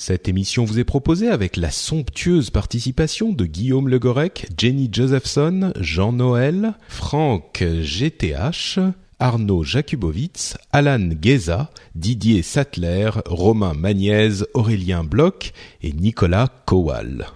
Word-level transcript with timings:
Cette 0.00 0.28
émission 0.28 0.64
vous 0.64 0.78
est 0.78 0.84
proposée 0.84 1.28
avec 1.28 1.56
la 1.56 1.72
somptueuse 1.72 2.50
participation 2.50 3.32
de 3.32 3.44
Guillaume 3.44 3.88
Legorec, 3.88 4.46
Jenny 4.56 4.88
Josephson, 4.92 5.72
Jean 5.80 6.12
Noël, 6.12 6.74
Franck 6.88 7.64
GTH, 7.64 8.78
Arnaud 9.18 9.64
Jakubowicz, 9.64 10.56
Alan 10.70 11.10
Geza, 11.20 11.72
Didier 11.96 12.42
Sattler, 12.42 13.10
Romain 13.26 13.74
Magniez, 13.74 14.44
Aurélien 14.54 15.02
Bloch 15.02 15.52
et 15.82 15.92
Nicolas 15.92 16.46
Kowal. 16.64 17.26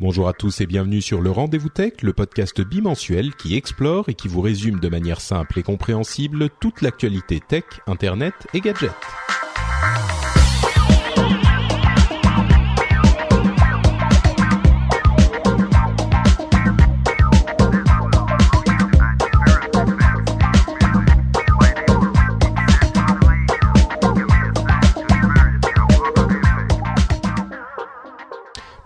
Bonjour 0.00 0.28
à 0.28 0.32
tous 0.32 0.62
et 0.62 0.66
bienvenue 0.66 1.02
sur 1.02 1.20
le 1.20 1.30
Rendez-vous 1.30 1.68
Tech, 1.68 2.00
le 2.00 2.14
podcast 2.14 2.58
bimensuel 2.62 3.34
qui 3.34 3.54
explore 3.54 4.08
et 4.08 4.14
qui 4.14 4.28
vous 4.28 4.40
résume 4.40 4.80
de 4.80 4.88
manière 4.88 5.20
simple 5.20 5.58
et 5.58 5.62
compréhensible 5.62 6.48
toute 6.58 6.80
l'actualité 6.80 7.40
tech, 7.46 7.64
internet 7.86 8.34
et 8.54 8.60
gadgets. 8.60 8.92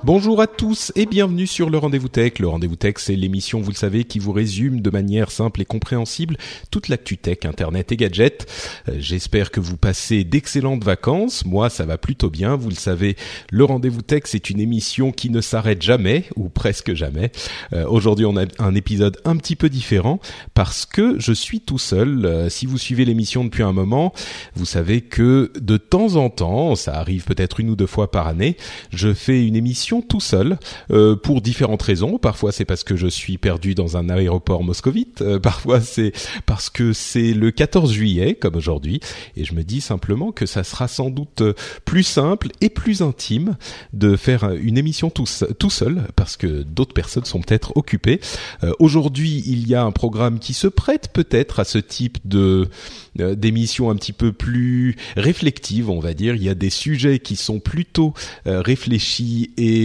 Bonjour 0.02 0.40
à 0.40 0.46
tous 0.46 0.92
et 0.96 1.04
bienvenue 1.04 1.46
sur 1.46 1.68
le 1.68 1.76
Rendez-vous 1.76 2.08
Tech. 2.08 2.38
Le 2.38 2.48
Rendez-vous 2.48 2.76
Tech, 2.76 2.94
c'est 2.96 3.16
l'émission, 3.16 3.60
vous 3.60 3.70
le 3.70 3.76
savez, 3.76 4.04
qui 4.04 4.18
vous 4.18 4.32
résume 4.32 4.80
de 4.80 4.88
manière 4.88 5.30
simple 5.30 5.60
et 5.60 5.66
compréhensible 5.66 6.38
toute 6.70 6.88
l'actu 6.88 7.18
tech, 7.18 7.40
internet 7.44 7.92
et 7.92 7.98
gadgets. 7.98 8.46
Euh, 8.88 8.94
j'espère 8.98 9.50
que 9.50 9.60
vous 9.60 9.76
passez 9.76 10.24
d'excellentes 10.24 10.82
vacances. 10.84 11.44
Moi, 11.44 11.68
ça 11.68 11.84
va 11.84 11.98
plutôt 11.98 12.30
bien. 12.30 12.56
Vous 12.56 12.70
le 12.70 12.76
savez, 12.76 13.14
le 13.50 13.62
Rendez-vous 13.62 14.00
Tech, 14.00 14.22
c'est 14.24 14.48
une 14.48 14.58
émission 14.58 15.12
qui 15.12 15.28
ne 15.28 15.42
s'arrête 15.42 15.82
jamais 15.82 16.24
ou 16.34 16.48
presque 16.48 16.94
jamais. 16.94 17.30
Euh, 17.74 17.86
aujourd'hui, 17.86 18.24
on 18.24 18.38
a 18.38 18.46
un 18.58 18.74
épisode 18.74 19.18
un 19.26 19.36
petit 19.36 19.54
peu 19.54 19.68
différent 19.68 20.18
parce 20.54 20.86
que 20.86 21.20
je 21.20 21.34
suis 21.34 21.60
tout 21.60 21.78
seul. 21.78 22.24
Euh, 22.24 22.48
si 22.48 22.64
vous 22.64 22.78
suivez 22.78 23.04
l'émission 23.04 23.44
depuis 23.44 23.64
un 23.64 23.72
moment, 23.72 24.14
vous 24.54 24.64
savez 24.64 25.02
que 25.02 25.52
de 25.60 25.76
temps 25.76 26.16
en 26.16 26.30
temps, 26.30 26.74
ça 26.74 26.94
arrive 26.94 27.24
peut-être 27.24 27.60
une 27.60 27.68
ou 27.68 27.76
deux 27.76 27.86
fois 27.86 28.10
par 28.10 28.28
année, 28.28 28.56
je 28.94 29.12
fais 29.12 29.46
une 29.46 29.56
émission 29.56 29.99
tout 30.00 30.20
seul 30.20 30.58
euh, 30.90 31.16
pour 31.16 31.40
différentes 31.40 31.82
raisons. 31.82 32.18
Parfois 32.18 32.52
c'est 32.52 32.64
parce 32.64 32.84
que 32.84 32.96
je 32.96 33.06
suis 33.06 33.38
perdu 33.38 33.74
dans 33.74 33.96
un 33.96 34.08
aéroport 34.08 34.62
moscovite, 34.62 35.22
euh, 35.22 35.38
parfois 35.38 35.80
c'est 35.80 36.12
parce 36.46 36.70
que 36.70 36.92
c'est 36.92 37.32
le 37.32 37.50
14 37.50 37.92
juillet 37.92 38.34
comme 38.34 38.56
aujourd'hui 38.56 39.00
et 39.36 39.44
je 39.44 39.54
me 39.54 39.62
dis 39.62 39.80
simplement 39.80 40.32
que 40.32 40.46
ça 40.46 40.64
sera 40.64 40.88
sans 40.88 41.10
doute 41.10 41.42
plus 41.84 42.02
simple 42.02 42.48
et 42.60 42.68
plus 42.68 43.02
intime 43.02 43.56
de 43.92 44.16
faire 44.16 44.50
une 44.52 44.78
émission 44.78 45.10
tout, 45.10 45.26
tout 45.58 45.70
seul 45.70 46.02
parce 46.16 46.36
que 46.36 46.62
d'autres 46.62 46.94
personnes 46.94 47.24
sont 47.24 47.40
peut-être 47.40 47.76
occupées. 47.76 48.20
Euh, 48.64 48.72
aujourd'hui, 48.78 49.42
il 49.46 49.68
y 49.68 49.74
a 49.74 49.82
un 49.82 49.92
programme 49.92 50.38
qui 50.38 50.54
se 50.54 50.66
prête 50.66 51.10
peut-être 51.12 51.60
à 51.60 51.64
ce 51.64 51.78
type 51.78 52.18
de 52.24 52.68
d'émission 53.16 53.90
un 53.90 53.96
petit 53.96 54.12
peu 54.12 54.32
plus 54.32 54.96
réflexive, 55.16 55.90
on 55.90 55.98
va 55.98 56.14
dire. 56.14 56.36
Il 56.36 56.44
y 56.44 56.48
a 56.48 56.54
des 56.54 56.70
sujets 56.70 57.18
qui 57.18 57.34
sont 57.34 57.58
plutôt 57.58 58.14
réfléchis 58.46 59.50
et 59.56 59.79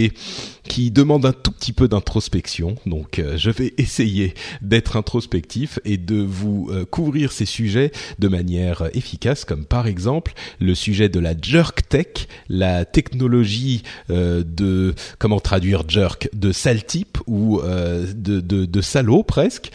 qui 0.68 0.90
demande 0.90 1.24
un 1.26 1.32
tout 1.32 1.50
petit 1.50 1.72
peu 1.72 1.88
d'introspection. 1.88 2.76
Donc 2.86 3.18
euh, 3.18 3.36
je 3.36 3.50
vais 3.50 3.74
essayer 3.78 4.34
d'être 4.62 4.96
introspectif 4.96 5.78
et 5.84 5.96
de 5.96 6.16
vous 6.16 6.68
euh, 6.70 6.84
couvrir 6.84 7.32
ces 7.32 7.46
sujets 7.46 7.92
de 8.18 8.28
manière 8.28 8.88
efficace, 8.94 9.44
comme 9.44 9.64
par 9.64 9.86
exemple 9.86 10.32
le 10.60 10.74
sujet 10.74 11.08
de 11.08 11.20
la 11.20 11.34
jerk 11.40 11.88
tech, 11.88 12.28
la 12.48 12.84
technologie 12.84 13.82
euh, 14.10 14.42
de 14.46 14.94
comment 15.18 15.40
traduire 15.40 15.88
jerk 15.88 16.28
de 16.32 16.52
sale 16.52 16.84
type 16.84 17.18
ou 17.26 17.60
de, 17.62 18.40
de, 18.40 18.64
de 18.64 18.80
salaud 18.80 19.22
presque 19.22 19.70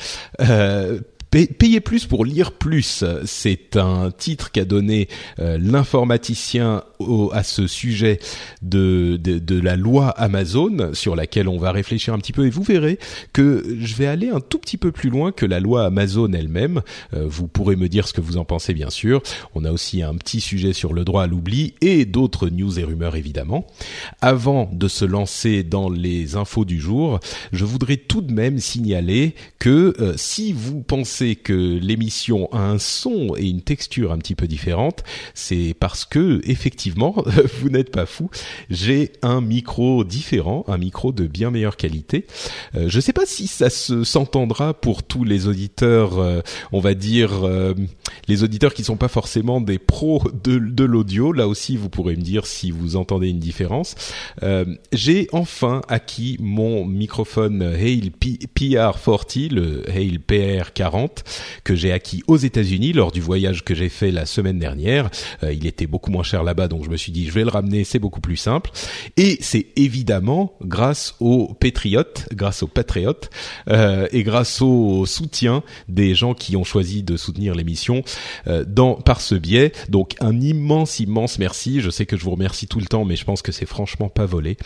Payer 1.31 1.79
plus 1.79 2.07
pour 2.07 2.25
lire 2.25 2.51
plus, 2.51 3.05
c'est 3.23 3.77
un 3.77 4.11
titre 4.11 4.51
qu'a 4.51 4.65
donné 4.65 5.07
euh, 5.39 5.57
à 7.33 7.43
ce 7.43 7.67
sujet 7.67 8.19
de, 8.61 9.17
de, 9.21 9.39
de, 9.39 9.59
la 9.59 9.75
loi 9.75 10.09
Amazon 10.09 10.91
sur 10.93 11.15
laquelle 11.15 11.47
on 11.47 11.57
va 11.57 11.71
réfléchir 11.71 12.13
un 12.13 12.19
petit 12.19 12.33
peu 12.33 12.45
et 12.45 12.49
vous 12.49 12.63
verrez 12.63 12.99
que 13.33 13.77
je 13.79 13.95
vais 13.95 14.07
aller 14.07 14.29
un 14.29 14.39
tout 14.39 14.59
petit 14.59 14.77
peu 14.77 14.91
plus 14.91 15.09
loin 15.09 15.31
que 15.31 15.45
la 15.45 15.59
loi 15.59 15.85
Amazon 15.85 16.31
elle-même. 16.33 16.81
Euh, 17.13 17.25
vous 17.27 17.47
pourrez 17.47 17.75
me 17.75 17.87
dire 17.87 18.07
ce 18.07 18.13
que 18.13 18.21
vous 18.21 18.37
en 18.37 18.45
pensez 18.45 18.73
bien 18.73 18.89
sûr. 18.89 19.21
On 19.55 19.65
a 19.65 19.71
aussi 19.71 20.01
un 20.01 20.15
petit 20.15 20.41
sujet 20.41 20.73
sur 20.73 20.93
le 20.93 21.03
droit 21.03 21.23
à 21.23 21.27
l'oubli 21.27 21.73
et 21.81 22.05
d'autres 22.05 22.49
news 22.49 22.79
et 22.79 22.83
rumeurs 22.83 23.15
évidemment. 23.15 23.67
Avant 24.21 24.69
de 24.71 24.87
se 24.87 25.05
lancer 25.05 25.63
dans 25.63 25.89
les 25.89 26.35
infos 26.35 26.65
du 26.65 26.79
jour, 26.79 27.19
je 27.51 27.65
voudrais 27.65 27.97
tout 27.97 28.21
de 28.21 28.33
même 28.33 28.59
signaler 28.59 29.35
que 29.59 29.93
euh, 29.99 30.13
si 30.17 30.53
vous 30.53 30.81
pensez 30.81 31.35
que 31.35 31.53
l'émission 31.53 32.49
a 32.51 32.59
un 32.59 32.79
son 32.79 33.35
et 33.37 33.47
une 33.47 33.61
texture 33.61 34.11
un 34.11 34.17
petit 34.17 34.35
peu 34.35 34.47
différente, 34.47 35.03
c'est 35.33 35.75
parce 35.79 36.05
que 36.05 36.41
effectivement, 36.45 36.90
vous 37.61 37.69
n'êtes 37.69 37.91
pas 37.91 38.05
fou. 38.05 38.29
J'ai 38.69 39.11
un 39.21 39.41
micro 39.41 40.03
différent, 40.03 40.65
un 40.67 40.77
micro 40.77 41.11
de 41.11 41.27
bien 41.27 41.51
meilleure 41.51 41.77
qualité. 41.77 42.25
Euh, 42.75 42.85
je 42.87 42.97
ne 42.97 43.01
sais 43.01 43.13
pas 43.13 43.25
si 43.25 43.47
ça 43.47 43.69
se 43.69 44.03
s'entendra 44.03 44.73
pour 44.73 45.03
tous 45.03 45.23
les 45.23 45.47
auditeurs, 45.47 46.19
euh, 46.19 46.41
on 46.71 46.79
va 46.79 46.93
dire 46.93 47.45
euh, 47.45 47.73
les 48.27 48.43
auditeurs 48.43 48.73
qui 48.73 48.83
sont 48.83 48.97
pas 48.97 49.07
forcément 49.07 49.61
des 49.61 49.79
pros 49.79 50.21
de, 50.43 50.83
l'audio. 50.83 51.31
Là 51.31 51.47
aussi, 51.47 51.77
vous 51.77 51.89
pourrez 51.89 52.15
me 52.15 52.21
dire 52.21 52.45
si 52.45 52.71
vous 52.71 52.95
entendez 52.95 53.29
une 53.29 53.39
différence. 53.39 53.95
J'ai 54.91 55.27
enfin 55.31 55.81
acquis 55.87 56.37
mon 56.39 56.85
microphone 56.85 57.61
Hale 57.61 58.09
PR40, 58.21 59.53
le 59.53 59.83
Hale 59.89 60.19
PR40 60.27 61.09
que 61.63 61.75
j'ai 61.75 61.91
acquis 61.91 62.23
aux 62.27 62.37
États-Unis 62.37 62.93
lors 62.93 63.11
du 63.11 63.21
voyage 63.21 63.63
que 63.63 63.75
j'ai 63.75 63.89
fait 63.89 64.11
la 64.11 64.25
semaine 64.25 64.59
dernière. 64.59 65.09
Il 65.43 65.65
était 65.67 65.87
beaucoup 65.87 66.11
moins 66.11 66.23
cher 66.23 66.43
là-bas, 66.43 66.67
donc 66.67 66.80
je 66.83 66.89
me 66.89 66.97
suis 66.97 67.11
dit 67.11 67.25
je 67.27 67.31
vais 67.31 67.43
le 67.43 67.49
ramener, 67.49 67.83
c'est 67.83 67.99
beaucoup 67.99 68.21
plus 68.21 68.37
simple. 68.37 68.71
Et 69.17 69.37
c'est 69.41 69.67
évidemment 69.75 70.53
grâce 70.61 71.15
aux 71.19 71.53
patriotes, 71.53 72.27
grâce 72.33 72.63
aux 72.63 72.67
patriotes 72.67 73.29
euh, 73.69 74.07
et 74.11 74.23
grâce 74.23 74.61
au 74.61 75.05
soutien 75.05 75.63
des 75.87 76.15
gens 76.15 76.33
qui 76.33 76.55
ont 76.55 76.63
choisi 76.63 77.03
de 77.03 77.17
soutenir 77.17 77.55
l'émission 77.55 78.03
euh, 78.47 78.65
par 79.05 79.21
ce 79.21 79.35
biais. 79.35 79.71
Donc 79.89 80.15
un 80.19 80.39
immense 80.39 80.99
immense 80.99 81.39
merci. 81.39 81.81
Je 81.81 81.89
sais 81.89 82.05
que 82.05 82.17
je 82.17 82.23
vous 82.23 82.31
remercie 82.31 82.67
tout 82.67 82.79
le 82.79 82.85
temps, 82.85 83.05
mais 83.05 83.15
je 83.15 83.25
pense 83.25 83.41
que 83.41 83.51
c'est 83.51 83.65
franchement 83.65 84.09
pas 84.09 84.25
volé. 84.25 84.57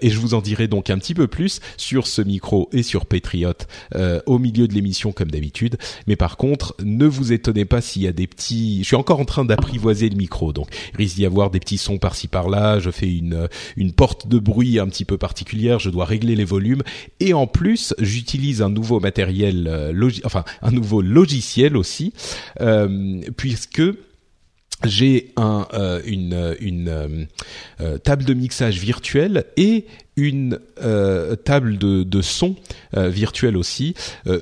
et 0.00 0.10
je 0.10 0.18
vous 0.18 0.34
en 0.34 0.40
dirai 0.40 0.68
donc 0.68 0.90
un 0.90 0.98
petit 0.98 1.14
peu 1.14 1.26
plus 1.26 1.60
sur 1.76 2.06
ce 2.06 2.22
micro 2.22 2.68
et 2.72 2.82
sur 2.82 3.06
Patriote 3.06 3.66
au 4.26 4.38
milieu 4.38 4.68
de 4.68 4.74
l'émission 4.74 5.12
comme 5.12 5.30
d'habitude. 5.30 5.76
Mais 6.06 6.16
par 6.16 6.36
contre, 6.36 6.74
ne 6.82 7.06
vous 7.06 7.32
étonnez 7.32 7.64
pas 7.64 7.80
s'il 7.80 8.02
y 8.02 8.06
a 8.06 8.12
des 8.12 8.26
petits. 8.26 8.80
Je 8.80 8.86
suis 8.86 8.96
encore 8.96 9.20
en 9.20 9.24
train 9.24 9.44
d'apprivoiser 9.44 10.08
le 10.08 10.16
micro, 10.16 10.52
donc 10.52 10.68
il 10.92 10.96
risque 10.96 11.16
d'y 11.16 11.26
avoir 11.26 11.50
des 11.50 11.55
petits 11.60 11.78
sons 11.78 11.98
par-ci 11.98 12.28
par-là. 12.28 12.78
Je 12.78 12.90
fais 12.90 13.12
une 13.12 13.48
une 13.76 13.92
porte 13.92 14.28
de 14.28 14.38
bruit 14.38 14.78
un 14.78 14.88
petit 14.88 15.04
peu 15.04 15.18
particulière. 15.18 15.78
Je 15.78 15.90
dois 15.90 16.04
régler 16.04 16.36
les 16.36 16.44
volumes 16.44 16.82
et 17.20 17.34
en 17.34 17.46
plus, 17.46 17.94
j'utilise 17.98 18.62
un 18.62 18.70
nouveau 18.70 19.00
matériel, 19.00 19.66
euh, 19.68 20.10
enfin 20.24 20.44
un 20.62 20.70
nouveau 20.70 21.02
logiciel 21.02 21.76
aussi, 21.76 22.12
euh, 22.60 23.20
puisque 23.36 23.82
j'ai 24.84 25.32
un, 25.36 25.66
euh, 25.72 26.00
une, 26.04 26.56
une 26.60 27.26
euh, 27.80 27.98
table 27.98 28.24
de 28.24 28.34
mixage 28.34 28.78
virtuelle 28.78 29.44
et 29.56 29.86
une 30.16 30.58
euh, 30.82 31.36
table 31.36 31.78
de, 31.78 32.02
de 32.02 32.22
son 32.22 32.56
virtuelle 32.94 33.58
aussi. 33.58 33.94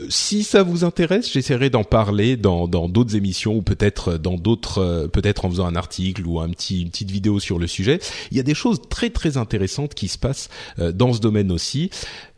si 0.08 0.44
ça 0.44 0.62
vous 0.62 0.84
intéresse, 0.84 1.32
j'essaierai 1.32 1.70
d'en 1.70 1.82
parler 1.82 2.36
dans 2.36 2.68
dans 2.68 2.88
d'autres 2.88 3.16
émissions 3.16 3.56
ou 3.56 3.62
peut-être 3.62 4.16
dans 4.16 4.34
d'autres, 4.36 5.08
peut-être 5.12 5.44
en 5.44 5.50
faisant 5.50 5.66
un 5.66 5.74
article 5.74 6.24
ou 6.24 6.38
un 6.40 6.48
petit 6.50 6.82
une 6.82 6.90
petite 6.90 7.10
vidéo 7.10 7.40
sur 7.40 7.58
le 7.58 7.66
sujet. 7.66 7.98
Il 8.30 8.36
y 8.36 8.40
a 8.40 8.44
des 8.44 8.54
choses 8.54 8.80
très 8.88 9.10
très 9.10 9.36
intéressantes 9.36 9.94
qui 9.94 10.06
se 10.06 10.18
passent 10.18 10.50
dans 10.78 11.12
ce 11.12 11.20
domaine 11.20 11.50
aussi. 11.50 11.90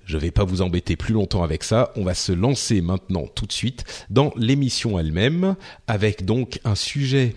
Je 0.06 0.18
vais 0.18 0.30
pas 0.30 0.44
vous 0.44 0.62
embêter 0.62 0.94
plus 0.94 1.12
longtemps 1.12 1.42
avec 1.42 1.64
ça. 1.64 1.92
On 1.96 2.04
va 2.04 2.14
se 2.14 2.30
lancer 2.30 2.80
maintenant 2.80 3.26
tout 3.26 3.44
de 3.44 3.52
suite 3.52 3.84
dans 4.08 4.32
l'émission 4.36 4.98
elle-même 4.98 5.56
avec 5.88 6.24
donc 6.24 6.60
un 6.64 6.76
sujet 6.76 7.34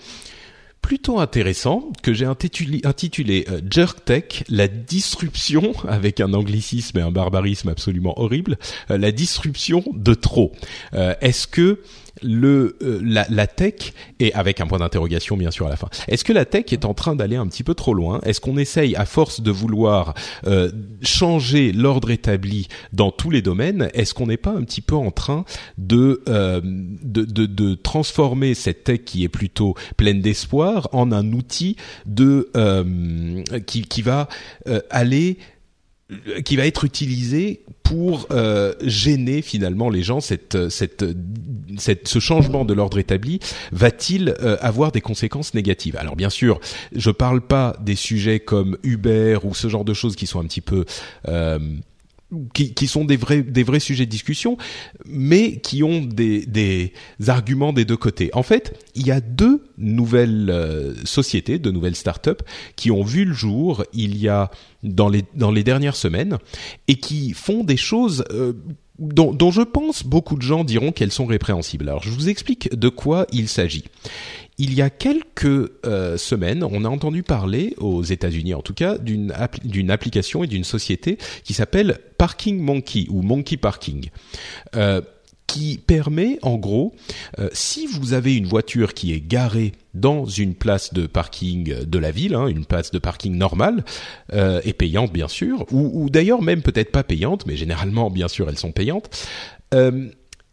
plutôt 0.81 1.20
intéressant 1.20 1.92
que 2.02 2.14
j'ai 2.14 2.26
intitulé, 2.26 3.46
euh, 3.50 3.62
Jerk 3.70 4.06
Tech, 4.06 4.44
la 4.50 4.68
disruption, 4.68 5.74
avec 5.88 6.20
un 6.20 6.34
anglicisme 6.34 6.98
et 6.98 7.02
un 7.02 7.12
barbarisme 7.12 7.70
absolument 7.70 8.20
horrible, 8.20 8.58
euh, 8.90 8.98
la 8.98 9.12
disruption 9.12 9.84
de 9.94 10.14
trop. 10.14 10.52
Euh, 10.94 11.14
est-ce 11.22 11.48
que 11.48 11.81
le 12.21 12.77
euh, 12.81 13.00
la, 13.04 13.25
la, 13.30 13.48
tech 13.48 13.94
et 14.19 14.33
avec 14.33 14.62
un 14.62 14.68
point 14.68 14.80
d'interrogation 14.80 15.38
bien 15.38 15.51
sûr 15.51 15.68
à 15.68 15.69
la 15.69 15.75
fin. 15.75 15.89
Est-ce 16.07 16.24
que 16.24 16.33
la 16.33 16.45
tech 16.45 16.66
est 16.71 16.86
en 16.86 16.94
train 16.94 17.16
d'aller 17.16 17.36
un 17.36 17.48
petit 17.48 17.63
peu 17.63 17.74
trop 17.74 17.94
loin? 17.94 18.19
Est-ce 18.24 18.42
qu'on 18.42 18.57
essaye 18.57 18.95
à 18.95 19.06
force 19.06 19.42
de 19.42 19.51
vouloir 19.51 20.13
euh, 20.45 20.71
changer 21.01 21.71
l'ordre 21.71 22.12
établi 22.12 22.68
dans 22.94 23.12
tous 23.12 23.30
les 23.30 23.42
domaines 23.42 23.89
Est-ce 23.94 24.13
qu'on 24.13 24.27
n'est 24.27 24.38
pas 24.38 24.51
un 24.51 24.63
petit 24.63 24.81
peu 24.81 24.95
en 24.95 25.12
train 25.12 25.45
de, 25.77 26.21
euh, 26.30 26.62
de, 26.63 27.24
de, 27.25 27.45
de 27.45 27.75
transformer 27.75 28.54
cette 28.54 28.83
tech 28.83 29.01
qui 29.06 29.24
est 29.24 29.30
plutôt 29.30 29.75
pleine 29.98 30.22
d'espoir 30.22 30.89
en 30.92 31.12
un 31.12 31.33
outil 31.33 31.75
de 32.06 32.50
qui, 33.65 33.83
qui 33.83 34.01
va 34.01 34.27
aller 34.89 35.38
qui 36.44 36.56
va 36.56 36.66
être 36.66 36.86
utilisé 36.86 37.64
pour 37.84 38.28
euh, 38.32 38.74
gêner 38.84 39.42
finalement 39.42 39.90
les 39.90 40.04
gens. 40.04 40.22
Cette, 40.22 40.70
cette, 40.70 41.06
cette, 41.78 42.08
ce 42.08 42.20
changement 42.20 42.66
de 42.66 42.74
l'ordre 42.74 43.00
établi 43.00 43.40
va-t-il 43.72 44.36
euh, 44.42 44.58
avoir 44.62 44.92
des 44.92 45.02
conséquences 45.02 45.54
négatives? 45.54 45.98
Alors 45.98 46.16
bien 46.16 46.30
sûr, 46.30 46.60
je 46.96 47.12
parle 47.12 47.42
pas 47.42 47.76
des 47.82 47.96
sujets 47.96 48.40
comme 48.40 48.78
Uber 48.84 49.40
ou 49.44 49.54
ce 49.54 49.68
genre 49.70 49.86
de 49.86 49.94
choses 49.94 50.16
qui 50.16 50.28
sont 50.28 50.40
un 50.40 50.46
petit 50.46 50.62
peu 50.62 50.86
euh, 51.28 51.60
qui, 52.54 52.74
qui, 52.74 52.88
sont 52.88 53.06
des 53.06 53.18
vrais 53.18 53.42
des 53.42 53.64
vrais 53.64 53.80
sujets 53.80 54.06
de 54.06 54.12
discussion, 54.12 54.58
mais 55.06 55.60
qui 55.60 55.84
ont 55.84 56.02
des, 56.02 56.46
des 56.46 56.94
arguments 57.28 57.74
des 57.74 57.86
deux 57.86 57.98
côtés. 57.98 58.30
En 58.34 58.44
fait, 58.44 58.80
il 58.96 59.06
y 59.06 59.12
a 59.12 59.20
deux 59.20 59.64
nouvelles 59.78 60.50
euh, 60.50 60.94
sociétés, 61.06 61.60
deux 61.60 61.72
nouvelles 61.72 61.96
startups 61.96 62.44
qui 62.76 62.92
ont 62.92 63.04
vu 63.04 63.26
le 63.26 63.34
jour 63.34 63.84
il 63.94 64.18
y 64.18 64.28
a 64.28 64.52
dans 64.84 65.10
les 65.10 65.24
dans 65.36 65.52
les 65.52 65.64
dernières 65.64 65.96
semaines 65.96 66.38
et 66.88 66.96
qui 66.96 67.34
font 67.34 67.64
des 67.64 67.78
choses 67.78 68.24
euh, 68.32 68.54
dont, 69.00 69.34
dont, 69.34 69.52
je 69.52 69.62
pense 69.62 70.04
beaucoup 70.04 70.36
de 70.36 70.42
gens 70.42 70.64
diront 70.64 70.92
qu'elles 70.92 71.12
sont 71.12 71.25
répréhensibles. 71.25 71.88
Alors 71.88 72.04
je 72.04 72.10
vous 72.10 72.30
explique 72.30 72.75
de 72.75 72.90
quoi 72.90 73.25
il 73.32 73.48
s'agit 73.48 73.86
il 74.60 74.74
y 74.74 74.82
a 74.82 74.90
quelques 74.90 75.72
euh, 75.86 76.18
semaines, 76.18 76.64
on 76.64 76.84
a 76.84 76.90
entendu 76.90 77.24
parler, 77.24 77.74
aux 77.78 78.04
États-Unis 78.04 78.54
en 78.54 78.62
tout 78.62 78.74
cas, 78.74 78.98
d'une 78.98 79.32
application 79.90 80.44
et 80.44 80.48
d'une 80.48 80.66
société 80.66 81.18
qui 81.44 81.54
s'appelle 81.54 82.00
Parking 82.18 82.60
Monkey 82.60 83.08
ou 83.10 83.24
Monkey 83.24 83.58
Parking. 83.58 84.10
Euh, 84.76 85.02
qui 85.48 85.80
permet 85.80 86.38
en 86.44 86.58
gros, 86.58 86.94
euh, 87.40 87.50
si 87.54 87.88
vous 87.88 88.14
avez 88.14 88.36
une 88.36 88.46
voiture 88.46 88.94
qui 88.94 89.14
est 89.14 89.20
garée 89.20 89.72
dans 89.96 90.26
une 90.26 90.54
place 90.54 90.94
de 90.94 91.08
parking 91.08 91.86
de 91.86 91.98
la 91.98 92.12
ville, 92.12 92.36
hein, 92.36 92.46
une 92.46 92.66
place 92.66 92.92
de 92.92 93.00
parking 93.00 93.36
normale 93.36 93.84
et 94.32 94.74
payante 94.74 95.12
bien 95.12 95.28
sûr, 95.28 95.66
ou, 95.72 96.08
d'ailleurs 96.12 96.44
même 96.44 96.62
peut-être 96.62 96.92
pas 96.92 97.02
payante, 97.02 97.48
mais 97.48 97.56
généralement 97.56 98.12
bien 98.12 98.28
sûr 98.28 98.48
elles 98.48 98.60
sont 98.60 98.72
payantes, 98.72 99.10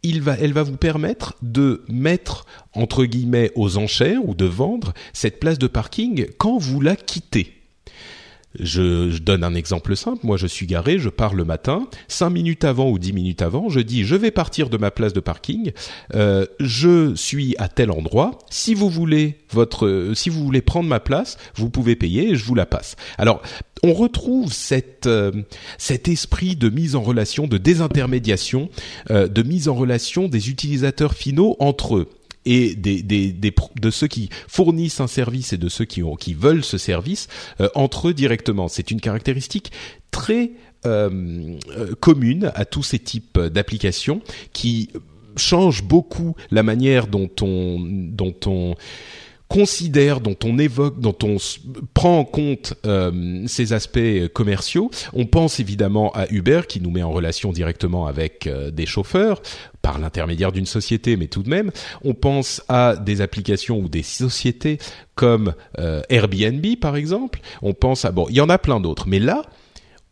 elle 0.03 0.53
va 0.53 0.63
vous 0.63 0.77
permettre 0.77 1.35
de 1.41 1.83
mettre 1.89 2.45
entre 2.73 3.05
guillemets 3.05 3.51
aux 3.55 3.77
enchères 3.77 4.23
ou 4.23 4.35
de 4.35 4.45
vendre 4.45 4.93
cette 5.13 5.39
place 5.39 5.59
de 5.59 5.67
parking 5.67 6.27
quand 6.37 6.57
vous 6.57 6.81
la 6.81 6.95
quittez. 6.95 7.56
Je, 8.59 9.11
je, 9.11 9.19
donne 9.19 9.43
un 9.43 9.55
exemple 9.55 9.95
simple. 9.95 10.25
Moi, 10.25 10.37
je 10.37 10.47
suis 10.47 10.65
garé, 10.65 10.99
je 10.99 11.09
pars 11.09 11.33
le 11.33 11.45
matin. 11.45 11.87
Cinq 12.07 12.31
minutes 12.31 12.63
avant 12.63 12.89
ou 12.89 12.99
dix 12.99 13.13
minutes 13.13 13.41
avant, 13.41 13.69
je 13.69 13.79
dis 13.79 14.03
je 14.03 14.15
vais 14.15 14.31
partir 14.31 14.69
de 14.69 14.77
ma 14.77 14.91
place 14.91 15.13
de 15.13 15.19
parking. 15.19 15.71
Euh, 16.15 16.45
je 16.59 17.15
suis 17.15 17.55
à 17.57 17.67
tel 17.67 17.91
endroit. 17.91 18.39
Si 18.49 18.73
vous 18.73 18.89
voulez 18.89 19.37
votre, 19.51 20.11
si 20.15 20.29
vous 20.29 20.43
voulez 20.43 20.61
prendre 20.61 20.89
ma 20.89 20.99
place, 20.99 21.37
vous 21.55 21.69
pouvez 21.69 21.95
payer 21.95 22.29
et 22.29 22.35
je 22.35 22.43
vous 22.43 22.55
la 22.55 22.65
passe. 22.65 22.95
Alors, 23.17 23.41
on 23.83 23.93
retrouve 23.93 24.53
cette, 24.53 25.07
euh, 25.07 25.31
cet 25.77 26.07
esprit 26.07 26.55
de 26.55 26.69
mise 26.69 26.95
en 26.95 27.01
relation, 27.01 27.47
de 27.47 27.57
désintermédiation, 27.57 28.69
euh, 29.11 29.27
de 29.27 29.43
mise 29.43 29.67
en 29.67 29.75
relation 29.75 30.27
des 30.27 30.49
utilisateurs 30.49 31.13
finaux 31.13 31.55
entre 31.59 31.97
eux 31.97 32.09
et 32.47 32.75
des, 32.75 33.03
des, 33.03 33.31
des, 33.31 33.53
de 33.79 33.91
ceux 33.91 34.07
qui 34.07 34.29
fournissent 34.47 35.01
un 35.01 35.07
service 35.07 35.51
et 35.51 35.57
de 35.57 35.67
ceux 35.67 35.85
qui, 35.85 36.01
ont, 36.01 36.15
qui 36.15 36.33
veulent 36.33 36.63
ce 36.63 36.77
service 36.77 37.27
euh, 37.59 37.67
entre 37.75 38.07
eux 38.07 38.13
directement. 38.13 38.69
C'est 38.69 38.89
une 38.89 39.01
caractéristique 39.01 39.71
très 40.11 40.51
euh, 40.85 41.57
euh, 41.77 41.93
commune 41.99 42.51
à 42.55 42.63
tous 42.63 42.83
ces 42.83 42.99
types 42.99 43.37
d'applications 43.37 44.21
qui 44.53 44.89
changent 45.35 45.83
beaucoup 45.83 46.35
la 46.49 46.63
manière 46.63 47.07
dont 47.07 47.29
on, 47.41 47.79
dont 47.81 48.35
on 48.45 48.75
considère, 49.47 50.19
dont 50.19 50.35
on 50.43 50.59
évoque, 50.59 50.99
dont 50.99 51.15
on 51.23 51.37
prend 51.93 52.19
en 52.19 52.25
compte 52.25 52.73
euh, 52.85 53.43
ces 53.47 53.73
aspects 53.73 54.27
commerciaux. 54.33 54.91
On 55.13 55.25
pense 55.25 55.59
évidemment 55.59 56.11
à 56.13 56.27
Uber 56.29 56.61
qui 56.67 56.81
nous 56.81 56.91
met 56.91 57.03
en 57.03 57.11
relation 57.11 57.51
directement 57.51 58.07
avec 58.07 58.47
euh, 58.47 58.71
des 58.71 58.85
chauffeurs 58.85 59.41
par 59.81 59.99
l'intermédiaire 59.99 60.51
d'une 60.51 60.65
société, 60.65 61.15
mais 61.15 61.27
tout 61.27 61.43
de 61.43 61.49
même, 61.49 61.71
on 62.03 62.13
pense 62.13 62.61
à 62.67 62.95
des 62.97 63.21
applications 63.21 63.79
ou 63.79 63.87
des 63.87 64.03
sociétés 64.03 64.79
comme 65.15 65.53
euh, 65.79 66.01
Airbnb 66.09 66.65
par 66.81 66.97
exemple. 66.97 67.39
On 67.61 67.73
pense 67.73 68.03
à 68.03 68.11
bon, 68.11 68.27
il 68.29 68.35
y 68.35 68.41
en 68.41 68.49
a 68.49 68.57
plein 68.57 68.79
d'autres, 68.79 69.07
mais 69.07 69.19
là, 69.19 69.43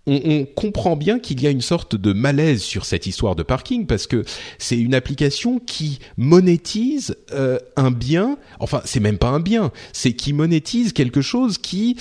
on, 0.07 0.45
comprend 0.45 0.95
bien 0.95 1.19
qu'il 1.19 1.41
y 1.41 1.47
a 1.47 1.49
une 1.49 1.61
sorte 1.61 1.95
de 1.95 2.13
malaise 2.13 2.61
sur 2.61 2.85
cette 2.85 3.07
histoire 3.07 3.35
de 3.35 3.43
parking 3.43 3.85
parce 3.87 4.07
que 4.07 4.23
c'est 4.59 4.77
une 4.77 4.93
application 4.93 5.59
qui 5.59 5.99
monétise 6.17 7.17
euh, 7.31 7.57
un 7.75 7.91
bien, 7.91 8.37
enfin 8.59 8.81
c'est 8.85 8.99
même 8.99 9.17
pas 9.17 9.29
un 9.29 9.39
bien, 9.39 9.71
c'est 9.93 10.13
qui 10.13 10.33
monétise 10.33 10.93
quelque 10.93 11.21
chose 11.21 11.57
qui 11.57 11.97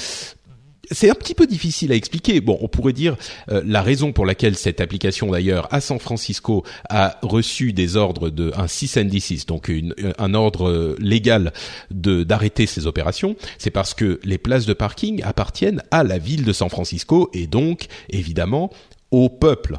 c'est 0.94 1.10
un 1.10 1.14
petit 1.14 1.34
peu 1.34 1.46
difficile 1.46 1.92
à 1.92 1.94
expliquer. 1.94 2.40
Bon, 2.40 2.58
on 2.60 2.68
pourrait 2.68 2.92
dire 2.92 3.16
euh, 3.50 3.62
la 3.66 3.82
raison 3.82 4.12
pour 4.12 4.26
laquelle 4.26 4.56
cette 4.56 4.80
application 4.80 5.30
d'ailleurs 5.30 5.68
à 5.72 5.80
San 5.80 5.98
Francisco 5.98 6.64
a 6.88 7.18
reçu 7.22 7.72
des 7.72 7.96
ordres 7.96 8.30
de 8.30 8.52
un 8.56 8.66
6 8.66 8.98
and 8.98 9.08
donc 9.46 9.70
un 10.18 10.34
ordre 10.34 10.68
euh, 10.68 10.96
légal 10.98 11.52
de 11.90 12.24
d'arrêter 12.24 12.66
ces 12.66 12.86
opérations, 12.86 13.36
c'est 13.58 13.70
parce 13.70 13.94
que 13.94 14.20
les 14.24 14.38
places 14.38 14.66
de 14.66 14.72
parking 14.72 15.22
appartiennent 15.22 15.82
à 15.90 16.04
la 16.04 16.18
ville 16.18 16.44
de 16.44 16.52
San 16.52 16.68
Francisco 16.68 17.30
et 17.32 17.46
donc 17.46 17.86
évidemment 18.08 18.70
au 19.10 19.28
peuple 19.28 19.78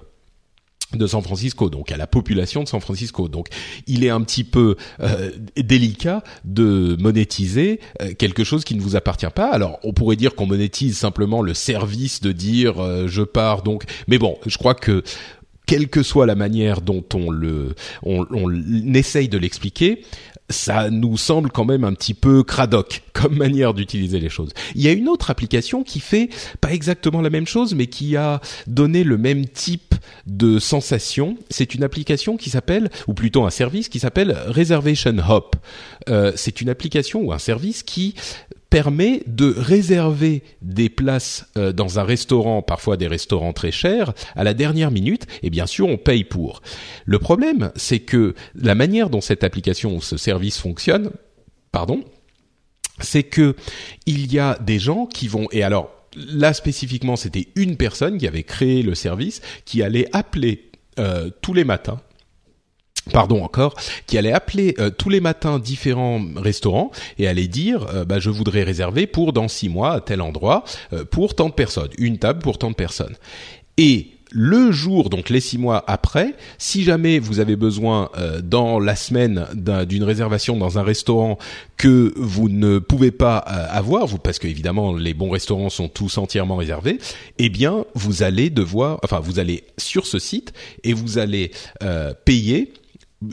de 0.98 1.08
San 1.08 1.22
Francisco, 1.22 1.70
donc 1.70 1.92
à 1.92 1.98
la 1.98 2.08
population 2.08 2.64
de 2.64 2.68
San 2.68 2.82
Francisco. 2.82 3.28
Donc 3.28 3.48
il 3.88 4.04
est 4.04 4.10
un 4.10 4.22
petit 4.22 4.44
peu 4.44 4.76
euh, 5.02 5.32
délicat 5.58 6.24
de 6.44 6.96
monétiser 7.00 7.80
euh, 8.02 8.14
quelque 8.18 8.44
chose 8.44 8.64
qui 8.64 8.76
ne 8.76 8.82
vous 8.82 8.96
appartient 8.96 9.26
pas. 9.34 9.50
Alors 9.52 9.80
on 9.84 9.94
pourrait 9.94 10.16
dire 10.16 10.36
qu'on 10.36 10.46
monétise 10.46 10.98
simplement 10.98 11.42
le 11.42 11.54
service 11.54 12.22
de 12.22 12.32
dire 12.32 12.80
euh, 12.80 13.08
je 13.08 13.22
pars 13.22 13.64
donc, 13.64 13.84
mais 14.08 14.18
bon, 14.18 14.38
je 14.46 14.58
crois 14.58 14.76
que 14.76 15.04
quelle 15.66 15.90
que 15.90 16.04
soit 16.04 16.26
la 16.26 16.36
manière 16.36 16.82
dont 16.82 17.04
on 17.14 17.32
le 17.32 17.74
on, 18.04 18.26
on 18.32 18.94
essaye 18.94 19.30
de 19.30 19.38
l'expliquer, 19.38 20.04
ça 20.50 20.90
nous 20.90 21.18
semble 21.18 21.50
quand 21.50 21.66
même 21.66 21.84
un 21.84 21.94
petit 21.94 22.14
peu 22.14 22.44
cradoc 22.44 23.02
comme 23.14 23.36
manière 23.36 23.74
d'utiliser 23.74 24.20
les 24.20 24.30
choses. 24.30 24.52
Il 24.76 24.82
y 24.82 24.88
a 24.88 24.92
une 24.92 25.10
autre 25.10 25.30
application 25.30 25.84
qui 25.84 26.00
fait 26.00 26.30
pas 26.62 26.74
exactement 26.74 27.22
la 27.22 27.30
même 27.30 27.48
chose, 27.48 27.74
mais 27.74 27.88
qui 27.88 28.16
a 28.16 28.42
donné 28.68 29.04
le 29.04 29.18
même 29.18 29.48
type 29.48 29.96
de 30.28 30.60
sensation. 30.60 31.38
C'est 31.50 31.74
une 31.74 31.84
application 31.84 32.38
qui 32.38 32.50
s'appelle, 32.50 32.90
ou 33.08 33.14
plutôt 33.14 33.46
un 33.46 33.50
service 33.50 33.90
qui 33.90 34.00
s'appelle 34.00 34.38
Reservation 34.48 35.18
Hop. 35.28 35.56
Euh, 36.10 36.32
c'est 36.36 36.62
une 36.62 36.70
application 36.70 37.22
ou 37.22 37.34
un 37.34 37.40
service 37.40 37.84
qui 37.84 38.16
permet 38.70 39.24
de 39.28 39.54
réserver 39.56 40.44
des 40.62 40.90
places 40.90 41.48
euh, 41.58 41.72
dans 41.72 42.00
un 42.00 42.04
restaurant, 42.04 42.62
parfois 42.62 42.98
des 42.98 43.08
restaurants 43.08 43.54
très 43.54 43.72
chers, 43.72 44.14
à 44.36 44.44
la 44.44 44.54
dernière 44.54 44.92
minute, 44.92 45.28
et 45.44 45.50
bien 45.50 45.66
sûr 45.66 45.88
on 45.88 45.98
paye 45.98 46.24
pour. 46.24 46.62
Le 47.06 47.20
problème, 47.20 47.72
c'est 47.76 48.00
que 48.00 48.36
la 48.56 48.76
manière 48.76 49.10
dont 49.10 49.22
cette 49.22 49.44
application 49.44 49.96
ou 49.96 50.02
ce 50.02 50.18
service 50.18 50.58
fonctionne, 50.58 51.12
pardon, 51.72 52.04
c'est 53.00 53.24
que 53.24 53.56
il 54.06 54.32
y 54.32 54.40
a 54.40 54.58
des 54.60 54.80
gens 54.80 55.06
qui 55.06 55.28
vont 55.28 55.48
et 55.52 55.64
alors 55.64 55.92
là 56.16 56.54
spécifiquement 56.54 57.18
c'était 57.18 57.50
une 57.56 57.76
personne 57.76 58.18
qui 58.18 58.28
avait 58.28 58.44
créé 58.44 58.84
le 58.84 58.96
service 58.96 59.42
qui 59.66 59.84
allait 59.84 60.08
appeler 60.14 60.72
euh, 60.98 61.30
tous 61.42 61.54
les 61.54 61.66
matins 61.66 62.00
pardon 63.12 63.44
encore, 63.44 63.76
qui 64.08 64.18
allait 64.18 64.32
appeler 64.32 64.76
euh, 64.80 64.90
tous 64.90 65.10
les 65.10 65.20
matins 65.20 65.60
différents 65.60 66.22
restaurants 66.36 66.92
et 67.18 67.28
allait 67.28 67.48
dire 67.48 67.88
euh, 67.94 68.06
bah, 68.06 68.20
je 68.20 68.30
voudrais 68.30 68.64
réserver 68.64 69.08
pour 69.08 69.34
dans 69.34 69.48
six 69.48 69.70
mois 69.70 69.94
à 69.94 70.02
tel 70.02 70.22
endroit 70.22 70.64
euh, 70.94 71.06
pour 71.06 71.36
tant 71.36 71.50
de 71.50 71.54
personnes, 71.54 71.90
une 71.98 72.18
table 72.18 72.40
pour 72.40 72.58
tant 72.58 72.70
de 72.70 72.76
personnes. 72.76 73.16
Et 73.78 74.10
le 74.32 74.72
jour, 74.72 75.10
donc 75.10 75.30
les 75.30 75.40
six 75.40 75.58
mois 75.58 75.84
après, 75.88 76.36
si 76.58 76.84
jamais 76.84 77.20
vous 77.20 77.40
avez 77.40 77.56
besoin 77.56 78.10
dans 78.44 78.80
la 78.80 78.96
semaine 78.96 79.46
d'une 79.88 80.04
réservation 80.04 80.58
dans 80.58 80.78
un 80.78 80.84
restaurant 80.84 81.38
que 81.78 82.12
vous 82.18 82.50
ne 82.50 82.80
pouvez 82.80 83.12
pas 83.12 83.38
avoir, 83.38 84.08
vous, 84.08 84.18
parce 84.18 84.40
que 84.40 84.48
évidemment 84.48 84.94
les 84.94 85.14
bons 85.14 85.30
restaurants 85.30 85.70
sont 85.70 85.88
tous 85.88 86.18
entièrement 86.18 86.58
réservés, 86.58 86.98
eh 87.38 87.48
bien 87.48 87.86
vous 87.94 88.24
allez 88.24 88.50
devoir, 88.50 89.00
enfin 89.04 89.20
vous 89.20 89.40
allez 89.40 89.64
sur 89.78 90.06
ce 90.06 90.20
site 90.20 90.52
et 90.84 90.92
vous 90.92 91.18
allez 91.18 91.52
payer 92.26 92.74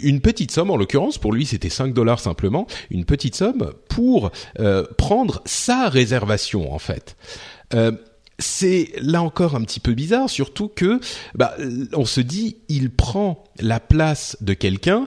une 0.00 0.20
petite 0.20 0.50
somme, 0.50 0.70
en 0.70 0.76
l'occurrence, 0.76 1.18
pour 1.18 1.32
lui 1.32 1.46
c'était 1.46 1.68
5 1.68 1.94
dollars 1.94 2.20
simplement, 2.20 2.66
une 2.90 3.04
petite 3.04 3.34
somme 3.34 3.72
pour 3.88 4.30
euh, 4.60 4.84
prendre 4.96 5.42
sa 5.44 5.88
réservation 5.88 6.72
en 6.72 6.78
fait. 6.78 7.16
Euh, 7.74 7.92
c'est 8.38 8.92
là 8.98 9.22
encore 9.22 9.54
un 9.54 9.62
petit 9.62 9.80
peu 9.80 9.92
bizarre, 9.94 10.28
surtout 10.28 10.68
que 10.68 11.00
bah, 11.34 11.54
on 11.92 12.04
se 12.04 12.20
dit 12.20 12.56
il 12.68 12.90
prend 12.90 13.44
la 13.60 13.78
place 13.78 14.36
de 14.40 14.54
quelqu'un 14.54 15.06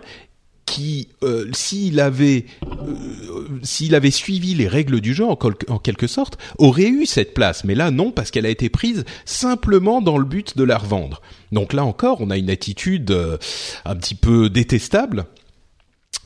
qui, 0.66 1.10
euh, 1.24 1.48
s'il 1.54 2.00
avait, 2.00 2.46
euh, 2.64 3.48
s'il 3.62 3.94
avait 3.96 4.12
suivi 4.12 4.56
les 4.56 4.68
règles 4.68 5.00
du 5.00 5.14
jeu 5.14 5.26
en, 5.26 5.36
quelque 5.36 6.08
sorte, 6.08 6.38
aurait 6.58 6.88
eu 6.88 7.06
cette 7.06 7.34
place. 7.34 7.64
Mais 7.64 7.76
là, 7.76 7.92
non, 7.92 8.12
parce 8.12 8.32
qu'elle 8.32 8.46
a 8.46 8.50
été 8.50 8.70
prise 8.70 9.06
simplement 9.26 10.02
dans 10.02 10.18
le 10.18 10.26
but 10.26 10.58
de 10.58 10.64
la 10.64 10.78
revendre. 10.78 11.22
Donc 11.52 11.74
là 11.74 11.86
encore, 11.86 12.22
on 12.22 12.32
a 12.32 12.38
une 12.38 12.50
attitude 12.50 13.12
euh, 13.12 13.38
un 13.86 13.96
petit 13.96 14.16
peu 14.16 14.50
détestable 14.50 15.26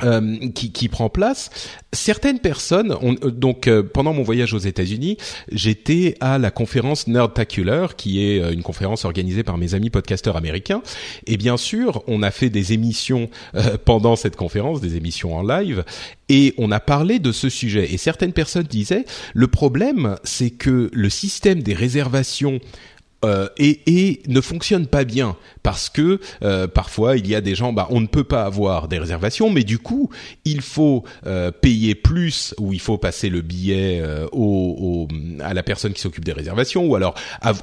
euh, 0.04 0.50
qui, 0.56 0.72
qui, 0.72 0.88
prend 0.88 1.10
place. 1.10 1.50
Certaines 1.92 2.40
personnes, 2.40 2.96
euh, 3.04 3.32
donc 3.32 3.68
euh, 3.68 3.84
pendant 3.84 4.14
mon 4.14 4.24
voyage 4.24 4.54
aux 4.54 4.60
États-Unis, 4.60 5.18
j'étais 5.52 6.16
à 6.20 6.38
la 6.38 6.52
conférence 6.52 7.08
Nerdtacular, 7.08 7.96
qui 7.96 8.24
est 8.24 8.54
une 8.54 8.64
conférence 8.64 9.06
organisée 9.06 9.44
par 9.44 9.58
mes 9.58 9.74
amis 9.74 9.90
podcasteurs 9.90 10.38
américains. 10.38 10.82
Et 11.28 11.38
bien 11.38 11.58
sûr, 11.58 12.04
on 12.08 12.24
a 12.24 12.32
fait 12.32 12.50
des 12.50 12.74
émissions 12.74 13.30
pendant 13.86 14.16
cette 14.16 14.36
conférence, 14.36 14.82
des 14.82 14.96
émissions 14.96 15.36
en 15.36 15.44
live, 15.44 15.84
et 16.30 16.54
on 16.58 16.72
a 16.72 16.80
parlé 16.80 17.20
de 17.20 17.32
ce 17.32 17.50
sujet. 17.50 17.94
Et 17.94 17.98
certaines 17.98 18.34
personnes 18.34 18.68
disaient, 18.68 19.06
le 19.34 19.48
problème, 19.48 20.16
c'est 20.24 20.52
que 20.52 20.90
le 20.94 21.10
système 21.10 21.62
des 21.62 21.74
réservations 21.74 22.60
euh, 23.26 23.50
et, 23.58 23.82
et, 23.86 24.22
ne 24.28 24.40
fonctionne 24.40 24.88
pas 24.88 25.04
bien 25.04 25.36
parce 25.62 25.90
que 25.90 26.22
euh, 26.42 26.68
parfois 26.68 27.18
il 27.18 27.28
y 27.28 27.36
a 27.36 27.42
des 27.42 27.54
gens, 27.54 27.74
bah, 27.74 27.88
on 27.90 28.00
ne 28.00 28.08
peut 28.08 28.24
pas 28.24 28.44
avoir 28.44 28.88
des 28.88 28.98
réservations, 28.98 29.50
mais 29.50 29.64
du 29.64 29.78
coup 29.78 30.10
il 30.46 30.62
faut 30.62 31.04
euh, 31.26 31.52
payer 31.52 31.96
plus 31.96 32.56
ou 32.60 32.72
il 32.72 32.80
faut 32.80 32.98
passer 32.98 33.28
le 33.28 33.42
billet 33.42 34.02
au, 34.32 35.08
au, 35.10 35.44
à 35.44 35.54
la 35.54 35.64
personne 35.64 35.92
qui 35.92 36.00
s'occupe 36.00 36.24
des 36.24 36.32
réservations, 36.32 36.86
ou 36.86 36.96
alors 36.96 37.16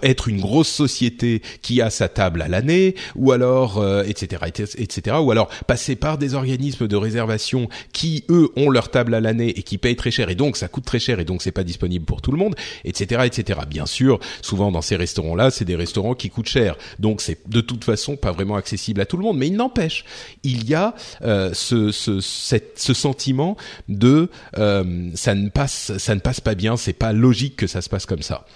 être 0.03 0.29
une 0.29 0.41
grosse 0.41 0.69
société 0.69 1.41
qui 1.63 1.81
a 1.81 1.89
sa 1.89 2.09
table 2.09 2.43
à 2.43 2.49
l'année, 2.49 2.95
ou 3.15 3.33
alors 3.33 3.83
etc 4.05 4.43
etc 4.47 5.17
ou 5.23 5.31
alors 5.31 5.49
passer 5.67 5.97
par 5.97 6.19
des 6.19 6.35
organismes 6.35 6.87
de 6.87 6.97
réservation 6.97 7.69
qui 7.93 8.25
eux 8.29 8.51
ont 8.57 8.69
leur 8.69 8.91
table 8.91 9.15
à 9.15 9.21
l'année 9.21 9.49
et 9.59 9.63
qui 9.63 9.79
payent 9.79 9.97
très 9.97 10.11
cher 10.11 10.29
et 10.29 10.35
donc 10.35 10.57
ça 10.57 10.69
coûte 10.69 10.85
très 10.85 10.99
cher 10.99 11.19
et 11.19 11.25
donc 11.25 11.43
c'est 11.43 11.53
pas 11.53 11.65
disponible 11.65 12.05
pour 12.05 12.21
tout 12.21 12.33
le 12.33 12.39
monde, 12.39 12.55
etc 12.85 13.23
etc. 13.25 13.61
Bien 13.69 13.87
sûr, 13.87 14.19
souvent 14.43 14.71
dans 14.71 14.83
ces 14.83 14.97
restaurants 14.97 15.35
là 15.35 15.46
c'est 15.51 15.65
des 15.65 15.77
restaurants 15.77 16.15
qui 16.15 16.31
coûtent 16.31 16.49
cher. 16.49 16.77
Donc 16.99 17.21
c'est 17.21 17.49
de 17.49 17.61
toute 17.61 17.85
façon 17.85 18.17
pas 18.17 18.33
vraiment 18.33 18.57
accessible 18.57 19.01
à 19.01 19.07
tout 19.07 19.17
le 19.17 19.23
monde. 19.23 19.39
Mais 19.39 19.49
il 19.49 19.57
n'empêche, 19.57 20.05
il 20.43 20.69
y 20.69 20.75
a 20.75 20.95
euh, 21.23 21.53
ce, 21.55 21.91
sentiment 21.91 23.57
de 23.89 24.31
euh, 24.59 25.11
ça 25.15 25.35
ne 25.35 25.49
passe 25.49 25.97
ça 25.99 26.15
ne 26.15 26.21
passe 26.21 26.41
pas 26.41 26.55
bien. 26.55 26.77
C'est 26.77 26.93
pas 26.93 27.13
logique 27.13 27.57
que 27.57 27.67
ça 27.67 27.83
se 27.83 27.89
passe 27.89 28.07
comme 28.07 28.23
ça. 28.23 28.47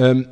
Euh, 0.00 0.22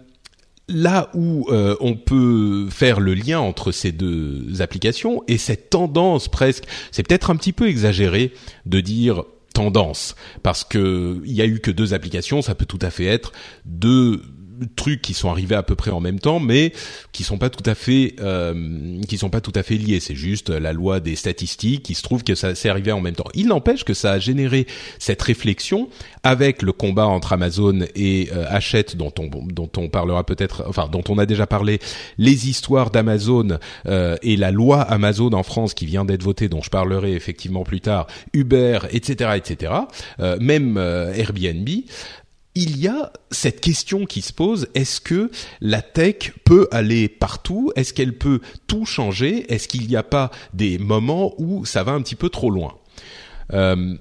là 0.69 1.11
où 1.15 1.49
on 1.51 1.97
peut 1.97 2.69
faire 2.71 3.01
le 3.01 3.15
lien 3.15 3.41
entre 3.41 3.73
ces 3.73 3.91
deux 3.91 4.63
applications 4.63 5.25
et 5.27 5.37
cette 5.37 5.69
tendance 5.69 6.29
presque, 6.29 6.65
c'est 6.93 7.03
peut-être 7.03 7.31
un 7.31 7.37
petit 7.37 7.53
peu 7.53 7.69
exagéré 7.69 8.33
de 8.67 8.81
dire 8.81 9.25
tendance 9.53 10.15
parce 10.43 10.65
que 10.65 11.21
il 11.25 11.33
y 11.33 11.43
a 11.43 11.47
eu 11.47 11.61
que 11.61 11.71
deux 11.71 11.93
applications, 11.93 12.41
ça 12.41 12.55
peut 12.55 12.67
tout 12.67 12.79
à 12.83 12.91
fait 12.91 13.07
être 13.07 13.33
deux 13.65 14.23
trucs 14.67 15.03
qui 15.03 15.15
sont 15.15 15.31
arrivés 15.31 15.55
à 15.55 15.63
peu 15.63 15.75
près 15.75 15.91
en 15.91 16.01
même 16.01 16.19
temps, 16.19 16.41
mais 16.41 16.73
qui 17.13 17.25
sont 17.25 17.39
pas 17.39 17.51
tout 17.51 17.69
à 17.69 17.75
fait, 17.75 18.15
euh, 18.21 19.01
qui 19.09 19.19
sont 19.19 19.31
pas 19.31 19.41
tout 19.41 19.53
à 19.55 19.63
fait 19.63 19.77
liés. 19.77 20.01
C'est 20.01 20.15
juste 20.15 20.51
la 20.51 20.73
loi 20.73 21.01
des 21.01 21.17
statistiques. 21.17 21.89
Il 21.91 21.95
se 21.95 22.03
trouve 22.03 22.25
que 22.25 22.35
ça 22.35 22.55
s'est 22.55 22.69
arrivé 22.69 22.93
en 22.93 23.01
même 23.01 23.15
temps. 23.15 23.29
Il 23.35 23.49
n'empêche 23.49 23.85
que 23.85 23.95
ça 23.95 24.13
a 24.13 24.19
généré 24.19 24.67
cette 24.99 25.23
réflexion 25.23 25.89
avec 26.23 26.63
le 26.63 26.73
combat 26.73 27.07
entre 27.07 27.33
Amazon 27.33 27.81
et 27.95 28.29
euh, 28.33 28.45
Hachette, 28.49 28.97
dont 28.97 29.13
on 29.19 29.31
dont 29.47 29.71
on 29.77 29.89
parlera 29.89 30.25
peut-être, 30.25 30.65
enfin 30.69 30.89
dont 30.91 31.03
on 31.09 31.19
a 31.19 31.27
déjà 31.27 31.47
parlé, 31.47 31.79
les 32.19 32.49
histoires 32.49 32.91
d'Amazon 32.91 33.59
euh, 33.87 34.17
et 34.23 34.37
la 34.37 34.51
loi 34.51 34.81
Amazon 34.83 35.33
en 35.33 35.43
France 35.43 35.75
qui 35.75 35.87
vient 35.87 36.05
d'être 36.05 36.23
votée, 36.23 36.49
dont 36.49 36.63
je 36.63 36.71
parlerai 36.71 37.13
effectivement 37.13 37.65
plus 37.65 37.81
tard, 37.81 38.07
Uber, 38.33 38.81
etc., 38.91 39.33
etc. 39.37 39.73
Euh, 40.21 40.37
même 40.41 40.77
euh, 40.77 41.13
Airbnb 41.15 41.69
il 42.55 42.79
y 42.79 42.89
a 42.89 43.13
cette 43.31 43.61
question 43.61 44.07
qui 44.07 44.23
se 44.23 44.33
pose, 44.33 44.67
est-ce 44.75 45.01
que 45.01 45.31
la 45.61 45.83
tech 45.83 46.33
peut 46.45 46.69
aller 46.73 47.09
partout? 47.09 47.73
Est-ce 47.77 47.95
qu'elle 47.95 48.17
peut 48.17 48.41
tout 48.67 48.85
changer? 48.85 49.53
Est-ce 49.53 49.69
qu'il 49.69 49.87
n'y 49.87 49.97
a 49.97 50.03
pas 50.03 50.31
des 50.53 50.79
moments 50.79 51.35
où 51.39 51.65
ça 51.65 51.85
va 51.85 51.93
un 51.93 52.03
petit 52.03 52.17
peu 52.17 52.29
trop 52.29 52.51
loin? 52.51 52.75
Euh, 53.53 53.95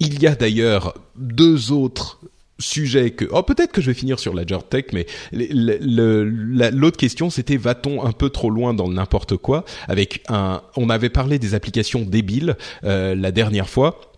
Il 0.00 0.20
y 0.20 0.26
a 0.26 0.34
d'ailleurs 0.34 0.94
deux 1.16 1.70
autres 1.70 2.20
sujets 2.58 3.12
que... 3.12 3.24
Oh, 3.30 3.42
peut-être 3.42 3.72
que 3.72 3.80
je 3.80 3.86
vais 3.86 3.94
finir 3.94 4.18
sur 4.18 4.34
la 4.34 4.44
tech, 4.44 4.86
mais 4.92 5.06
l'autre 5.32 6.96
question, 6.96 7.30
c'était 7.30 7.56
va-t-on 7.56 8.04
un 8.04 8.12
peu 8.12 8.30
trop 8.30 8.50
loin 8.50 8.74
dans 8.74 8.88
n'importe 8.88 9.36
quoi? 9.36 9.64
Avec 9.88 10.22
un... 10.28 10.62
On 10.76 10.90
avait 10.90 11.08
parlé 11.08 11.38
des 11.38 11.54
applications 11.54 12.02
débiles 12.02 12.56
euh, 12.84 13.14
la 13.14 13.30
dernière 13.30 13.68
fois 13.68 14.09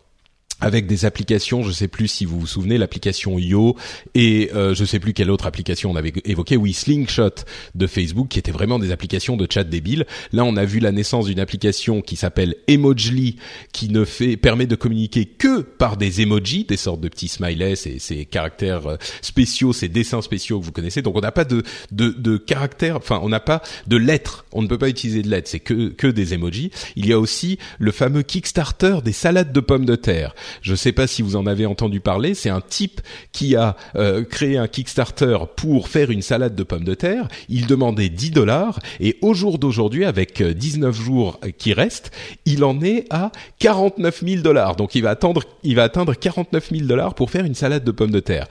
avec 0.62 0.86
des 0.86 1.04
applications, 1.04 1.62
je 1.62 1.72
sais 1.72 1.88
plus 1.88 2.08
si 2.08 2.24
vous 2.24 2.38
vous 2.38 2.46
souvenez, 2.46 2.78
l'application 2.78 3.38
Yo 3.38 3.76
et 4.14 4.50
euh, 4.54 4.74
je 4.74 4.84
sais 4.84 5.00
plus 5.00 5.12
quelle 5.12 5.30
autre 5.30 5.46
application 5.46 5.90
on 5.90 5.96
avait 5.96 6.12
évoqué, 6.24 6.56
oui 6.56 6.72
Slingshot 6.72 7.44
de 7.74 7.86
Facebook, 7.88 8.28
qui 8.28 8.38
étaient 8.38 8.52
vraiment 8.52 8.78
des 8.78 8.92
applications 8.92 9.36
de 9.36 9.46
chat 9.50 9.64
débile. 9.64 10.06
Là, 10.32 10.44
on 10.44 10.56
a 10.56 10.64
vu 10.64 10.78
la 10.78 10.92
naissance 10.92 11.26
d'une 11.26 11.40
application 11.40 12.00
qui 12.00 12.14
s'appelle 12.14 12.54
Emojly, 12.68 13.36
qui 13.72 13.88
ne 13.88 14.04
fait 14.04 14.36
permet 14.36 14.66
de 14.66 14.76
communiquer 14.76 15.24
que 15.24 15.62
par 15.62 15.96
des 15.96 16.20
emojis, 16.20 16.64
des 16.64 16.76
sortes 16.76 17.00
de 17.00 17.08
petits 17.08 17.28
smileys, 17.28 17.72
et 17.86 17.98
ces 17.98 18.24
caractères 18.24 18.86
euh, 18.86 18.96
spéciaux, 19.20 19.72
ces 19.72 19.88
dessins 19.88 20.22
spéciaux 20.22 20.60
que 20.60 20.64
vous 20.64 20.72
connaissez. 20.72 21.02
Donc 21.02 21.16
on 21.16 21.20
n'a 21.20 21.32
pas 21.32 21.44
de, 21.44 21.64
de 21.90 22.10
de 22.10 22.36
caractères, 22.36 22.96
enfin 22.96 23.18
on 23.22 23.28
n'a 23.28 23.40
pas 23.40 23.62
de 23.88 23.96
lettres. 23.96 24.46
On 24.52 24.62
ne 24.62 24.68
peut 24.68 24.78
pas 24.78 24.88
utiliser 24.88 25.22
de 25.22 25.28
lettres, 25.28 25.50
c'est 25.50 25.60
que 25.60 25.88
que 25.88 26.06
des 26.06 26.34
emojis. 26.34 26.70
Il 26.94 27.06
y 27.06 27.12
a 27.12 27.18
aussi 27.18 27.58
le 27.80 27.90
fameux 27.90 28.22
Kickstarter 28.22 28.98
des 29.04 29.12
salades 29.12 29.52
de 29.52 29.60
pommes 29.60 29.86
de 29.86 29.96
terre. 29.96 30.34
Je 30.60 30.72
ne 30.72 30.76
sais 30.76 30.92
pas 30.92 31.06
si 31.06 31.22
vous 31.22 31.36
en 31.36 31.46
avez 31.46 31.66
entendu 31.66 32.00
parler. 32.00 32.34
C'est 32.34 32.50
un 32.50 32.60
type 32.60 33.00
qui 33.32 33.56
a 33.56 33.76
euh, 33.96 34.24
créé 34.24 34.58
un 34.58 34.68
Kickstarter 34.68 35.38
pour 35.56 35.88
faire 35.88 36.10
une 36.10 36.22
salade 36.22 36.54
de 36.54 36.62
pommes 36.62 36.84
de 36.84 36.94
terre. 36.94 37.28
Il 37.48 37.66
demandait 37.66 38.08
10 38.08 38.30
dollars 38.30 38.78
et 39.00 39.18
au 39.22 39.34
jour 39.34 39.58
d'aujourd'hui, 39.58 40.04
avec 40.04 40.42
19 40.42 40.88
euh, 40.88 40.92
jours 40.92 41.40
qui 41.58 41.72
restent, 41.72 42.10
il 42.44 42.64
en 42.64 42.80
est 42.82 43.06
à 43.10 43.32
49 43.58 44.22
000 44.24 44.42
dollars. 44.42 44.76
Donc 44.76 44.94
il 44.94 45.02
va 45.02 45.10
attendre, 45.10 45.42
il 45.62 45.76
va 45.76 45.84
atteindre 45.84 46.14
49 46.14 46.70
000 46.70 46.86
dollars 46.86 47.14
pour 47.14 47.30
faire 47.30 47.44
une 47.44 47.54
salade 47.54 47.84
de 47.84 47.90
pommes 47.90 48.10
de 48.10 48.20
terre. 48.20 48.46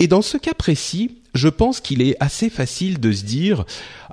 Et 0.00 0.06
dans 0.06 0.22
ce 0.22 0.36
cas 0.36 0.54
précis, 0.54 1.18
je 1.34 1.48
pense 1.48 1.80
qu'il 1.80 2.00
est 2.00 2.16
assez 2.20 2.48
facile 2.48 3.00
de 3.00 3.12
se 3.12 3.24
dire 3.24 3.64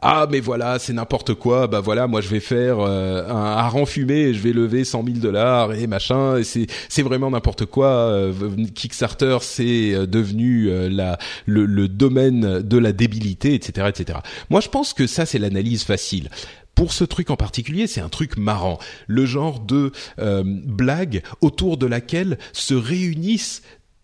ah 0.01 0.27
mais 0.29 0.39
voilà 0.39 0.79
c'est 0.79 0.93
n'importe 0.93 1.35
quoi 1.35 1.67
bah 1.67 1.79
voilà 1.79 2.07
moi 2.07 2.21
je 2.21 2.27
vais 2.27 2.39
faire 2.39 2.79
euh, 2.79 3.27
un 3.29 3.57
hareng 3.57 3.85
fumé 3.85 4.15
et 4.15 4.33
je 4.33 4.39
vais 4.39 4.53
lever 4.53 4.83
100 4.83 5.05
000 5.05 5.17
dollars 5.17 5.73
et 5.73 5.85
machin 5.85 6.41
c'est 6.43 6.65
c'est 6.89 7.03
vraiment 7.03 7.29
n'importe 7.29 7.65
quoi 7.65 7.87
euh, 7.87 8.33
Kickstarter 8.73 9.37
c'est 9.41 9.93
euh, 9.93 10.07
devenu 10.07 10.69
la 10.89 11.19
le, 11.45 11.65
le 11.65 11.87
domaine 11.87 12.61
de 12.61 12.77
la 12.77 12.91
débilité 12.91 13.53
etc 13.53 13.87
etc 13.89 14.19
moi 14.49 14.59
je 14.59 14.69
pense 14.69 14.93
que 14.93 15.07
ça 15.07 15.25
c'est 15.25 15.39
l'analyse 15.39 15.83
facile. 15.83 16.29
Pour 16.73 16.93
ce 16.93 17.03
truc 17.03 17.29
en 17.29 17.35
particulier, 17.35 17.85
c'est 17.85 17.99
un 17.99 18.09
truc 18.09 18.37
marrant, 18.37 18.79
le 19.05 19.25
genre 19.25 19.59
de 19.59 19.91
blague 20.17 21.21
autour 21.41 21.77
de 21.77 21.85
laquelle 21.85 22.39
se 22.53 22.73
réunissent 22.73 23.61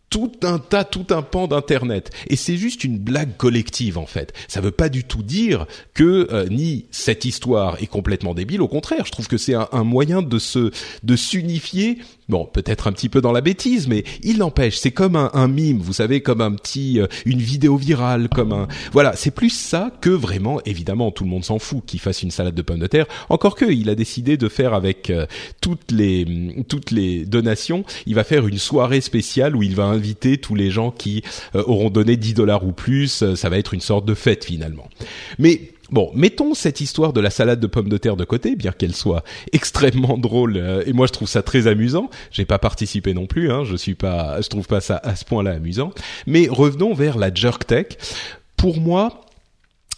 tout 0.09 0.31
un 0.43 0.59
tas, 0.59 0.83
tout 0.83 1.07
un 1.09 1.21
pan 1.21 1.47
d'internet. 1.47 2.11
Et 2.27 2.35
c'est 2.35 2.57
juste 2.57 2.83
une 2.83 2.97
blague 2.97 3.35
collective 3.37 3.97
en 3.97 4.05
fait. 4.05 4.33
Ça 4.47 4.61
veut 4.61 4.71
pas 4.71 4.89
du 4.89 5.03
tout 5.03 5.23
dire 5.23 5.65
que 5.93 6.27
euh, 6.31 6.47
ni 6.49 6.85
cette 6.91 7.25
histoire 7.25 7.81
est 7.81 7.87
complètement 7.87 8.33
débile. 8.33 8.61
Au 8.61 8.67
contraire, 8.67 9.05
je 9.05 9.11
trouve 9.11 9.27
que 9.27 9.37
c'est 9.37 9.53
un, 9.53 9.67
un, 9.71 9.83
moyen 9.83 10.21
de 10.21 10.39
se 10.39 10.71
de 11.03 11.15
s'unifier 11.15 11.99
Bon, 12.29 12.45
peut-être 12.45 12.87
un 12.87 12.91
petit 12.91 13.07
peu 13.07 13.21
dans 13.21 13.31
la 13.31 13.39
bêtise, 13.39 13.87
mais 13.87 14.03
il 14.21 14.39
n'empêche, 14.39 14.77
c'est 14.77 14.91
comme 14.91 15.15
un, 15.15 15.31
un, 15.33 15.47
mime, 15.47 15.79
vous 15.79 15.93
savez, 15.93 16.21
comme 16.21 16.41
un 16.41 16.51
petit, 16.51 16.99
euh, 16.99 17.07
une 17.25 17.39
vidéo 17.39 17.77
virale, 17.77 18.27
comme 18.27 18.51
un, 18.51 18.67
voilà, 18.91 19.15
c'est 19.15 19.31
plus 19.31 19.49
ça 19.49 19.91
que 20.01 20.09
vraiment, 20.09 20.59
évidemment, 20.65 21.11
tout 21.11 21.23
le 21.23 21.29
monde 21.29 21.45
s'en 21.45 21.57
fout 21.57 21.85
qu'il 21.85 22.01
fasse 22.01 22.23
une 22.23 22.31
salade 22.31 22.53
de 22.53 22.61
pommes 22.61 22.79
de 22.79 22.87
terre. 22.87 23.05
Encore 23.29 23.55
que, 23.55 23.63
il 23.63 23.89
a 23.89 23.95
décidé 23.95 24.35
de 24.35 24.49
faire 24.49 24.73
avec 24.73 25.09
euh, 25.09 25.25
toutes 25.61 25.89
les, 25.91 26.25
toutes 26.67 26.91
les 26.91 27.25
donations, 27.25 27.85
il 28.05 28.15
va 28.15 28.25
faire 28.25 28.45
une 28.45 28.57
soirée 28.57 28.99
spéciale 28.99 29.55
où 29.55 29.63
il 29.63 29.75
va 29.75 29.85
inviter 29.85 30.37
tous 30.37 30.55
les 30.55 30.69
gens 30.69 30.91
qui 30.91 31.23
euh, 31.55 31.63
auront 31.65 31.89
donné 31.89 32.17
10 32.17 32.33
dollars 32.33 32.65
ou 32.65 32.73
plus. 32.73 33.23
ça 33.35 33.49
va 33.49 33.57
être 33.57 33.73
une 33.73 33.79
sorte 33.79 34.05
de 34.05 34.13
fête 34.13 34.43
finalement. 34.43 34.89
Mais 35.39 35.71
Bon, 35.89 36.11
mettons 36.13 36.53
cette 36.53 36.81
histoire 36.81 37.13
de 37.13 37.21
la 37.21 37.29
salade 37.29 37.59
de 37.59 37.67
pommes 37.67 37.89
de 37.89 37.97
terre 37.97 38.17
de 38.17 38.25
côté, 38.25 38.55
bien 38.55 38.71
qu'elle 38.71 38.95
soit 38.95 39.23
extrêmement 39.53 40.17
drôle, 40.17 40.57
euh, 40.57 40.83
et 40.85 40.93
moi 40.93 41.07
je 41.07 41.13
trouve 41.13 41.29
ça 41.29 41.41
très 41.41 41.67
amusant. 41.67 42.09
J'ai 42.31 42.45
pas 42.45 42.59
participé 42.59 43.13
non 43.13 43.25
plus, 43.25 43.51
hein, 43.51 43.63
je 43.63 43.75
suis 43.75 43.95
pas, 43.95 44.41
je 44.41 44.49
trouve 44.49 44.67
pas 44.67 44.81
ça 44.81 44.99
à 45.03 45.15
ce 45.15 45.23
point-là 45.25 45.51
amusant. 45.51 45.91
Mais 46.25 46.47
revenons 46.49 46.93
vers 46.93 47.17
la 47.17 47.33
jerk 47.33 47.65
tech. 47.65 47.87
Pour 48.57 48.81
moi, 48.81 49.21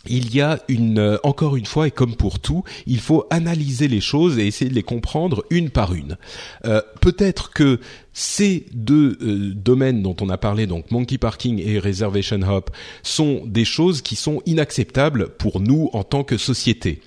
il 0.07 0.33
y 0.33 0.41
a 0.41 0.59
une 0.67 1.19
encore 1.23 1.55
une 1.57 1.65
fois 1.65 1.87
et 1.87 1.91
comme 1.91 2.15
pour 2.15 2.39
tout, 2.39 2.63
il 2.87 2.99
faut 2.99 3.25
analyser 3.29 3.87
les 3.87 4.01
choses 4.01 4.39
et 4.39 4.47
essayer 4.47 4.69
de 4.69 4.75
les 4.75 4.83
comprendre 4.83 5.43
une 5.49 5.69
par 5.69 5.93
une. 5.93 6.17
Euh, 6.65 6.81
Peut-être 7.01 7.51
que 7.51 7.79
ces 8.13 8.65
deux 8.73 9.17
euh, 9.21 9.53
domaines 9.53 10.01
dont 10.01 10.15
on 10.21 10.29
a 10.29 10.37
parlé, 10.37 10.67
donc 10.67 10.91
monkey 10.91 11.17
parking 11.17 11.61
et 11.65 11.79
reservation 11.79 12.41
hop, 12.41 12.71
sont 13.03 13.43
des 13.45 13.65
choses 13.65 14.01
qui 14.01 14.15
sont 14.15 14.41
inacceptables 14.45 15.29
pour 15.29 15.59
nous 15.59 15.89
en 15.93 16.03
tant 16.03 16.23
que 16.23 16.37
société. 16.37 17.01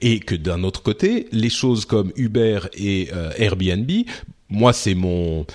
Et 0.00 0.20
que 0.20 0.34
d'un 0.34 0.64
autre 0.64 0.82
côté, 0.82 1.28
les 1.32 1.50
choses 1.50 1.84
comme 1.84 2.12
Uber 2.16 2.60
et 2.74 3.08
euh, 3.12 3.30
Airbnb 3.36 3.90
moi 4.50 4.72
c'est 4.72 4.94
mon 4.94 5.46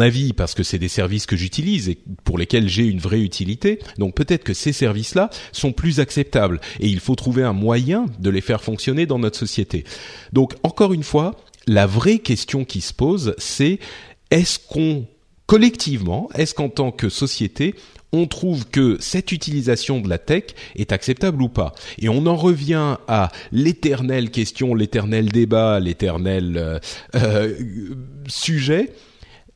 avis 0.00 0.32
parce 0.32 0.54
que 0.54 0.62
c'est 0.62 0.78
des 0.78 0.88
services 0.88 1.26
que 1.26 1.36
j'utilise 1.36 1.88
et 1.88 1.98
pour 2.24 2.38
lesquels 2.38 2.68
j'ai 2.68 2.84
une 2.84 2.98
vraie 2.98 3.20
utilité. 3.20 3.78
Donc 3.98 4.14
peut-être 4.14 4.44
que 4.44 4.54
ces 4.54 4.72
services-là 4.72 5.30
sont 5.52 5.72
plus 5.72 6.00
acceptables 6.00 6.60
et 6.80 6.88
il 6.88 7.00
faut 7.00 7.14
trouver 7.14 7.42
un 7.42 7.52
moyen 7.52 8.06
de 8.18 8.30
les 8.30 8.40
faire 8.40 8.62
fonctionner 8.62 9.06
dans 9.06 9.18
notre 9.18 9.38
société. 9.38 9.84
Donc 10.32 10.54
encore 10.62 10.92
une 10.92 11.02
fois, 11.02 11.36
la 11.66 11.86
vraie 11.86 12.18
question 12.18 12.64
qui 12.64 12.80
se 12.80 12.94
pose, 12.94 13.34
c'est 13.38 13.78
est-ce 14.30 14.58
qu'on 14.58 15.06
collectivement, 15.46 16.28
est-ce 16.34 16.54
qu'en 16.54 16.68
tant 16.68 16.92
que 16.92 17.08
société, 17.08 17.74
on 18.12 18.26
trouve 18.26 18.66
que 18.66 18.96
cette 19.00 19.32
utilisation 19.32 20.00
de 20.00 20.08
la 20.08 20.18
tech 20.18 20.44
est 20.76 20.92
acceptable 20.92 21.42
ou 21.42 21.48
pas. 21.48 21.74
Et 21.98 22.08
on 22.08 22.26
en 22.26 22.36
revient 22.36 22.96
à 23.06 23.30
l'éternelle 23.52 24.30
question, 24.30 24.74
l'éternel 24.74 25.30
débat, 25.30 25.80
l'éternel 25.80 26.56
euh, 26.56 26.78
euh, 27.14 27.54
sujet. 28.26 28.92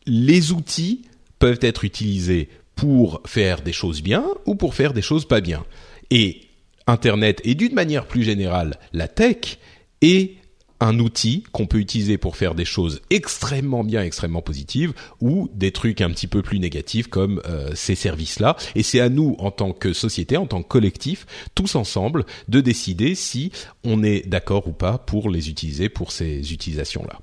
Les 0.06 0.52
outils 0.52 1.02
peuvent 1.38 1.61
être 1.62 1.85
utilisés 1.85 2.49
pour 2.75 3.23
faire 3.26 3.62
des 3.62 3.73
choses 3.73 4.02
bien 4.02 4.25
ou 4.47 4.54
pour 4.54 4.75
faire 4.75 4.92
des 4.92 5.02
choses 5.02 5.26
pas 5.26 5.40
bien. 5.40 5.64
Et 6.11 6.42
Internet 6.87 7.40
et 7.44 7.54
d'une 7.54 7.75
manière 7.75 8.06
plus 8.06 8.23
générale 8.23 8.76
la 8.92 9.09
tech 9.09 9.59
est 10.02 10.37
un 10.82 10.98
outil 10.98 11.44
qu'on 11.52 11.66
peut 11.66 11.78
utiliser 11.78 12.18
pour 12.18 12.36
faire 12.36 12.54
des 12.54 12.64
choses 12.64 13.00
extrêmement 13.10 13.84
bien, 13.84 14.02
extrêmement 14.02 14.42
positives, 14.42 14.92
ou 15.20 15.48
des 15.54 15.70
trucs 15.70 16.00
un 16.00 16.10
petit 16.10 16.26
peu 16.26 16.42
plus 16.42 16.58
négatifs 16.58 17.06
comme 17.06 17.40
euh, 17.48 17.70
ces 17.74 17.94
services-là. 17.94 18.56
Et 18.74 18.82
c'est 18.82 19.00
à 19.00 19.08
nous, 19.08 19.36
en 19.38 19.52
tant 19.52 19.72
que 19.72 19.92
société, 19.92 20.36
en 20.36 20.46
tant 20.46 20.62
que 20.62 20.68
collectif, 20.68 21.26
tous 21.54 21.76
ensemble, 21.76 22.26
de 22.48 22.60
décider 22.60 23.14
si 23.14 23.52
on 23.84 24.02
est 24.02 24.28
d'accord 24.28 24.66
ou 24.66 24.72
pas 24.72 24.98
pour 24.98 25.30
les 25.30 25.48
utiliser 25.48 25.88
pour 25.88 26.10
ces 26.10 26.52
utilisations-là. 26.52 27.20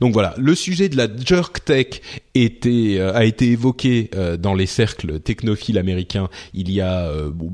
Donc 0.00 0.12
voilà, 0.12 0.34
le 0.36 0.56
sujet 0.56 0.88
de 0.88 0.96
la 0.96 1.06
jerk 1.24 1.64
tech 1.64 2.00
était, 2.34 2.96
euh, 2.98 3.14
a 3.14 3.24
été 3.24 3.46
évoqué 3.52 4.10
euh, 4.16 4.36
dans 4.36 4.54
les 4.54 4.66
cercles 4.66 5.20
technophiles 5.20 5.78
américains 5.78 6.28
il 6.54 6.72
y 6.72 6.80
a, 6.80 7.08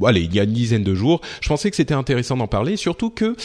allez, 0.06 0.22
il 0.22 0.34
y 0.34 0.40
a 0.40 0.44
une 0.44 0.52
dizaine 0.52 0.84
de 0.84 0.94
jours. 0.94 1.20
Je 1.42 1.48
pensais 1.48 1.68
que 1.68 1.76
c'était 1.76 1.92
intéressant 1.92 2.38
d'en 2.38 2.48
parler, 2.48 2.76
surtout 2.76 3.10
que 3.10 3.36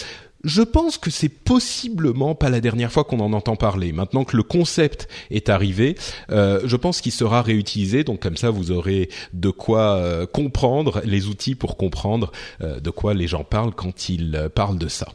je 0.44 0.62
pense 0.62 0.98
que 0.98 1.12
c'est 1.12 1.30
possiblement 1.30 2.36
pas 2.36 2.50
la 2.50 2.62
dernière 2.62 2.92
fois 2.92 3.04
qu'on 3.04 3.20
en 3.20 3.34
entend 3.34 3.56
parler. 3.56 3.92
Maintenant 3.92 4.24
que 4.24 4.36
le 4.36 4.44
concept 4.44 5.08
est 5.30 5.50
arrivé, 5.50 5.96
euh, 6.32 6.62
je 6.66 6.76
pense 6.76 7.02
qu'il 7.02 7.12
sera 7.12 7.42
réutilisé. 7.42 8.04
Donc 8.04 8.22
comme 8.22 8.38
ça, 8.38 8.50
vous 8.50 8.72
aurez 8.72 9.10
de 9.34 9.50
quoi 9.50 9.96
euh, 9.98 10.26
comprendre 10.26 11.02
les 11.06 11.28
outils 11.28 11.56
pour 11.56 11.78
comprendre 11.78 12.32
euh, 12.62 12.80
de 12.80 12.90
quoi 12.90 13.14
les 13.14 13.28
gens 13.28 13.44
parlent 13.44 13.74
quand 13.74 14.10
ils 14.10 14.50
parlent 14.56 14.80
de 14.80 14.88
ça. 14.88 15.08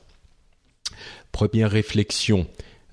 Première 1.32 1.70
réflexion 1.70 2.46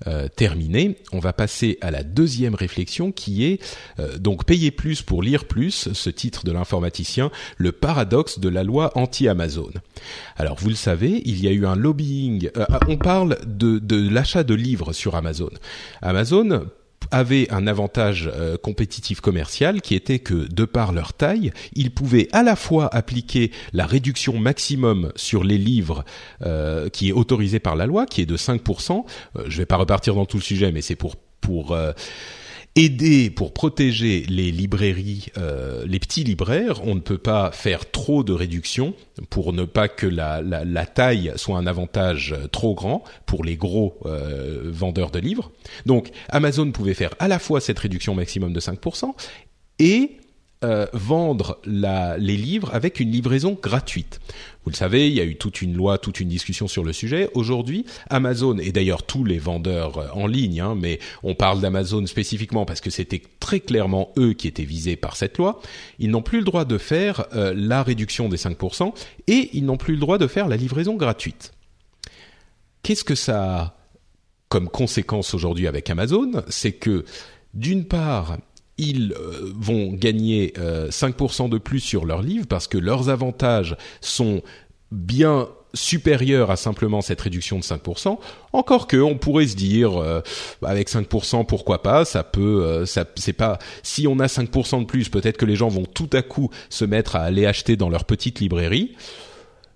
euh, 0.06 0.28
terminé, 0.28 0.98
on 1.12 1.18
va 1.18 1.32
passer 1.32 1.78
à 1.80 1.90
la 1.90 2.02
deuxième 2.02 2.54
réflexion 2.54 3.12
qui 3.12 3.44
est 3.44 3.62
euh, 4.00 4.18
donc 4.18 4.44
payer 4.44 4.70
plus 4.70 5.02
pour 5.02 5.22
lire 5.22 5.44
plus, 5.44 5.92
ce 5.92 6.10
titre 6.10 6.44
de 6.44 6.52
l'informaticien, 6.52 7.30
le 7.56 7.72
paradoxe 7.72 8.38
de 8.38 8.48
la 8.48 8.64
loi 8.64 8.90
anti-Amazon. 8.96 9.70
Alors 10.36 10.58
vous 10.58 10.68
le 10.68 10.74
savez, 10.74 11.22
il 11.24 11.42
y 11.42 11.48
a 11.48 11.52
eu 11.52 11.64
un 11.64 11.76
lobbying, 11.76 12.50
euh, 12.56 12.66
on 12.88 12.96
parle 12.96 13.38
de, 13.46 13.78
de 13.78 14.08
l'achat 14.08 14.42
de 14.42 14.54
livres 14.54 14.92
sur 14.92 15.14
Amazon. 15.14 15.50
Amazon 16.02 16.66
avaient 17.14 17.46
un 17.52 17.68
avantage 17.68 18.28
euh, 18.34 18.56
compétitif 18.56 19.20
commercial 19.20 19.80
qui 19.80 19.94
était 19.94 20.18
que 20.18 20.52
de 20.52 20.64
par 20.64 20.92
leur 20.92 21.12
taille, 21.12 21.52
ils 21.74 21.92
pouvaient 21.92 22.28
à 22.32 22.42
la 22.42 22.56
fois 22.56 22.92
appliquer 22.92 23.52
la 23.72 23.86
réduction 23.86 24.36
maximum 24.36 25.12
sur 25.14 25.44
les 25.44 25.56
livres 25.56 26.04
euh, 26.42 26.88
qui 26.88 27.10
est 27.10 27.12
autorisée 27.12 27.60
par 27.60 27.76
la 27.76 27.86
loi, 27.86 28.06
qui 28.06 28.20
est 28.20 28.26
de 28.26 28.36
5%. 28.36 29.04
Euh, 29.36 29.44
je 29.46 29.58
vais 29.58 29.66
pas 29.66 29.76
repartir 29.76 30.16
dans 30.16 30.26
tout 30.26 30.38
le 30.38 30.42
sujet, 30.42 30.72
mais 30.72 30.82
c'est 30.82 30.96
pour 30.96 31.14
pour 31.40 31.76
aider 32.76 33.30
pour 33.30 33.52
protéger 33.52 34.24
les 34.28 34.50
librairies, 34.50 35.26
euh, 35.38 35.84
les 35.86 36.00
petits 36.00 36.24
libraires. 36.24 36.84
On 36.84 36.94
ne 36.94 37.00
peut 37.00 37.18
pas 37.18 37.52
faire 37.52 37.90
trop 37.90 38.24
de 38.24 38.32
réductions 38.32 38.94
pour 39.30 39.52
ne 39.52 39.64
pas 39.64 39.88
que 39.88 40.06
la, 40.06 40.86
taille 40.86 41.32
soit 41.36 41.56
un 41.56 41.66
avantage 41.66 42.34
trop 42.50 42.74
grand 42.74 43.04
pour 43.26 43.44
les 43.44 43.56
gros 43.56 43.98
euh, 44.06 44.62
vendeurs 44.64 45.10
de 45.10 45.20
livres. 45.20 45.52
Donc 45.86 46.10
Amazon 46.28 46.70
pouvait 46.72 46.94
faire 46.94 47.14
à 47.18 47.28
la 47.28 47.38
fois 47.38 47.60
cette 47.60 47.78
réduction 47.78 48.14
maximum 48.14 48.52
de 48.52 48.60
5% 48.60 49.12
et 49.78 50.18
euh, 50.64 50.86
vendre 50.94 51.60
les 51.66 52.36
livres 52.36 52.70
avec 52.72 52.98
une 52.98 53.10
livraison 53.10 53.58
gratuite. 53.60 54.18
Vous 54.64 54.70
le 54.70 54.76
savez, 54.76 55.08
il 55.08 55.14
y 55.14 55.20
a 55.20 55.24
eu 55.24 55.36
toute 55.36 55.60
une 55.60 55.74
loi, 55.74 55.98
toute 55.98 56.20
une 56.20 56.28
discussion 56.28 56.68
sur 56.68 56.84
le 56.84 56.94
sujet. 56.94 57.28
Aujourd'hui, 57.34 57.84
Amazon 58.08 58.56
et 58.56 58.72
d'ailleurs 58.72 59.02
tous 59.02 59.22
les 59.22 59.38
vendeurs 59.38 59.98
euh, 59.98 60.08
en 60.14 60.26
ligne, 60.26 60.60
hein, 60.60 60.74
mais 60.74 61.00
on 61.22 61.34
parle 61.34 61.60
d'Amazon 61.60 62.06
spécifiquement 62.06 62.64
parce 62.64 62.80
que 62.80 62.88
c'était 62.88 63.20
très 63.40 63.60
clairement 63.60 64.10
eux 64.16 64.32
qui 64.32 64.48
étaient 64.48 64.64
visés 64.64 64.96
par 64.96 65.16
cette 65.16 65.36
loi. 65.36 65.60
Ils 65.98 66.10
n'ont 66.10 66.22
plus 66.22 66.38
le 66.38 66.44
droit 66.44 66.64
de 66.64 66.78
faire 66.78 67.26
euh, 67.34 67.52
la 67.54 67.82
réduction 67.82 68.30
des 68.30 68.38
5% 68.38 68.94
et 69.26 69.50
ils 69.52 69.66
n'ont 69.66 69.76
plus 69.76 69.94
le 69.94 70.00
droit 70.00 70.16
de 70.16 70.26
faire 70.26 70.48
la 70.48 70.56
livraison 70.56 70.96
gratuite. 70.96 71.52
Qu'est-ce 72.82 73.04
que 73.04 73.14
ça 73.14 73.60
a 73.60 73.76
comme 74.48 74.70
conséquence 74.70 75.34
aujourd'hui 75.34 75.66
avec 75.66 75.90
Amazon? 75.90 76.42
C'est 76.48 76.72
que 76.72 77.04
d'une 77.52 77.84
part, 77.84 78.38
ils 78.78 79.12
euh, 79.12 79.52
vont 79.54 79.92
gagner 79.92 80.52
5% 80.56 81.44
euh, 81.44 81.48
de 81.48 81.58
plus 81.58 81.80
sur 81.80 82.04
leurs 82.04 82.22
livres 82.22 82.46
parce 82.46 82.66
que 82.66 82.78
leurs 82.78 83.08
avantages 83.08 83.76
sont 84.00 84.42
bien 84.90 85.48
supérieurs 85.74 86.52
à 86.52 86.56
simplement 86.56 87.00
cette 87.00 87.20
réduction 87.20 87.58
de 87.58 87.64
5%. 87.64 88.18
Encore 88.52 88.86
que 88.86 88.96
on 88.96 89.16
pourrait 89.16 89.48
se 89.48 89.56
dire 89.56 90.00
euh, 90.00 90.20
avec 90.62 90.88
5% 90.88 91.46
pourquoi 91.46 91.82
pas, 91.82 92.04
ça 92.04 92.22
peut 92.22 92.84
ça 92.86 93.04
c'est 93.16 93.32
pas 93.32 93.58
si 93.82 94.06
on 94.06 94.20
a 94.20 94.26
5% 94.26 94.80
de 94.80 94.84
plus, 94.84 95.08
peut-être 95.08 95.36
que 95.36 95.46
les 95.46 95.56
gens 95.56 95.68
vont 95.68 95.84
tout 95.84 96.10
à 96.12 96.22
coup 96.22 96.50
se 96.68 96.84
mettre 96.84 97.16
à 97.16 97.22
aller 97.22 97.46
acheter 97.46 97.76
dans 97.76 97.88
leur 97.88 98.04
petite 98.04 98.40
librairie. 98.40 98.94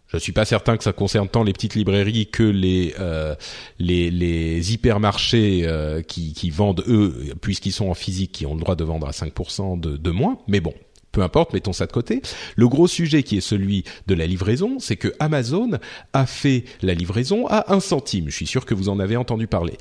Je 0.08 0.16
suis 0.16 0.32
pas 0.32 0.46
certain 0.46 0.76
que 0.76 0.84
ça 0.84 0.92
concerne 0.92 1.28
tant 1.28 1.44
les 1.44 1.52
petites 1.52 1.74
librairies 1.74 2.28
que 2.28 2.42
les 2.42 2.94
euh, 2.98 3.34
les, 3.78 4.72
hypermarchés 4.72 5.62
euh, 5.64 6.02
qui, 6.02 6.32
qui 6.32 6.50
vendent 6.50 6.82
eux, 6.88 7.34
puisqu'ils 7.42 7.72
sont 7.72 7.88
en 7.88 7.94
physique, 7.94 8.32
qui 8.32 8.46
ont 8.46 8.54
le 8.54 8.60
droit 8.60 8.74
de 8.74 8.84
vendre 8.84 9.06
à 9.06 9.10
5% 9.10 9.78
de, 9.78 9.96
de 9.96 10.10
moins. 10.10 10.38
Mais 10.48 10.60
bon, 10.60 10.72
peu 11.18 11.24
importe, 11.24 11.52
mettons 11.52 11.72
ça 11.72 11.86
de 11.86 11.90
côté. 11.90 12.22
Le 12.54 12.68
gros 12.68 12.86
sujet 12.86 13.24
qui 13.24 13.36
est 13.38 13.40
celui 13.40 13.82
de 14.06 14.14
la 14.14 14.24
livraison, 14.24 14.78
c'est 14.78 14.94
que 14.94 15.12
Amazon 15.18 15.70
a 16.12 16.26
fait 16.26 16.62
la 16.80 16.94
livraison 16.94 17.48
à 17.48 17.74
un 17.74 17.80
centime. 17.80 18.26
Je 18.28 18.36
suis 18.36 18.46
sûr 18.46 18.64
que 18.64 18.72
vous 18.72 18.88
en 18.88 19.00
avez 19.00 19.16
entendu 19.16 19.48
parler. 19.48 19.76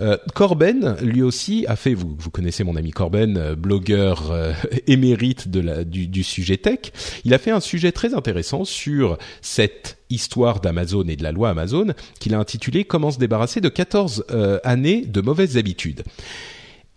Euh, 0.00 0.16
Corben, 0.32 0.96
lui 1.02 1.22
aussi, 1.22 1.64
a 1.66 1.74
fait. 1.74 1.92
Vous, 1.92 2.14
connaissez 2.30 2.62
mon 2.62 2.76
ami 2.76 2.92
Corben, 2.92 3.36
euh, 3.36 3.56
blogueur 3.56 4.30
euh, 4.30 4.52
émérite 4.86 5.48
du, 5.48 6.22
sujet 6.22 6.56
tech. 6.56 6.92
Il 7.24 7.34
a 7.34 7.38
fait 7.38 7.50
un 7.50 7.58
sujet 7.58 7.90
très 7.90 8.14
intéressant 8.14 8.64
sur 8.64 9.18
cette 9.42 9.98
histoire 10.08 10.60
d'Amazon 10.60 11.08
et 11.08 11.16
de 11.16 11.24
la 11.24 11.32
loi 11.32 11.50
Amazon 11.50 11.94
qu'il 12.20 12.32
a 12.34 12.38
intitulé 12.38 12.84
Comment 12.84 13.10
se 13.10 13.18
débarrasser 13.18 13.60
de 13.60 13.68
14 13.68 14.26
euh, 14.30 14.60
années 14.62 15.04
de 15.04 15.20
mauvaises 15.20 15.56
habitudes. 15.56 16.04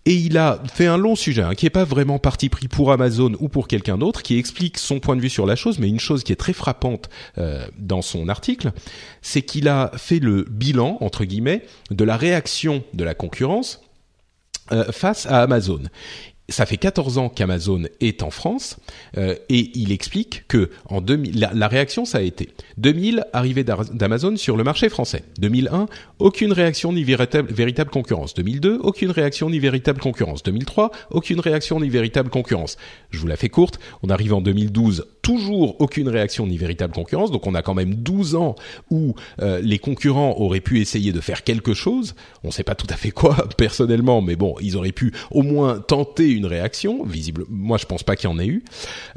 Et 0.06 0.14
il 0.14 0.38
a 0.38 0.62
fait 0.74 0.88
un 0.88 0.98
long 0.98 1.16
sujet, 1.16 1.42
hein, 1.42 1.56
qui 1.56 1.66
n'est 1.66 1.70
pas 1.70 1.84
vraiment 1.84 2.20
parti 2.20 2.50
pris 2.50 2.68
pour 2.68 2.92
Amazon 2.92 3.34
ou 3.40 3.50
pour 3.50 3.68
quelqu'un 3.68 3.98
d'autre, 3.98 4.24
qui 4.24 4.38
explique 4.38 4.78
son 4.78 5.00
point 5.00 5.16
de 5.16 5.22
vue 5.22 5.30
sur 5.30 5.46
la 5.46 5.56
chose, 5.56 5.78
mais 5.78 5.88
une 5.88 6.00
chose 6.00 6.24
qui 6.24 6.32
est 6.32 6.38
très 6.38 6.54
frappante 6.54 7.10
euh, 7.38 7.68
dans 7.78 8.02
son 8.02 8.30
article, 8.30 8.72
c'est 9.22 9.42
qu'il 9.42 9.68
a 9.68 9.92
fait 9.98 10.20
le 10.20 10.46
bilan, 10.50 10.98
entre 11.02 11.26
guillemets, 11.26 11.66
de 11.92 12.04
la 12.04 12.18
réaction 12.18 12.84
de 12.94 13.04
la 13.04 13.14
concurrence 13.14 13.82
euh, 14.72 14.92
face 14.92 15.26
à 15.26 15.42
Amazon 15.42 15.82
ça 16.50 16.66
fait 16.66 16.78
14 16.78 17.18
ans 17.18 17.30
qu'Amazon 17.30 17.84
est 18.02 18.24
en 18.24 18.30
France 18.30 18.78
euh, 19.18 19.36
et 19.50 19.72
il 19.76 19.92
explique 19.92 20.48
que 20.48 20.70
en 20.86 21.02
2000, 21.02 21.50
la, 21.54 21.68
réaction 21.68 22.06
ça 22.06 22.20
a 22.20 22.22
été 22.22 22.50
2000 22.78 23.26
arrivée 23.34 23.64
d'Amazon 23.64 24.36
sur 24.38 24.58
le 24.58 24.64
marché 24.64 24.90
français. 24.90 25.24
2001 25.40 25.88
aucune 26.20 26.52
réaction 26.52 26.94
ni 26.94 27.04
véritable, 27.04 27.52
véritable 27.52 27.90
concurrence. 27.90 28.34
2002 28.34 28.80
aucune 28.82 29.12
réaction 29.12 29.50
ni 29.50 29.60
véritable 29.60 30.00
concurrence. 30.00 30.44
2003 30.44 30.92
aucune 31.12 31.40
réaction 31.40 31.80
ni 31.80 31.90
véritable 31.90 32.30
concurrence. 32.30 32.78
Je 33.12 33.20
vous 33.20 33.28
la 33.28 33.36
fais 33.36 33.50
courte. 33.50 33.80
On 34.04 34.10
arrive 34.10 34.34
en 34.34 34.42
2012 34.42 35.06
toujours 35.30 35.80
aucune 35.80 36.10
réaction 36.10 36.48
ni 36.48 36.58
véritable 36.58 36.92
concurrence. 36.92 37.30
Donc 37.30 37.46
on 37.46 37.54
a 37.54 37.62
quand 37.62 37.76
même 37.76 37.94
12 37.94 38.34
ans 38.34 38.56
où 38.90 39.14
euh, 39.44 39.62
les 39.62 39.78
concurrents 39.78 40.34
auraient 40.40 40.60
pu 40.60 40.82
essayer 40.82 41.12
de 41.12 41.22
faire 41.22 41.44
quelque 41.44 41.76
chose. 41.76 42.16
On 42.44 42.48
ne 42.48 42.52
sait 42.52 42.64
pas 42.64 42.74
tout 42.74 42.88
à 42.90 42.96
fait 42.96 43.12
quoi 43.12 43.48
personnellement, 43.58 44.24
mais 44.24 44.36
bon, 44.36 44.56
ils 44.60 44.76
auraient 44.76 44.92
pu 44.92 45.14
au 45.30 45.44
moins 45.44 45.82
tenter 45.82 46.32
une 46.32 46.48
réaction. 46.48 47.04
Visible, 47.06 47.46
moi 47.48 47.78
je 47.78 47.86
pense 47.86 48.02
pas 48.02 48.16
qu'il 48.16 48.28
y 48.28 48.34
en 48.34 48.40
ait 48.40 48.48
eu. 48.48 48.64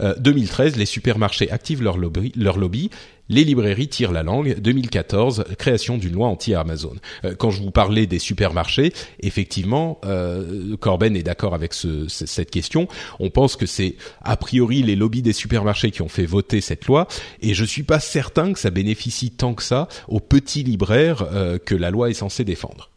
Euh, 0.00 0.14
2013, 0.18 0.76
les 0.76 0.84
supermarchés 0.84 1.50
activent 1.50 1.82
leur 1.82 1.96
lobby 1.96 2.90
les 3.32 3.44
librairies 3.44 3.88
tirent 3.88 4.12
la 4.12 4.22
langue. 4.22 4.60
2014, 4.60 5.44
création 5.58 5.98
d'une 5.98 6.12
loi 6.12 6.28
anti-Amazon. 6.28 6.94
Euh, 7.24 7.34
quand 7.34 7.50
je 7.50 7.62
vous 7.62 7.70
parlais 7.70 8.06
des 8.06 8.18
supermarchés, 8.18 8.92
effectivement, 9.20 9.98
euh, 10.04 10.76
Corben 10.76 11.16
est 11.16 11.22
d'accord 11.22 11.54
avec 11.54 11.72
ce, 11.72 12.06
cette 12.08 12.50
question. 12.50 12.86
On 13.18 13.30
pense 13.30 13.56
que 13.56 13.66
c'est 13.66 13.96
a 14.22 14.36
priori 14.36 14.82
les 14.82 14.96
lobbies 14.96 15.22
des 15.22 15.32
supermarchés 15.32 15.90
qui 15.90 16.02
ont 16.02 16.08
fait 16.08 16.26
voter 16.26 16.60
cette 16.60 16.86
loi, 16.86 17.08
et 17.40 17.54
je 17.54 17.64
suis 17.64 17.82
pas 17.82 18.00
certain 18.00 18.52
que 18.52 18.58
ça 18.58 18.70
bénéficie 18.70 19.30
tant 19.30 19.54
que 19.54 19.62
ça 19.62 19.88
aux 20.08 20.20
petits 20.20 20.62
libraires 20.62 21.26
euh, 21.32 21.58
que 21.58 21.74
la 21.74 21.90
loi 21.90 22.10
est 22.10 22.14
censée 22.14 22.44
défendre. 22.44 22.90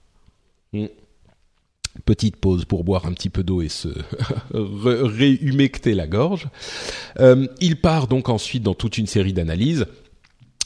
Hmm. 0.74 0.88
Petite 2.04 2.36
pause 2.36 2.66
pour 2.66 2.84
boire 2.84 3.06
un 3.06 3.14
petit 3.14 3.30
peu 3.30 3.42
d'eau 3.42 3.62
et 3.62 3.70
se 3.70 3.88
réhumecter 4.54 5.96
la 5.96 6.08
gorge. 6.08 6.50
Euh, 7.22 7.48
il 7.62 7.80
part 7.80 8.08
donc 8.08 8.28
ensuite 8.28 8.64
dans 8.64 8.74
toute 8.74 8.98
une 8.98 9.08
série 9.08 9.32
d'analyses 9.32 9.86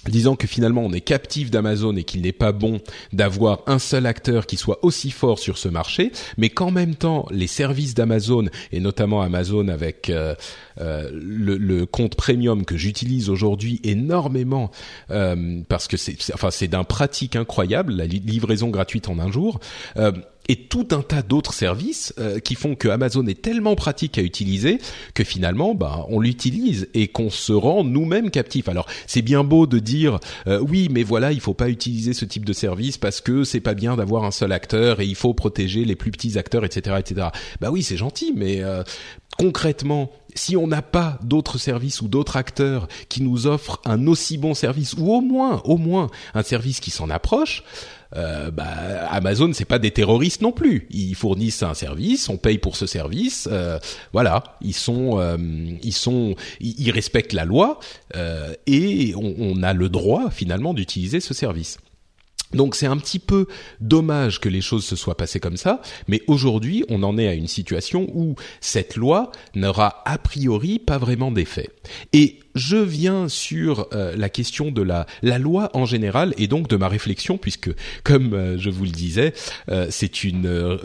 disant 0.07 0.35
que 0.35 0.47
finalement 0.47 0.81
on 0.81 0.91
est 0.93 1.01
captif 1.01 1.51
d'Amazon 1.51 1.95
et 1.95 2.03
qu'il 2.03 2.21
n'est 2.21 2.31
pas 2.31 2.51
bon 2.51 2.79
d'avoir 3.13 3.61
un 3.67 3.79
seul 3.79 4.05
acteur 4.05 4.45
qui 4.45 4.57
soit 4.57 4.79
aussi 4.83 5.11
fort 5.11 5.39
sur 5.39 5.57
ce 5.57 5.67
marché, 5.67 6.11
mais 6.37 6.49
qu'en 6.49 6.71
même 6.71 6.95
temps 6.95 7.25
les 7.31 7.47
services 7.47 7.93
d'Amazon 7.93 8.45
et 8.71 8.79
notamment 8.79 9.21
Amazon 9.21 9.67
avec 9.67 10.09
euh, 10.09 10.35
euh, 10.79 11.09
le, 11.11 11.85
compte 11.85 12.15
premium 12.15 12.65
que 12.65 12.77
j'utilise 12.77 13.29
aujourd'hui 13.29 13.79
énormément 13.83 14.71
euh, 15.11 15.61
parce 15.67 15.87
que 15.87 15.97
c'est 15.97 16.17
enfin 16.33 16.51
c'est 16.51 16.67
d'un 16.67 16.83
pratique 16.83 17.35
incroyable 17.35 17.93
la 17.93 18.05
livraison 18.05 18.69
gratuite 18.69 19.09
en 19.09 19.19
un 19.19 19.31
jour 19.31 19.59
et 20.49 20.55
tout 20.55 20.87
un 20.91 21.01
tas 21.01 21.21
d'autres 21.21 21.53
services 21.53 22.13
euh, 22.17 22.39
qui 22.39 22.55
font 22.55 22.75
que 22.75 22.89
Amazon 22.89 23.25
est 23.27 23.41
tellement 23.41 23.75
pratique 23.75 24.17
à 24.17 24.21
utiliser 24.21 24.79
que 25.13 25.23
finalement, 25.23 25.75
bah, 25.75 26.05
on 26.09 26.19
l'utilise 26.19 26.89
et 26.95 27.07
qu'on 27.07 27.29
se 27.29 27.53
rend 27.53 27.83
nous-mêmes 27.83 28.31
captifs. 28.31 28.67
Alors, 28.67 28.87
c'est 29.05 29.21
bien 29.21 29.43
beau 29.43 29.67
de 29.67 29.77
dire 29.77 30.19
euh, 30.47 30.59
oui, 30.59 30.89
mais 30.91 31.03
voilà, 31.03 31.31
il 31.31 31.39
faut 31.39 31.53
pas 31.53 31.69
utiliser 31.69 32.13
ce 32.13 32.25
type 32.25 32.45
de 32.45 32.53
service 32.53 32.97
parce 32.97 33.21
que 33.21 33.43
c'est 33.43 33.59
pas 33.61 33.75
bien 33.75 33.95
d'avoir 33.95 34.23
un 34.25 34.31
seul 34.31 34.51
acteur 34.51 34.99
et 34.99 35.05
il 35.05 35.15
faut 35.15 35.35
protéger 35.35 35.85
les 35.85 35.95
plus 35.95 36.09
petits 36.09 36.37
acteurs, 36.39 36.65
etc., 36.65 36.95
etc. 36.99 37.27
Bah 37.61 37.69
oui, 37.69 37.83
c'est 37.83 37.97
gentil, 37.97 38.33
mais 38.35 38.63
euh, 38.63 38.81
concrètement, 39.37 40.11
si 40.33 40.57
on 40.57 40.65
n'a 40.65 40.81
pas 40.81 41.19
d'autres 41.23 41.59
services 41.59 42.01
ou 42.01 42.07
d'autres 42.07 42.37
acteurs 42.37 42.87
qui 43.07 43.21
nous 43.21 43.45
offrent 43.45 43.79
un 43.85 44.07
aussi 44.07 44.39
bon 44.39 44.55
service 44.55 44.93
ou 44.93 45.13
au 45.13 45.21
moins, 45.21 45.61
au 45.63 45.77
moins 45.77 46.09
un 46.33 46.43
service 46.43 46.79
qui 46.79 46.89
s'en 46.89 47.11
approche, 47.11 47.63
euh, 48.15 48.49
bah, 48.51 48.65
Amazon 49.09 49.51
c'est 49.53 49.65
pas 49.65 49.79
des 49.79 49.91
terroristes 49.91 50.41
non 50.41 50.51
plus. 50.51 50.87
Ils 50.91 51.15
fournissent 51.15 51.63
un 51.63 51.73
service, 51.73 52.29
on 52.29 52.37
paye 52.37 52.57
pour 52.57 52.75
ce 52.75 52.85
service. 52.85 53.47
Euh, 53.51 53.79
voilà, 54.13 54.43
ils 54.61 54.73
sont, 54.73 55.19
euh, 55.19 55.37
ils 55.83 55.93
sont, 55.93 56.35
ils, 56.59 56.91
respectent 56.91 57.33
la 57.33 57.45
loi 57.45 57.79
et 58.65 59.13
on, 59.15 59.35
on 59.37 59.63
a 59.63 59.73
le 59.73 59.89
droit 59.89 60.29
finalement 60.31 60.73
d'utiliser 60.73 61.19
ce 61.19 61.33
service. 61.33 61.77
Donc 62.53 62.75
c'est 62.75 62.87
un 62.87 62.97
petit 62.97 63.19
peu 63.19 63.47
dommage 63.79 64.39
que 64.39 64.49
les 64.49 64.61
choses 64.61 64.85
se 64.85 64.95
soient 64.95 65.17
passées 65.17 65.39
comme 65.39 65.57
ça, 65.57 65.81
mais 66.07 66.21
aujourd'hui 66.27 66.83
on 66.89 67.03
en 67.03 67.17
est 67.17 67.27
à 67.27 67.33
une 67.33 67.47
situation 67.47 68.07
où 68.13 68.35
cette 68.59 68.95
loi 68.95 69.31
n'aura 69.55 70.01
a 70.05 70.17
priori 70.17 70.79
pas 70.79 70.97
vraiment 70.97 71.31
d'effet. 71.31 71.69
Et 72.13 72.39
je 72.55 72.77
viens 72.77 73.29
sur 73.29 73.87
euh, 73.93 74.15
la 74.15 74.29
question 74.29 74.71
de 74.71 74.81
la, 74.81 75.05
loi 75.37 75.69
en 75.73 75.85
général 75.85 76.33
et 76.37 76.47
donc 76.47 76.67
de 76.67 76.75
ma 76.75 76.87
réflexion 76.87 77.37
puisque 77.37 77.69
comme 78.03 78.33
euh, 78.33 78.57
je 78.57 78.69
vous 78.69 78.83
le 78.85 78.91
disais 78.91 79.33
euh, 79.69 79.87
c'est 79.89 80.23
une 80.23 80.79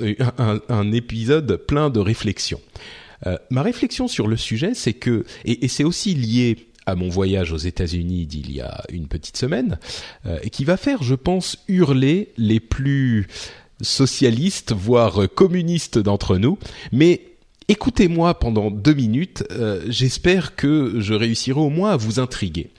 un, 0.69 0.93
épisode 0.93 1.57
plein 1.57 1.91
de 1.91 1.99
réflexions. 1.99 2.61
ma 3.51 3.63
réflexion 3.63 4.07
sur 4.07 4.29
le 4.29 4.37
sujet 4.37 4.75
c'est 4.75 4.93
que 4.93 5.25
et 5.45 5.67
c'est 5.69 5.85
aussi 5.85 6.15
lié 6.15 6.69
à 6.87 6.95
mon 6.95 7.09
voyage 7.09 7.53
aux 7.53 7.59
États-Unis 7.59 8.27
d'il 8.27 8.53
y 8.53 8.61
a 8.61 8.83
une 8.91 9.07
petite 9.07 9.37
semaine, 9.37 9.79
euh, 10.27 10.39
qui 10.51 10.65
va 10.65 10.77
faire, 10.77 11.03
je 11.03 11.15
pense, 11.15 11.59
hurler 11.69 12.33
les 12.37 12.61
plus 12.61 13.27
socialistes, 13.81 14.73
voire 14.73 15.29
communistes 15.35 15.99
d'entre 15.99 16.39
nous. 16.39 16.59
Mais 16.93 17.23
écoutez-moi 17.69 18.39
pendant 18.39 18.71
deux 18.71 18.95
minutes, 18.95 19.45
euh, 19.51 19.85
j'espère 19.89 20.57
que 20.57 21.01
je 21.01 21.15
réussirai 21.15 21.61
au 21.61 21.71
moins 21.71 21.93
à 21.93 21.97
vous 21.97 22.21
intriguer. 22.21 22.71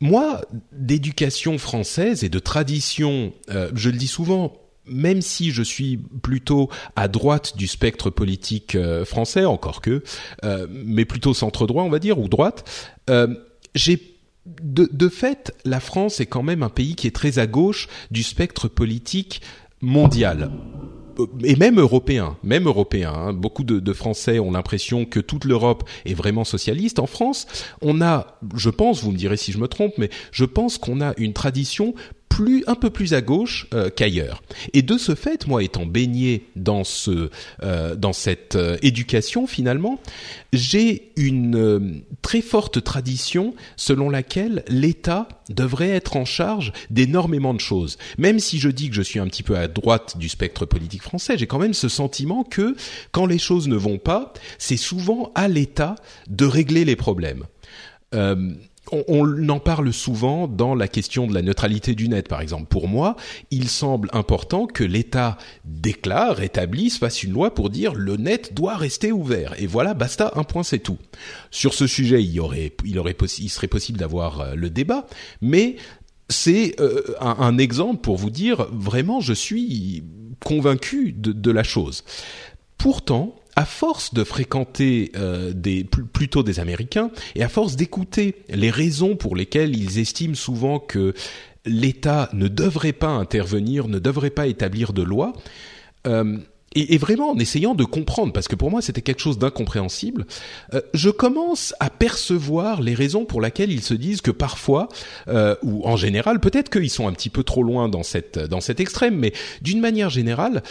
Moi, 0.00 0.42
d'éducation 0.72 1.56
française 1.58 2.24
et 2.24 2.28
de 2.28 2.38
tradition, 2.38 3.32
euh, 3.50 3.70
je 3.74 3.90
le 3.90 3.96
dis 3.96 4.08
souvent, 4.08 4.56
même 4.86 5.22
si 5.22 5.50
je 5.50 5.62
suis 5.62 5.96
plutôt 5.96 6.68
à 6.96 7.08
droite 7.08 7.56
du 7.56 7.66
spectre 7.66 8.10
politique 8.10 8.74
euh, 8.74 9.04
français, 9.04 9.44
encore 9.44 9.80
que, 9.80 10.02
euh, 10.44 10.66
mais 10.70 11.04
plutôt 11.04 11.34
centre 11.34 11.66
droit, 11.66 11.84
on 11.84 11.90
va 11.90 11.98
dire, 11.98 12.18
ou 12.18 12.28
droite, 12.28 12.90
euh, 13.10 13.34
j'ai 13.74 14.00
de, 14.46 14.88
de, 14.92 15.08
fait, 15.08 15.54
la 15.64 15.80
France 15.80 16.20
est 16.20 16.26
quand 16.26 16.42
même 16.42 16.62
un 16.62 16.68
pays 16.68 16.96
qui 16.96 17.06
est 17.06 17.14
très 17.14 17.38
à 17.38 17.46
gauche 17.46 17.88
du 18.10 18.22
spectre 18.22 18.68
politique 18.68 19.40
mondial 19.80 20.50
et 21.42 21.56
même 21.56 21.78
européen, 21.78 22.36
même 22.42 22.66
européen. 22.66 23.12
Hein. 23.14 23.32
Beaucoup 23.32 23.64
de, 23.64 23.78
de, 23.78 23.92
Français 23.92 24.38
ont 24.38 24.50
l'impression 24.50 25.04
que 25.04 25.20
toute 25.20 25.44
l'Europe 25.44 25.88
est 26.04 26.14
vraiment 26.14 26.44
socialiste. 26.44 26.98
En 26.98 27.06
France, 27.06 27.46
on 27.82 28.00
a, 28.00 28.38
je 28.56 28.70
pense, 28.70 29.02
vous 29.02 29.12
me 29.12 29.16
direz 29.16 29.36
si 29.36 29.52
je 29.52 29.58
me 29.58 29.68
trompe, 29.68 29.92
mais 29.98 30.10
je 30.32 30.44
pense 30.44 30.78
qu'on 30.78 31.00
a 31.00 31.14
une 31.16 31.32
tradition 31.32 31.94
plus 32.28 32.64
un 32.66 32.74
peu 32.74 32.90
plus 32.90 33.14
à 33.14 33.20
gauche 33.20 33.68
euh, 33.74 33.90
qu'ailleurs. 33.94 34.42
Et 34.72 34.82
de 34.82 34.98
ce 34.98 35.14
fait, 35.14 35.46
moi 35.46 35.62
étant 35.62 35.86
baigné 35.86 36.46
dans 36.56 36.82
ce 36.82 37.30
euh, 37.62 37.94
dans 37.94 38.12
cette 38.12 38.56
euh, 38.56 38.76
éducation 38.82 39.46
finalement, 39.46 40.00
j'ai 40.52 41.12
une 41.16 42.02
très 42.22 42.40
forte 42.40 42.82
tradition 42.82 43.54
selon 43.76 44.10
laquelle 44.10 44.64
l'État 44.66 45.28
devrait 45.48 45.90
être 45.90 46.16
en 46.16 46.24
charge 46.24 46.72
d'énormément 46.90 47.54
de 47.54 47.60
choses. 47.60 47.98
Même 48.18 48.40
si 48.40 48.58
je 48.58 48.68
dis 48.68 48.88
que 48.88 48.96
je 48.96 49.02
suis 49.02 49.20
un 49.20 49.26
petit 49.26 49.44
peu 49.44 49.56
à 49.56 49.68
droite 49.68 50.18
du 50.18 50.28
spectre 50.28 50.66
politique 50.66 51.02
français, 51.02 51.38
j'ai 51.38 51.46
quand 51.46 51.60
même 51.60 51.74
ce 51.74 51.88
sentiment 51.88 52.42
que 52.42 52.74
quand 53.12 53.26
les 53.26 53.38
choses 53.38 53.68
ne 53.68 53.76
vont 53.76 53.98
pas, 53.98 54.32
c'est 54.58 54.76
souvent 54.76 55.30
à 55.36 55.46
l'État 55.46 55.94
de 56.28 56.46
régler 56.46 56.84
les 56.84 56.96
problèmes. 56.96 57.44
On, 58.92 59.48
en 59.48 59.60
parle 59.60 59.92
souvent 59.92 60.46
dans 60.46 60.74
la 60.74 60.88
question 60.88 61.26
de 61.26 61.32
la 61.34 61.40
neutralité 61.40 61.94
du 61.94 62.08
net, 62.08 62.28
par 62.28 62.42
exemple. 62.42 62.66
Pour 62.66 62.86
moi, 62.86 63.16
il 63.50 63.68
semble 63.68 64.10
important 64.12 64.66
que 64.66 64.84
l'État 64.84 65.38
déclare, 65.64 66.42
établisse, 66.42 66.98
fasse 66.98 67.22
une 67.22 67.32
loi 67.32 67.54
pour 67.54 67.70
dire 67.70 67.94
le 67.94 68.16
net 68.16 68.52
doit 68.52 68.76
rester 68.76 69.10
ouvert. 69.10 69.54
Et 69.58 69.66
voilà, 69.66 69.94
basta, 69.94 70.32
un 70.36 70.44
point, 70.44 70.62
c'est 70.62 70.80
tout. 70.80 70.98
Sur 71.50 71.72
ce 71.72 71.86
sujet, 71.86 72.22
il 72.22 73.50
serait 73.50 73.68
possible 73.68 73.98
d'avoir 73.98 74.40
euh, 74.40 74.54
le 74.54 74.68
débat, 74.68 75.06
mais 75.40 75.76
c'est 76.28 76.78
euh, 76.80 77.02
un, 77.20 77.56
exemple 77.58 78.00
pour 78.00 78.16
vous 78.16 78.30
dire 78.30 78.66
vraiment, 78.70 79.20
je 79.20 79.32
suis 79.32 80.04
convaincu 80.40 81.12
de 81.12 81.50
la 81.50 81.62
chose. 81.62 82.04
Pourtant, 82.76 83.34
à 83.56 83.64
force 83.64 84.14
de 84.14 84.24
fréquenter 84.24 85.12
euh, 85.16 85.52
des 85.52 85.84
plutôt 85.84 86.42
des 86.42 86.60
Américains 86.60 87.10
et 87.34 87.42
à 87.42 87.48
force 87.48 87.76
d'écouter 87.76 88.36
les 88.48 88.70
raisons 88.70 89.16
pour 89.16 89.36
lesquelles 89.36 89.76
ils 89.76 89.98
estiment 89.98 90.34
souvent 90.34 90.78
que 90.78 91.14
l'État 91.64 92.28
ne 92.32 92.48
devrait 92.48 92.92
pas 92.92 93.08
intervenir, 93.08 93.88
ne 93.88 93.98
devrait 93.98 94.30
pas 94.30 94.46
établir 94.46 94.92
de 94.92 95.02
loi, 95.02 95.32
euh, 96.06 96.38
et, 96.74 96.98
vraiment 96.98 97.30
en 97.30 97.38
essayant 97.38 97.74
de 97.74 97.84
comprendre, 97.84 98.32
parce 98.32 98.48
que 98.48 98.56
pour 98.56 98.70
moi 98.70 98.82
c'était 98.82 99.00
quelque 99.00 99.20
chose 99.20 99.38
d'incompréhensible, 99.38 100.26
euh, 100.74 100.80
je 100.92 101.10
commence 101.10 101.74
à 101.80 101.88
percevoir 101.88 102.82
les 102.82 102.94
raisons 102.94 103.24
pour 103.24 103.40
lesquelles 103.40 103.72
ils 103.72 103.82
se 103.82 103.94
disent 103.94 104.20
que 104.20 104.30
parfois, 104.30 104.88
euh, 105.28 105.54
ou 105.62 105.86
en 105.86 105.96
général, 105.96 106.40
peut-être 106.40 106.70
qu'ils 106.70 106.90
sont 106.90 107.06
un 107.06 107.12
petit 107.12 107.30
peu 107.30 107.44
trop 107.44 107.62
loin 107.62 107.88
dans 107.88 108.02
cette 108.02 108.38
dans 108.38 108.60
cet 108.60 108.80
extrême, 108.80 109.16
mais 109.16 109.32
d'une 109.62 109.80
manière 109.80 110.10
générale, 110.10 110.62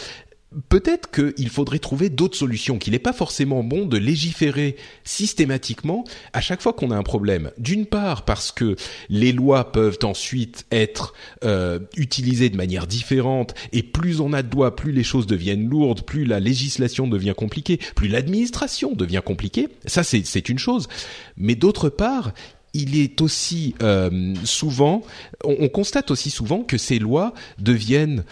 peut-être 0.68 1.10
qu'il 1.10 1.48
faudrait 1.48 1.78
trouver 1.78 2.10
d'autres 2.10 2.36
solutions, 2.36 2.78
qu'il 2.78 2.92
n'est 2.92 2.98
pas 2.98 3.12
forcément 3.12 3.62
bon 3.62 3.86
de 3.86 3.96
légiférer 3.96 4.76
systématiquement 5.04 6.04
à 6.32 6.40
chaque 6.40 6.62
fois 6.62 6.72
qu'on 6.72 6.90
a 6.90 6.96
un 6.96 7.02
problème. 7.02 7.50
D'une 7.58 7.86
part 7.86 8.24
parce 8.24 8.52
que 8.52 8.76
les 9.08 9.32
lois 9.32 9.72
peuvent 9.72 9.98
ensuite 10.02 10.66
être 10.70 11.14
euh, 11.44 11.78
utilisées 11.96 12.50
de 12.50 12.56
manière 12.56 12.86
différente 12.86 13.54
et 13.72 13.82
plus 13.82 14.20
on 14.20 14.32
a 14.32 14.42
de 14.42 14.54
lois, 14.54 14.76
plus 14.76 14.92
les 14.92 15.04
choses 15.04 15.26
deviennent 15.26 15.68
lourdes, 15.68 16.02
plus 16.02 16.24
la 16.24 16.40
législation 16.40 17.06
devient 17.06 17.34
compliquée, 17.36 17.78
plus 17.94 18.08
l'administration 18.08 18.92
devient 18.92 19.22
compliquée. 19.24 19.68
Ça 19.86 20.02
c'est 20.02 20.48
une 20.48 20.58
chose. 20.58 20.88
Mais 21.36 21.54
d'autre 21.54 21.88
part, 21.88 22.32
il 22.74 22.98
est 22.98 23.20
aussi 23.20 23.74
euh, 23.82 24.34
souvent, 24.44 25.02
on, 25.44 25.68
constate 25.68 26.10
aussi 26.10 26.30
souvent 26.30 26.62
que 26.62 26.76
ces 26.76 26.98
lois 26.98 27.32
deviennent 27.58 28.24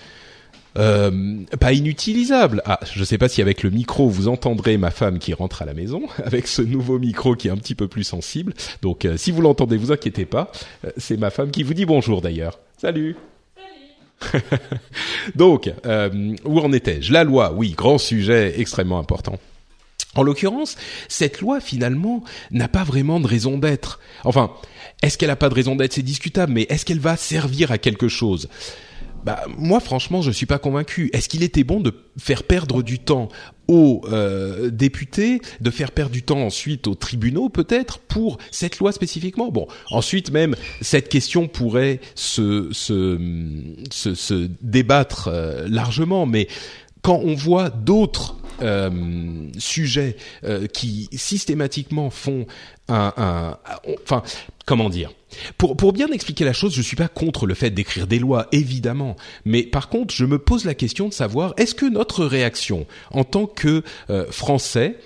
euh, 0.78 1.44
pas 1.60 1.72
inutilisable. 1.72 2.62
Ah, 2.64 2.80
je 2.94 3.04
sais 3.04 3.18
pas 3.18 3.28
si 3.28 3.42
avec 3.42 3.62
le 3.62 3.70
micro 3.70 4.08
vous 4.08 4.28
entendrez 4.28 4.76
ma 4.78 4.90
femme 4.90 5.18
qui 5.18 5.34
rentre 5.34 5.62
à 5.62 5.64
la 5.64 5.74
maison 5.74 6.02
avec 6.24 6.46
ce 6.46 6.62
nouveau 6.62 6.98
micro 6.98 7.34
qui 7.34 7.48
est 7.48 7.50
un 7.50 7.56
petit 7.56 7.74
peu 7.74 7.88
plus 7.88 8.04
sensible. 8.04 8.54
Donc 8.80 9.04
euh, 9.04 9.16
si 9.16 9.30
vous 9.30 9.42
l'entendez, 9.42 9.76
vous 9.76 9.92
inquiétez 9.92 10.24
pas. 10.24 10.50
Euh, 10.84 10.90
c'est 10.96 11.16
ma 11.16 11.30
femme 11.30 11.50
qui 11.50 11.62
vous 11.62 11.74
dit 11.74 11.84
bonjour 11.84 12.22
d'ailleurs. 12.22 12.58
Salut. 12.78 13.16
Salut. 14.22 14.42
Donc 15.34 15.70
où 16.44 16.58
en 16.58 16.72
étais-je 16.72 17.12
La 17.12 17.24
loi, 17.24 17.52
oui, 17.54 17.72
grand 17.72 17.98
sujet 17.98 18.54
extrêmement 18.58 18.98
important. 18.98 19.38
En 20.14 20.22
l'occurrence, 20.22 20.76
cette 21.08 21.40
loi 21.40 21.60
finalement 21.60 22.22
n'a 22.50 22.68
pas 22.68 22.84
vraiment 22.84 23.18
de 23.18 23.26
raison 23.26 23.56
d'être. 23.56 23.98
Enfin, 24.24 24.50
est-ce 25.02 25.16
qu'elle 25.16 25.30
n'a 25.30 25.36
pas 25.36 25.48
de 25.48 25.54
raison 25.54 25.74
d'être? 25.74 25.94
C'est 25.94 26.02
discutable, 26.02 26.52
mais 26.52 26.66
est-ce 26.68 26.84
qu'elle 26.84 27.00
va 27.00 27.16
servir 27.16 27.72
à 27.72 27.78
quelque 27.78 28.08
chose? 28.08 28.48
Bah, 29.24 29.44
moi, 29.56 29.80
franchement, 29.80 30.22
je 30.22 30.30
suis 30.30 30.46
pas 30.46 30.58
convaincu. 30.58 31.10
Est-ce 31.12 31.28
qu'il 31.28 31.42
était 31.42 31.64
bon 31.64 31.80
de 31.80 31.94
faire 32.18 32.42
perdre 32.42 32.82
du 32.82 32.98
temps 32.98 33.28
aux 33.68 34.02
euh, 34.10 34.70
députés, 34.70 35.40
de 35.60 35.70
faire 35.70 35.92
perdre 35.92 36.12
du 36.12 36.22
temps 36.22 36.40
ensuite 36.40 36.86
aux 36.86 36.94
tribunaux, 36.94 37.48
peut-être, 37.48 37.98
pour 38.00 38.38
cette 38.50 38.78
loi 38.78 38.92
spécifiquement? 38.92 39.50
Bon, 39.50 39.66
ensuite 39.90 40.30
même, 40.30 40.56
cette 40.80 41.08
question 41.08 41.48
pourrait 41.48 42.00
se, 42.14 42.68
débattre 44.62 45.28
euh, 45.28 45.66
largement, 45.68 46.26
mais 46.26 46.48
quand 47.02 47.20
on 47.24 47.34
voit 47.34 47.70
d'autres 47.70 48.36
euh, 48.62 48.90
sujets 49.58 50.16
qui 50.72 51.08
systématiquement 51.12 52.10
font 52.10 52.46
un, 52.88 53.56
enfin, 54.04 54.22
comment 54.66 54.88
dire? 54.88 55.10
Pour, 55.58 55.92
bien 55.92 56.08
expliquer 56.08 56.44
la 56.44 56.52
chose, 56.52 56.74
je 56.74 56.82
suis 56.82 56.96
pas 56.96 57.08
contre 57.08 57.46
le 57.46 57.54
fait 57.54 57.70
d'écrire 57.70 58.06
des 58.06 58.18
lois, 58.18 58.48
évidemment, 58.52 59.16
mais 59.44 59.62
par 59.62 59.88
contre, 59.88 60.14
je 60.14 60.24
me 60.24 60.38
pose 60.38 60.64
la 60.64 60.74
question 60.74 61.08
de 61.08 61.14
savoir 61.14 61.54
est-ce 61.56 61.74
que 61.74 61.86
notre 61.86 62.24
réaction 62.24 62.86
en 63.10 63.24
tant 63.24 63.46
que 63.46 63.82
euh, 64.10 64.26
Français, 64.30 64.98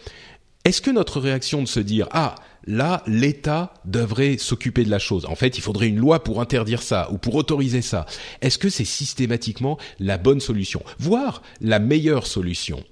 est-ce 0.64 0.80
que 0.80 0.90
notre 0.90 1.20
réaction 1.20 1.62
de 1.62 1.68
se 1.68 1.80
dire 1.80 2.08
ah 2.12 2.34
là, 2.66 3.02
l'État 3.06 3.74
devrait 3.84 4.38
s'occuper 4.38 4.84
de 4.84 4.90
la 4.90 4.98
chose. 4.98 5.24
En 5.26 5.36
fait, 5.36 5.56
il 5.56 5.60
faudrait 5.60 5.88
une 5.88 5.98
loi 5.98 6.22
pour 6.22 6.40
interdire 6.40 6.82
ça 6.82 7.08
ou 7.12 7.18
pour 7.18 7.36
autoriser 7.36 7.82
ça. 7.82 8.06
Est-ce 8.42 8.58
que 8.58 8.68
c'est 8.68 8.84
systématiquement 8.84 9.78
la 10.00 10.18
bonne 10.18 10.40
solution, 10.40 10.82
voire 10.98 11.42
la 11.60 11.78
meilleure 11.78 12.26
solution 12.26 12.82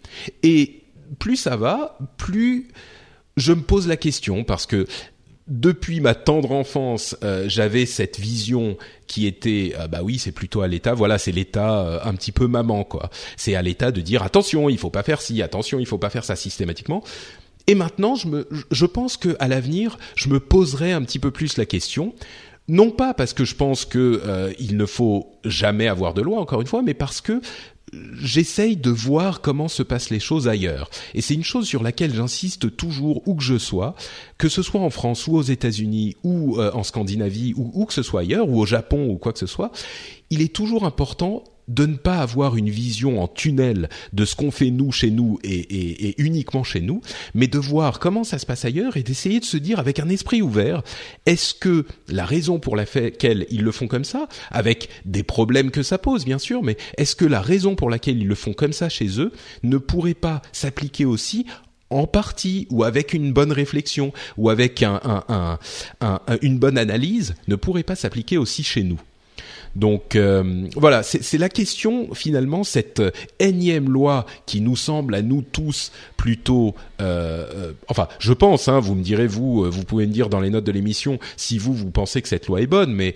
Et 0.42 0.82
plus 1.18 1.36
ça 1.36 1.56
va, 1.56 1.98
plus 2.16 2.68
je 3.36 3.52
me 3.52 3.62
pose 3.62 3.88
la 3.88 3.96
question 3.96 4.44
parce 4.44 4.66
que 4.66 4.86
depuis 5.46 6.00
ma 6.00 6.14
tendre 6.14 6.52
enfance, 6.52 7.16
euh, 7.22 7.44
j'avais 7.48 7.84
cette 7.84 8.18
vision 8.18 8.76
qui 9.06 9.26
était 9.26 9.74
euh, 9.78 9.88
bah 9.88 10.00
oui, 10.02 10.18
c'est 10.18 10.32
plutôt 10.32 10.62
à 10.62 10.68
l'État. 10.68 10.94
Voilà, 10.94 11.18
c'est 11.18 11.32
l'État 11.32 11.80
euh, 11.80 11.98
un 12.02 12.14
petit 12.14 12.32
peu 12.32 12.46
maman 12.46 12.84
quoi. 12.84 13.10
C'est 13.36 13.54
à 13.54 13.62
l'État 13.62 13.92
de 13.92 14.00
dire 14.00 14.22
attention, 14.22 14.68
il 14.68 14.78
faut 14.78 14.90
pas 14.90 15.02
faire 15.02 15.20
ci, 15.20 15.42
attention, 15.42 15.78
il 15.78 15.86
faut 15.86 15.98
pas 15.98 16.10
faire 16.10 16.24
ça 16.24 16.36
systématiquement. 16.36 17.04
Et 17.66 17.74
maintenant, 17.74 18.14
je, 18.14 18.28
me, 18.28 18.48
je 18.70 18.86
pense 18.86 19.16
que 19.16 19.36
à 19.38 19.48
l'avenir, 19.48 19.98
je 20.16 20.28
me 20.28 20.40
poserai 20.40 20.92
un 20.92 21.02
petit 21.02 21.18
peu 21.18 21.30
plus 21.30 21.56
la 21.56 21.66
question. 21.66 22.14
Non 22.66 22.90
pas 22.90 23.12
parce 23.12 23.34
que 23.34 23.44
je 23.44 23.54
pense 23.54 23.84
que 23.84 24.22
euh, 24.24 24.52
il 24.58 24.78
ne 24.78 24.86
faut 24.86 25.38
jamais 25.44 25.86
avoir 25.86 26.14
de 26.14 26.22
loi, 26.22 26.40
encore 26.40 26.62
une 26.62 26.66
fois, 26.66 26.82
mais 26.82 26.94
parce 26.94 27.20
que 27.20 27.42
j'essaye 28.20 28.76
de 28.76 28.90
voir 28.90 29.40
comment 29.40 29.68
se 29.68 29.82
passent 29.82 30.10
les 30.10 30.20
choses 30.20 30.48
ailleurs. 30.48 30.90
Et 31.14 31.20
c'est 31.20 31.34
une 31.34 31.44
chose 31.44 31.66
sur 31.66 31.82
laquelle 31.82 32.14
j'insiste 32.14 32.76
toujours 32.76 33.26
où 33.26 33.34
que 33.34 33.42
je 33.42 33.58
sois, 33.58 33.94
que 34.38 34.48
ce 34.48 34.62
soit 34.62 34.80
en 34.80 34.90
France 34.90 35.26
ou 35.26 35.36
aux 35.36 35.42
États-Unis 35.42 36.16
ou 36.22 36.58
euh, 36.58 36.70
en 36.72 36.82
Scandinavie 36.82 37.54
ou 37.56 37.70
où 37.74 37.84
que 37.84 37.92
ce 37.92 38.02
soit 38.02 38.20
ailleurs 38.22 38.48
ou 38.48 38.60
au 38.60 38.66
Japon 38.66 39.08
ou 39.08 39.16
quoi 39.16 39.32
que 39.32 39.38
ce 39.38 39.46
soit, 39.46 39.70
il 40.30 40.42
est 40.42 40.54
toujours 40.54 40.84
important 40.84 41.44
de 41.68 41.86
ne 41.86 41.96
pas 41.96 42.18
avoir 42.18 42.56
une 42.56 42.70
vision 42.70 43.22
en 43.22 43.28
tunnel 43.28 43.88
de 44.12 44.24
ce 44.24 44.36
qu'on 44.36 44.50
fait 44.50 44.70
nous 44.70 44.92
chez 44.92 45.10
nous 45.10 45.38
et, 45.42 46.14
uniquement 46.22 46.64
chez 46.64 46.80
nous, 46.80 47.00
mais 47.34 47.46
de 47.46 47.58
voir 47.58 47.98
comment 47.98 48.24
ça 48.24 48.38
se 48.38 48.46
passe 48.46 48.64
ailleurs 48.64 48.96
et 48.96 49.02
d'essayer 49.02 49.40
de 49.40 49.44
se 49.44 49.56
dire 49.56 49.78
avec 49.78 49.98
un 49.98 50.08
esprit 50.08 50.42
ouvert, 50.42 50.82
est-ce 51.26 51.54
que 51.54 51.86
la 52.08 52.24
raison 52.24 52.58
pour 52.58 52.76
laquelle 52.76 53.46
ils 53.50 53.62
le 53.62 53.72
font 53.72 53.88
comme 53.88 54.04
ça, 54.04 54.28
avec 54.50 54.88
des 55.04 55.22
problèmes 55.22 55.70
que 55.70 55.82
ça 55.82 55.98
pose 55.98 56.24
bien 56.24 56.38
sûr, 56.38 56.62
mais 56.62 56.76
est-ce 56.98 57.16
que 57.16 57.24
la 57.24 57.40
raison 57.40 57.74
pour 57.74 57.90
laquelle 57.90 58.18
ils 58.18 58.28
le 58.28 58.34
font 58.34 58.52
comme 58.52 58.72
ça 58.72 58.88
chez 58.88 59.20
eux 59.20 59.32
ne 59.62 59.78
pourrait 59.78 60.14
pas 60.14 60.42
s'appliquer 60.52 61.04
aussi 61.04 61.46
en 61.90 62.06
partie 62.06 62.66
ou 62.70 62.82
avec 62.82 63.12
une 63.12 63.32
bonne 63.32 63.52
réflexion 63.52 64.12
ou 64.36 64.50
avec 64.50 64.82
un, 64.82 65.00
un, 65.28 65.58
un, 66.00 66.20
une 66.42 66.58
bonne 66.58 66.78
analyse 66.78 67.34
ne 67.46 67.56
pourrait 67.56 67.82
pas 67.82 67.96
s'appliquer 67.96 68.36
aussi 68.36 68.62
chez 68.62 68.82
nous? 68.82 69.00
Donc 69.76 70.14
euh, 70.14 70.68
voilà, 70.76 71.02
c'est 71.02 71.38
la 71.38 71.48
question 71.48 72.14
finalement 72.14 72.62
cette 72.62 73.02
énième 73.40 73.88
loi 73.90 74.24
qui 74.46 74.60
nous 74.60 74.76
semble 74.76 75.14
à 75.14 75.22
nous 75.22 75.42
tous 75.42 75.90
plutôt, 76.16 76.74
euh, 77.00 77.46
euh, 77.54 77.72
enfin 77.88 78.08
je 78.20 78.32
pense, 78.32 78.68
hein, 78.68 78.78
vous 78.78 78.94
me 78.94 79.02
direz 79.02 79.26
vous, 79.26 79.68
vous 79.70 79.84
pouvez 79.84 80.06
me 80.06 80.12
dire 80.12 80.28
dans 80.28 80.40
les 80.40 80.50
notes 80.50 80.64
de 80.64 80.72
l'émission 80.72 81.18
si 81.36 81.58
vous 81.58 81.74
vous 81.74 81.90
pensez 81.90 82.22
que 82.22 82.28
cette 82.28 82.46
loi 82.46 82.60
est 82.60 82.66
bonne, 82.66 82.92
mais 82.92 83.14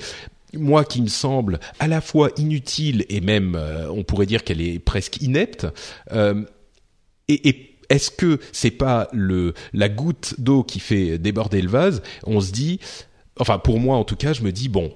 moi 0.55 0.85
qui 0.85 1.01
me 1.01 1.09
semble 1.09 1.61
à 1.79 1.87
la 1.87 2.01
fois 2.01 2.31
inutile 2.39 3.05
et 3.09 3.21
même 3.21 3.59
on 3.91 4.03
pourrait 4.03 4.27
dire 4.27 4.43
qu'elle 4.43 4.61
est 4.61 4.79
presque 4.79 5.21
inepte, 5.21 5.67
et, 6.11 7.49
et 7.49 7.77
est-ce 7.89 8.11
que 8.11 8.41
c'est 8.53 8.71
pas 8.71 9.09
le 9.13 9.55
la 9.73 9.89
goutte 9.89 10.35
d'eau 10.39 10.63
qui 10.65 10.81
fait 10.81 11.19
déborder 11.19 11.63
le 11.63 11.69
vase? 11.69 12.03
On 12.25 12.41
se 12.41 12.51
dit, 12.51 12.81
enfin 13.39 13.59
pour 13.59 13.79
moi 13.79 13.97
en 13.97 14.05
tout 14.05 14.17
cas, 14.17 14.33
je 14.33 14.43
me 14.43 14.53
dis 14.53 14.69
bon, 14.69 14.93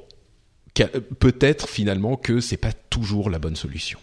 peut-être 1.18 1.68
finalement 1.68 2.16
que 2.16 2.40
c'est 2.40 2.56
pas 2.56 2.72
toujours 2.72 3.30
la 3.30 3.38
bonne 3.38 3.56
solution. 3.56 3.98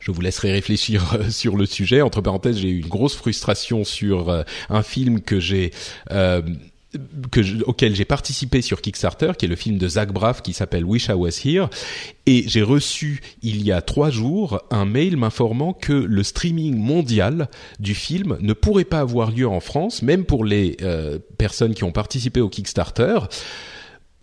Je 0.00 0.10
vous 0.10 0.20
laisserai 0.20 0.52
réfléchir 0.52 1.14
euh, 1.14 1.30
sur 1.30 1.56
le 1.56 1.66
sujet. 1.66 2.02
Entre 2.02 2.20
parenthèses, 2.20 2.58
j'ai 2.58 2.68
eu 2.68 2.80
une 2.80 2.88
grosse 2.88 3.14
frustration 3.14 3.84
sur 3.84 4.28
euh, 4.28 4.42
un 4.68 4.82
film 4.82 5.20
que 5.20 5.40
j'ai 5.40 5.72
euh, 6.10 6.42
que 7.30 7.62
auquel 7.62 7.94
j'ai 7.94 8.04
participé 8.04 8.60
sur 8.60 8.82
Kickstarter, 8.82 9.32
qui 9.38 9.46
est 9.46 9.48
le 9.48 9.56
film 9.56 9.78
de 9.78 9.88
Zach 9.88 10.12
Braff 10.12 10.42
qui 10.42 10.52
s'appelle 10.52 10.84
Wish 10.84 11.06
I 11.06 11.12
Was 11.12 11.40
Here, 11.42 11.70
et 12.26 12.44
j'ai 12.46 12.60
reçu 12.60 13.22
il 13.40 13.62
y 13.62 13.72
a 13.72 13.80
trois 13.80 14.10
jours 14.10 14.60
un 14.70 14.84
mail 14.84 15.16
m'informant 15.16 15.72
que 15.72 15.94
le 15.94 16.22
streaming 16.22 16.76
mondial 16.76 17.48
du 17.80 17.94
film 17.94 18.36
ne 18.42 18.52
pourrait 18.52 18.84
pas 18.84 19.00
avoir 19.00 19.30
lieu 19.30 19.48
en 19.48 19.60
France, 19.60 20.02
même 20.02 20.26
pour 20.26 20.44
les 20.44 20.76
personnes 21.38 21.72
qui 21.72 21.84
ont 21.84 21.92
participé 21.92 22.42
au 22.42 22.50
Kickstarter 22.50 23.20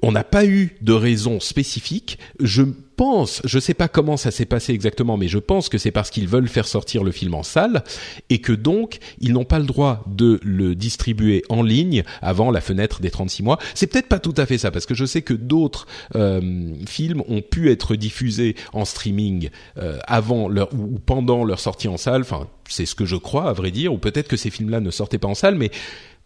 on 0.02 0.12
n'a 0.12 0.24
pas 0.24 0.46
eu 0.46 0.76
de 0.82 0.94
raison 0.94 1.40
spécifique. 1.40 2.20
Je 2.40 2.64
pense, 3.00 3.42
je 3.46 3.60
sais 3.60 3.74
pas 3.74 3.88
comment 3.88 4.18
ça 4.18 4.30
s'est 4.30 4.46
passé 4.46 4.74
exactement, 4.74 5.16
mais 5.16 5.30
je 5.30 5.38
pense 5.38 5.70
que 5.70 5.78
c'est 5.78 5.92
parce 5.92 6.10
qu'ils 6.10 6.28
veulent 6.28 6.50
faire 6.50 6.68
sortir 6.68 7.04
le 7.04 7.12
film 7.12 7.34
en 7.34 7.44
salle 7.44 7.84
et 8.30 8.40
que 8.40 8.52
donc 8.52 9.00
ils 9.22 9.32
n'ont 9.32 9.46
pas 9.46 9.60
le 9.60 9.66
droit 9.66 10.04
de 10.08 10.40
le 10.44 10.76
distribuer 10.76 11.44
en 11.48 11.64
ligne 11.64 12.04
avant 12.22 12.52
la 12.52 12.60
fenêtre 12.60 13.00
des 13.00 13.10
36 13.10 13.44
mois. 13.44 13.58
C'est 13.74 13.88
peut-être 13.88 14.10
pas 14.10 14.20
tout 14.20 14.34
à 14.36 14.46
fait 14.46 14.58
ça 14.58 14.70
parce 14.70 14.86
que 14.86 14.96
je 14.96 15.06
sais 15.06 15.22
que 15.22 15.34
d'autres 15.34 15.88
euh, 16.16 16.74
films 16.86 17.24
ont 17.30 17.42
pu 17.42 17.72
être 17.72 17.96
diffusés 17.96 18.56
en 18.74 18.84
streaming 18.84 19.50
euh, 19.78 19.98
avant 20.06 20.50
leur 20.50 20.74
ou 20.74 21.00
pendant 21.00 21.46
leur 21.46 21.62
sortie 21.62 21.88
en 21.88 21.98
salle. 21.98 22.22
Enfin, 22.22 22.48
c'est 22.68 22.86
ce 22.86 22.96
que 22.96 23.06
je 23.06 23.16
crois 23.16 23.50
à 23.50 23.54
vrai 23.54 23.72
dire. 23.72 23.94
Ou 23.94 23.98
peut-être 23.98 24.28
que 24.28 24.38
ces 24.38 24.50
films-là 24.50 24.82
ne 24.82 24.92
sortaient 24.92 25.18
pas 25.18 25.30
en 25.30 25.36
salle, 25.36 25.56
mais 25.56 25.72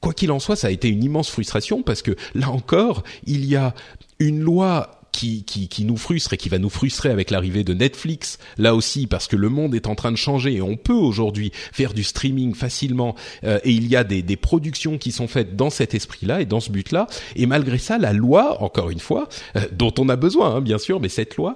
quoi 0.03 0.13
qu'il 0.13 0.31
en 0.31 0.39
soit, 0.39 0.57
ça 0.57 0.67
a 0.67 0.69
été 0.69 0.89
une 0.89 1.01
immense 1.01 1.29
frustration 1.29 1.81
parce 1.81 2.01
que 2.01 2.11
là 2.35 2.49
encore, 2.49 3.03
il 3.25 3.45
y 3.45 3.55
a 3.55 3.73
une 4.19 4.41
loi 4.41 4.99
qui, 5.13 5.43
qui, 5.45 5.85
nous 5.85 5.95
frustre 5.95 6.33
et 6.33 6.37
qui 6.37 6.49
va 6.49 6.57
nous 6.57 6.71
frustrer 6.71 7.09
avec 7.09 7.29
l'arrivée 7.29 7.63
de 7.63 7.73
Netflix, 7.73 8.39
là 8.57 8.75
aussi 8.75 9.07
parce 9.07 9.27
que 9.27 9.35
le 9.35 9.47
monde 9.47 9.75
est 9.75 9.87
en 9.87 9.95
train 9.95 10.11
de 10.11 10.17
changer 10.17 10.55
et 10.55 10.61
on 10.61 10.75
peut 10.75 10.91
aujourd'hui 10.91 11.51
faire 11.71 11.93
du 11.93 12.03
streaming 12.03 12.53
facilement 12.55 13.15
euh, 13.43 13.59
et 13.63 13.71
il 13.71 13.87
y 13.87 13.95
a 13.95 14.03
des, 14.03 14.23
des, 14.23 14.35
productions 14.35 14.97
qui 14.97 15.11
sont 15.11 15.27
faites 15.27 15.55
dans 15.55 15.69
cet 15.69 15.93
esprit-là 15.93 16.41
et 16.41 16.45
dans 16.45 16.59
ce 16.59 16.71
but-là 16.71 17.07
et 17.35 17.45
malgré 17.45 17.77
ça 17.77 17.97
la 17.97 18.11
loi, 18.11 18.61
encore 18.61 18.89
une 18.89 18.99
fois, 18.99 19.29
euh, 19.55 19.61
dont 19.71 19.93
on 19.99 20.09
a 20.09 20.15
besoin 20.17 20.55
hein, 20.55 20.61
bien 20.61 20.79
sûr, 20.79 20.99
mais 20.99 21.09
cette 21.09 21.37
loi 21.37 21.55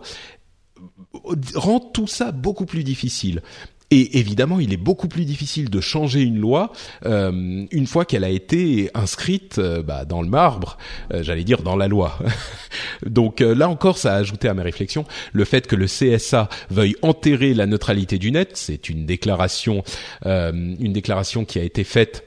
rend 1.56 1.80
tout 1.80 2.08
ça 2.08 2.32
beaucoup 2.32 2.66
plus 2.66 2.84
difficile. 2.84 3.42
Et 3.90 4.20
évidemment, 4.20 4.60
il 4.60 4.74
est 4.74 4.78
beaucoup 4.78 5.08
plus 5.08 5.24
difficile 5.24 5.70
de 5.70 5.80
changer 5.80 6.22
une 6.22 6.40
loi 6.40 6.74
euh, 7.06 7.66
une 7.72 7.88
fois 7.88 8.04
qu'elle 8.04 8.26
a 8.26 8.30
été 8.30 8.90
inscrite 8.94 9.60
euh, 9.60 9.82
bah, 9.82 10.04
dans 10.04 10.22
le 10.22 10.28
marbre, 10.28 10.78
euh, 11.14 11.24
j'allais 11.24 11.46
dire 11.46 11.62
dans 11.62 11.78
la 11.78 11.88
loi. 11.88 12.20
Donc 13.06 13.40
là 13.40 13.70
encore, 13.70 13.98
ça 13.98 14.14
a 14.14 14.18
ajouté 14.18 14.50
à 14.50 14.54
mes 14.54 14.62
réflexions 14.62 15.06
le 15.32 15.46
fait 15.46 15.68
que 15.68 15.76
le 15.76 15.86
CSA 15.86 16.50
veuille 16.70 16.98
enterrer 17.02 17.54
la 17.54 17.66
neutralité 17.66 18.18
du 18.18 18.32
net. 18.32 18.52
C'est 18.56 18.90
une 18.90 19.06
déclaration, 19.06 19.84
une 20.26 20.94
déclaration 20.94 21.46
qui 21.46 21.60
a 21.60 21.64
été 21.64 21.84
faite 21.84 22.24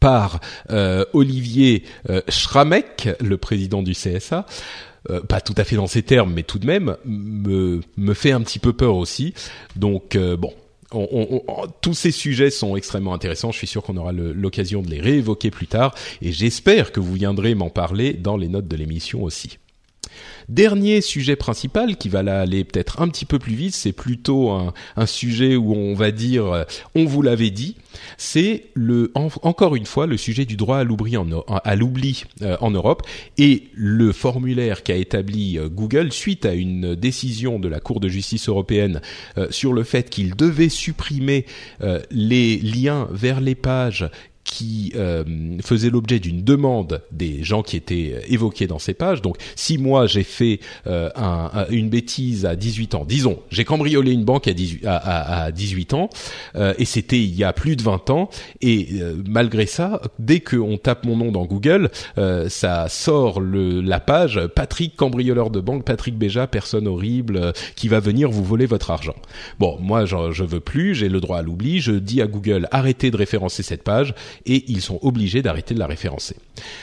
par 0.00 0.40
Olivier 1.12 1.84
Schramek, 2.28 3.10
le 3.20 3.36
président 3.36 3.82
du 3.82 3.92
CSA. 3.92 4.46
Euh, 5.10 5.20
pas 5.20 5.40
tout 5.40 5.54
à 5.56 5.64
fait 5.64 5.76
dans 5.76 5.86
ces 5.86 6.02
termes, 6.02 6.32
mais 6.34 6.42
tout 6.42 6.58
de 6.58 6.66
même, 6.66 6.96
me, 7.04 7.80
me 7.96 8.14
fait 8.14 8.32
un 8.32 8.42
petit 8.42 8.58
peu 8.58 8.72
peur 8.72 8.96
aussi. 8.96 9.32
Donc 9.74 10.16
euh, 10.16 10.36
bon, 10.36 10.52
on, 10.92 11.42
on, 11.46 11.66
tous 11.80 11.94
ces 11.94 12.10
sujets 12.10 12.50
sont 12.50 12.76
extrêmement 12.76 13.14
intéressants. 13.14 13.52
Je 13.52 13.58
suis 13.58 13.66
sûr 13.66 13.82
qu'on 13.82 13.96
aura 13.96 14.12
l'occasion 14.12 14.82
de 14.82 14.90
les 14.90 15.00
réévoquer 15.00 15.50
plus 15.50 15.66
tard, 15.66 15.94
et 16.20 16.32
j'espère 16.32 16.92
que 16.92 17.00
vous 17.00 17.14
viendrez 17.14 17.54
m'en 17.54 17.70
parler 17.70 18.12
dans 18.12 18.36
les 18.36 18.48
notes 18.48 18.68
de 18.68 18.76
l'émission 18.76 19.22
aussi. 19.22 19.58
Dernier 20.48 21.02
sujet 21.02 21.36
principal 21.36 21.96
qui 21.96 22.08
va 22.08 22.20
aller 22.20 22.64
peut-être 22.64 23.02
un 23.02 23.08
petit 23.08 23.26
peu 23.26 23.38
plus 23.38 23.54
vite, 23.54 23.74
c'est 23.74 23.92
plutôt 23.92 24.50
un, 24.50 24.72
sujet 25.06 25.56
où 25.56 25.74
on 25.74 25.94
va 25.94 26.10
dire 26.10 26.46
euh, 26.46 26.64
on 26.94 27.04
vous 27.04 27.22
l'avait 27.22 27.50
dit, 27.50 27.76
c'est 28.16 28.64
le 28.74 29.12
encore 29.14 29.76
une 29.76 29.86
fois 29.86 30.06
le 30.06 30.16
sujet 30.16 30.44
du 30.44 30.56
droit 30.56 30.78
à 30.78 30.84
l'oubli 30.84 31.16
en, 31.16 31.30
euh, 31.30 32.70
Europe. 32.70 33.02
Et 33.36 33.64
le 33.74 34.12
formulaire 34.12 34.82
qu'a 34.82 34.96
établi 34.96 35.58
euh, 35.58 35.68
Google 35.68 36.12
suite 36.12 36.46
à 36.46 36.54
une 36.54 36.94
décision 36.94 37.58
de 37.58 37.68
la 37.68 37.80
Cour 37.80 38.00
de 38.00 38.08
justice 38.08 38.48
européenne 38.48 39.00
sur 39.50 39.72
le 39.72 39.82
fait 39.82 40.10
qu'il 40.10 40.34
devait 40.34 40.68
supprimer 40.68 41.46
les 42.10 42.56
liens 42.58 43.08
vers 43.10 43.40
les 43.40 43.54
pages 43.54 44.08
qui 44.50 44.92
euh, 44.96 45.24
faisait 45.62 45.90
l'objet 45.90 46.18
d'une 46.18 46.42
demande 46.42 47.02
des 47.12 47.42
gens 47.44 47.62
qui 47.62 47.76
étaient 47.76 48.12
euh, 48.14 48.20
évoqués 48.28 48.66
dans 48.66 48.78
ces 48.78 48.94
pages. 48.94 49.22
Donc, 49.22 49.36
si 49.56 49.78
moi 49.78 50.06
j'ai 50.06 50.22
fait 50.22 50.60
euh, 50.86 51.10
un, 51.16 51.66
une 51.70 51.88
bêtise 51.88 52.46
à 52.46 52.56
18 52.56 52.94
ans, 52.94 53.04
disons, 53.04 53.38
j'ai 53.50 53.64
cambriolé 53.64 54.12
une 54.12 54.24
banque 54.24 54.48
à 54.48 54.52
18, 54.52 54.86
à, 54.86 55.44
à 55.44 55.52
18 55.52 55.94
ans, 55.94 56.10
euh, 56.56 56.74
et 56.78 56.84
c'était 56.84 57.18
il 57.18 57.34
y 57.34 57.44
a 57.44 57.52
plus 57.52 57.76
de 57.76 57.82
20 57.82 58.10
ans, 58.10 58.30
et 58.60 58.88
malgré 59.26 59.66
ça, 59.66 60.00
dès 60.18 60.40
qu'on 60.40 60.78
tape 60.78 61.04
mon 61.04 61.16
nom 61.16 61.32
dans 61.32 61.44
Google, 61.44 61.90
ça 62.48 62.88
sort 62.88 63.40
le, 63.40 63.80
la 63.80 64.00
page 64.00 64.40
Patrick 64.54 64.96
cambrioleur 64.96 65.50
de 65.50 65.60
banque, 65.60 65.84
Patrick 65.84 66.16
Béja, 66.16 66.46
personne 66.46 66.86
horrible 66.86 67.52
qui 67.76 67.88
va 67.88 68.00
venir 68.00 68.30
vous 68.30 68.44
voler 68.44 68.66
votre 68.66 68.90
argent. 68.90 69.14
Bon, 69.58 69.78
moi 69.80 70.04
je, 70.04 70.16
je 70.32 70.44
veux 70.44 70.60
plus, 70.60 70.94
j'ai 70.94 71.08
le 71.08 71.20
droit 71.20 71.38
à 71.38 71.42
l'oubli, 71.42 71.80
je 71.80 71.92
dis 71.92 72.22
à 72.22 72.26
Google 72.26 72.68
arrêtez 72.70 73.10
de 73.10 73.16
référencer 73.16 73.62
cette 73.62 73.82
page 73.82 74.14
et 74.46 74.64
ils 74.68 74.80
sont 74.80 74.98
obligés 75.02 75.42
d'arrêter 75.42 75.74
de 75.74 75.78
la 75.78 75.86
référencer. 75.86 76.36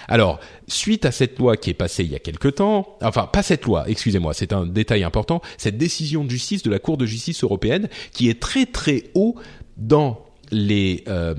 Alors, 0.08 0.40
suite 0.68 1.06
à 1.06 1.12
cette 1.12 1.38
loi 1.40 1.58
qui 1.58 1.70
est 1.70 1.76
passée 1.76 2.04
il 2.04 2.12
y 2.12 2.16
a 2.16 2.20
quelque 2.20 2.48
temps, 2.48 2.98
enfin 3.02 3.30
pas 3.32 3.44
cette 3.44 3.66
loi, 3.66 3.86
excusez-moi, 3.88 4.34
c'est 4.34 4.54
un 4.54 4.66
détail 4.66 5.04
important, 5.04 5.42
cette 5.58 5.78
décision 5.78 6.24
de 6.24 6.30
justice 6.30 6.64
de 6.64 6.72
la 6.72 6.80
Cour 6.80 6.98
de 6.98 7.06
justice 7.06 7.44
européenne 7.44 7.90
qui 8.12 8.30
est 8.30 8.40
très 8.40 8.66
très 8.66 9.04
haut 9.14 9.36
dans 9.78 10.26
les, 10.52 11.04
euh, 11.08 11.34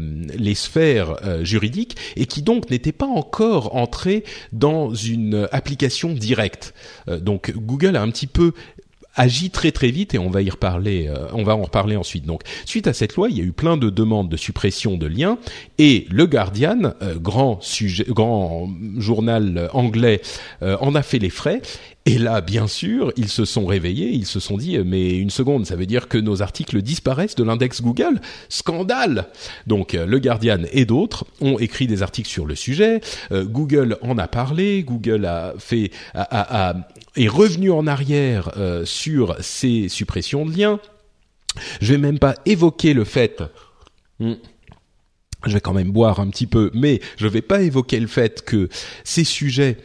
sphères 0.55 1.17
euh, 1.25 1.45
juridiques 1.45 1.97
et 2.17 2.27
qui 2.27 2.43
donc 2.43 2.71
n'était 2.71 2.93
pas 2.93 3.07
encore 3.07 3.77
entré 3.77 4.25
dans 4.53 4.95
une 4.95 5.49
application 5.53 6.13
directe. 6.13 6.75
Euh, 7.09 7.21
donc 7.21 7.53
Google 7.57 7.97
a 7.97 8.03
un 8.03 8.11
petit 8.11 8.27
peu 8.27 8.53
agit 9.17 9.51
très 9.51 9.73
très 9.73 9.91
vite 9.91 10.15
et 10.15 10.19
on 10.19 10.31
va 10.31 10.43
y 10.43 10.51
reparler, 10.51 11.09
euh, 11.09 11.27
on 11.33 11.43
va 11.43 11.57
en 11.57 11.63
reparler 11.63 11.97
ensuite. 11.97 12.27
Donc, 12.27 12.43
suite 12.65 12.87
à 12.87 12.93
cette 12.93 13.17
loi, 13.17 13.29
il 13.29 13.39
y 13.39 13.41
a 13.41 13.45
eu 13.45 13.53
plein 13.53 13.77
de 13.77 13.91
demandes 13.91 14.29
de 14.29 14.37
suppression 14.37 14.97
de 14.97 15.07
liens 15.07 15.39
et 15.79 16.07
le 16.11 16.27
Guardian, 16.27 16.93
euh, 17.03 17.17
grand 17.17 17.61
sujet, 17.63 18.05
grand 18.09 18.71
journal 18.99 19.71
anglais, 19.73 20.21
euh, 20.63 20.77
en 20.81 20.95
a 20.95 21.03
fait 21.03 21.19
les 21.19 21.31
frais 21.31 21.63
et 22.09 22.19
là, 22.19 22.41
bien 22.41 22.69
sûr, 22.69 23.13
ils 23.17 23.29
se 23.29 23.45
sont 23.45 23.67
réveillés, 23.67 24.11
ils 24.11 24.27
se 24.27 24.39
sont 24.39 24.57
dit, 24.57 24.79
mais 24.79 25.19
une 25.19 25.31
seconde, 25.31 25.67
ça 25.67 25.75
veut 25.75 25.87
dire 25.87 26.07
que 26.07 26.19
nos 26.19 26.41
articles 26.41 26.81
disparaissent 26.81 27.35
de 27.35 27.43
l'index 27.43 27.83
Google 27.83 28.21
Scandale 28.49 29.27
Donc, 29.67 29.95
Le 29.95 30.21
Guardian 30.21 30.61
et 30.71 30.85
d'autres 30.85 31.25
ont 31.41 31.59
écrit 31.59 31.89
des 31.89 32.05
articles 32.05 32.29
sur 32.29 32.47
le 32.47 32.55
sujet. 32.55 33.01
Google 33.33 33.99
en 34.03 34.19
a 34.19 34.29
parlé. 34.29 34.85
Google 34.85 35.25
a 35.25 35.55
fait, 35.59 35.91
a, 36.15 36.77
est 37.17 37.29
revenu 37.29 37.71
en 37.71 37.87
arrière 37.87 38.51
euh, 38.57 38.85
sur 38.85 39.37
ces 39.41 39.89
suppressions 39.89 40.47
de 40.47 40.57
liens. 40.57 40.81
Je 41.81 41.93
vais 41.93 41.99
même 41.99 42.19
pas 42.19 42.35
évoquer 42.45 42.93
le 42.93 43.05
fait. 43.05 43.43
Hmm, 44.21 44.35
je 45.47 45.53
vais 45.53 45.61
quand 45.61 45.75
même 45.75 45.91
boire 45.91 46.21
un 46.21 46.29
petit 46.29 46.47
peu, 46.47 46.71
mais 46.75 47.01
je 47.17 47.27
vais 47.27 47.43
pas 47.43 47.63
évoquer 47.63 48.01
le 48.01 48.07
fait 48.07 48.43
que 48.43 48.69
ces 49.05 49.25
sujets 49.25 49.79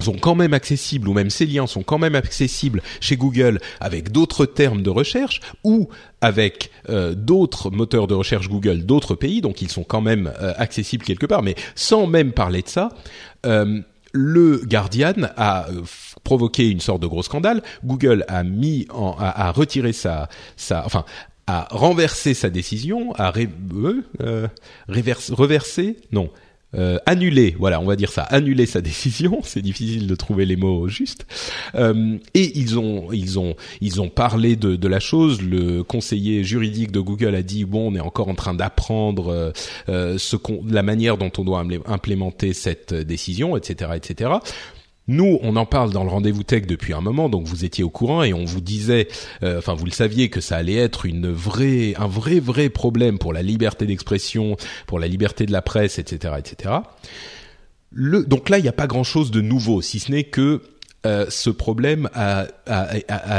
sont 0.00 0.14
quand 0.14 0.34
même 0.34 0.54
accessibles, 0.54 1.08
ou 1.08 1.12
même 1.12 1.30
ces 1.30 1.46
liens 1.46 1.66
sont 1.66 1.82
quand 1.82 1.98
même 1.98 2.14
accessibles 2.14 2.82
chez 3.00 3.16
Google 3.16 3.60
avec 3.80 4.12
d'autres 4.12 4.46
termes 4.46 4.82
de 4.82 4.90
recherche 4.90 5.40
ou 5.64 5.88
avec 6.20 6.70
euh, 6.88 7.14
d'autres 7.14 7.70
moteurs 7.70 8.06
de 8.06 8.14
recherche 8.14 8.48
Google 8.48 8.84
d'autres 8.84 9.14
pays, 9.14 9.40
donc 9.40 9.62
ils 9.62 9.70
sont 9.70 9.84
quand 9.84 10.00
même 10.00 10.32
euh, 10.40 10.52
accessibles 10.56 11.04
quelque 11.04 11.26
part, 11.26 11.42
mais 11.42 11.54
sans 11.74 12.06
même 12.06 12.32
parler 12.32 12.62
de 12.62 12.68
ça. 12.68 12.90
Euh, 13.46 13.80
le 14.18 14.60
Guardian 14.64 15.28
a 15.36 15.68
euh, 15.68 15.82
provoqué 16.24 16.68
une 16.68 16.80
sorte 16.80 17.00
de 17.00 17.06
gros 17.06 17.22
scandale. 17.22 17.62
Google 17.84 18.24
a 18.26 18.42
mis 18.42 18.86
en, 18.90 19.14
a, 19.18 19.52
retiré 19.52 19.92
sa, 19.92 20.28
sa, 20.56 20.84
enfin, 20.84 21.04
a 21.46 21.68
renversé 21.70 22.34
sa 22.34 22.50
décision, 22.50 23.12
a 23.14 23.30
ré, 23.30 23.48
euh, 23.74 24.02
euh 24.20 24.48
reversé, 24.88 25.96
non, 26.10 26.30
euh, 26.74 26.98
annuler, 27.06 27.56
voilà, 27.58 27.80
on 27.80 27.86
va 27.86 27.96
dire 27.96 28.10
ça, 28.10 28.22
annuler 28.22 28.66
sa 28.66 28.80
décision. 28.82 29.40
C'est 29.42 29.62
difficile 29.62 30.06
de 30.06 30.14
trouver 30.14 30.44
les 30.44 30.56
mots 30.56 30.88
justes. 30.88 31.26
Euh, 31.74 32.18
et 32.34 32.58
ils 32.58 32.78
ont, 32.78 33.10
ils 33.12 33.38
ont, 33.38 33.56
ils 33.80 34.00
ont 34.00 34.08
parlé 34.08 34.56
de, 34.56 34.76
de, 34.76 34.88
la 34.88 35.00
chose. 35.00 35.40
Le 35.42 35.82
conseiller 35.82 36.44
juridique 36.44 36.92
de 36.92 37.00
Google 37.00 37.34
a 37.34 37.42
dit 37.42 37.64
bon, 37.64 37.92
on 37.92 37.94
est 37.94 38.00
encore 38.00 38.28
en 38.28 38.34
train 38.34 38.54
d'apprendre 38.54 39.28
euh, 39.28 39.52
euh 39.88 40.18
ce 40.18 40.36
la 40.68 40.82
manière 40.82 41.16
dont 41.16 41.30
on 41.38 41.44
doit 41.44 41.64
implémenter 41.86 42.52
cette 42.52 42.94
décision, 42.94 43.56
etc., 43.56 43.92
etc. 43.96 44.30
Nous, 45.08 45.38
on 45.42 45.56
en 45.56 45.64
parle 45.64 45.90
dans 45.90 46.04
le 46.04 46.10
rendez-vous 46.10 46.42
tech 46.42 46.66
depuis 46.66 46.92
un 46.92 47.00
moment, 47.00 47.30
donc 47.30 47.46
vous 47.46 47.64
étiez 47.64 47.82
au 47.82 47.88
courant 47.88 48.22
et 48.22 48.34
on 48.34 48.44
vous 48.44 48.60
disait, 48.60 49.08
euh, 49.42 49.58
enfin 49.58 49.72
vous 49.72 49.86
le 49.86 49.90
saviez 49.90 50.28
que 50.28 50.42
ça 50.42 50.56
allait 50.56 50.76
être 50.76 51.06
une 51.06 51.30
vraie, 51.30 51.94
un 51.96 52.06
vrai 52.06 52.40
vrai 52.40 52.68
problème 52.68 53.18
pour 53.18 53.32
la 53.32 53.40
liberté 53.40 53.86
d'expression, 53.86 54.58
pour 54.86 54.98
la 54.98 55.08
liberté 55.08 55.46
de 55.46 55.52
la 55.52 55.62
presse, 55.62 55.98
etc., 55.98 56.34
etc. 56.38 56.74
Donc 57.92 58.50
là, 58.50 58.58
il 58.58 58.62
n'y 58.62 58.68
a 58.68 58.72
pas 58.72 58.86
grand-chose 58.86 59.30
de 59.30 59.40
nouveau, 59.40 59.80
si 59.80 59.98
ce 59.98 60.12
n'est 60.12 60.24
que 60.24 60.60
euh, 61.06 61.24
ce 61.30 61.48
problème 61.48 62.10
a, 62.12 62.46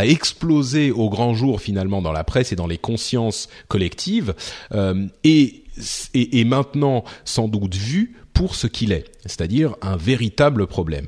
explosé 0.06 0.90
au 0.90 1.10
grand 1.10 1.36
jour 1.36 1.62
finalement 1.62 2.02
dans 2.02 2.14
la 2.14 2.24
presse 2.24 2.52
et 2.52 2.56
dans 2.56 2.68
les 2.68 2.78
consciences 2.80 3.48
collectives 3.68 4.34
euh, 4.74 5.06
et, 5.24 5.66
et, 6.14 6.40
et 6.40 6.46
maintenant 6.46 7.04
sans 7.26 7.48
doute 7.48 7.76
vu 7.76 8.16
pour 8.34 8.56
ce 8.56 8.66
qu'il 8.66 8.92
est, 8.92 9.06
c'est-à-dire 9.26 9.76
un 9.82 9.98
véritable 9.98 10.66
problème. 10.66 11.08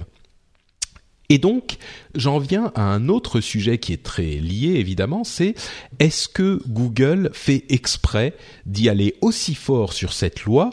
Et 1.31 1.37
donc, 1.37 1.77
j'en 2.13 2.39
viens 2.39 2.73
à 2.75 2.81
un 2.81 3.07
autre 3.07 3.39
sujet 3.39 3.77
qui 3.77 3.93
est 3.93 4.03
très 4.03 4.35
lié, 4.35 4.73
évidemment, 4.75 5.23
c'est 5.23 5.55
est-ce 5.99 6.27
que 6.27 6.61
Google 6.67 7.29
fait 7.31 7.63
exprès 7.69 8.35
d'y 8.65 8.89
aller 8.89 9.15
aussi 9.21 9.55
fort 9.55 9.93
sur 9.93 10.11
cette 10.11 10.43
loi 10.43 10.71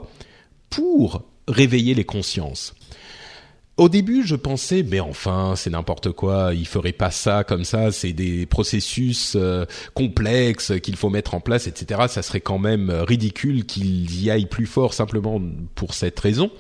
pour 0.69 1.23
réveiller 1.47 1.95
les 1.95 2.03
consciences? 2.03 2.75
Au 3.77 3.89
début, 3.89 4.27
je 4.27 4.35
pensais, 4.35 4.83
mais 4.83 4.99
enfin, 4.99 5.55
c'est 5.55 5.71
n'importe 5.71 6.11
quoi. 6.11 6.51
Il 6.53 6.67
ferait 6.67 6.91
pas 6.91 7.13
ça 7.13 7.45
comme 7.45 7.63
ça. 7.63 7.93
C'est 7.93 8.13
des 8.13 8.45
processus 8.45 9.35
euh, 9.37 9.65
complexes 9.95 10.73
qu'il 10.83 10.97
faut 10.97 11.09
mettre 11.09 11.35
en 11.35 11.41
place, 11.41 11.69
etc. 11.69 12.01
Ça 12.09 12.23
serait 12.23 12.41
quand 12.41 12.59
même 12.59 12.91
ridicule 12.91 13.65
qu'ils 13.65 14.21
y 14.21 14.29
aillent 14.29 14.47
plus 14.47 14.67
fort 14.67 14.93
simplement 14.93 15.41
pour 15.77 15.95
cette 15.95 16.19
raison. 16.19 16.51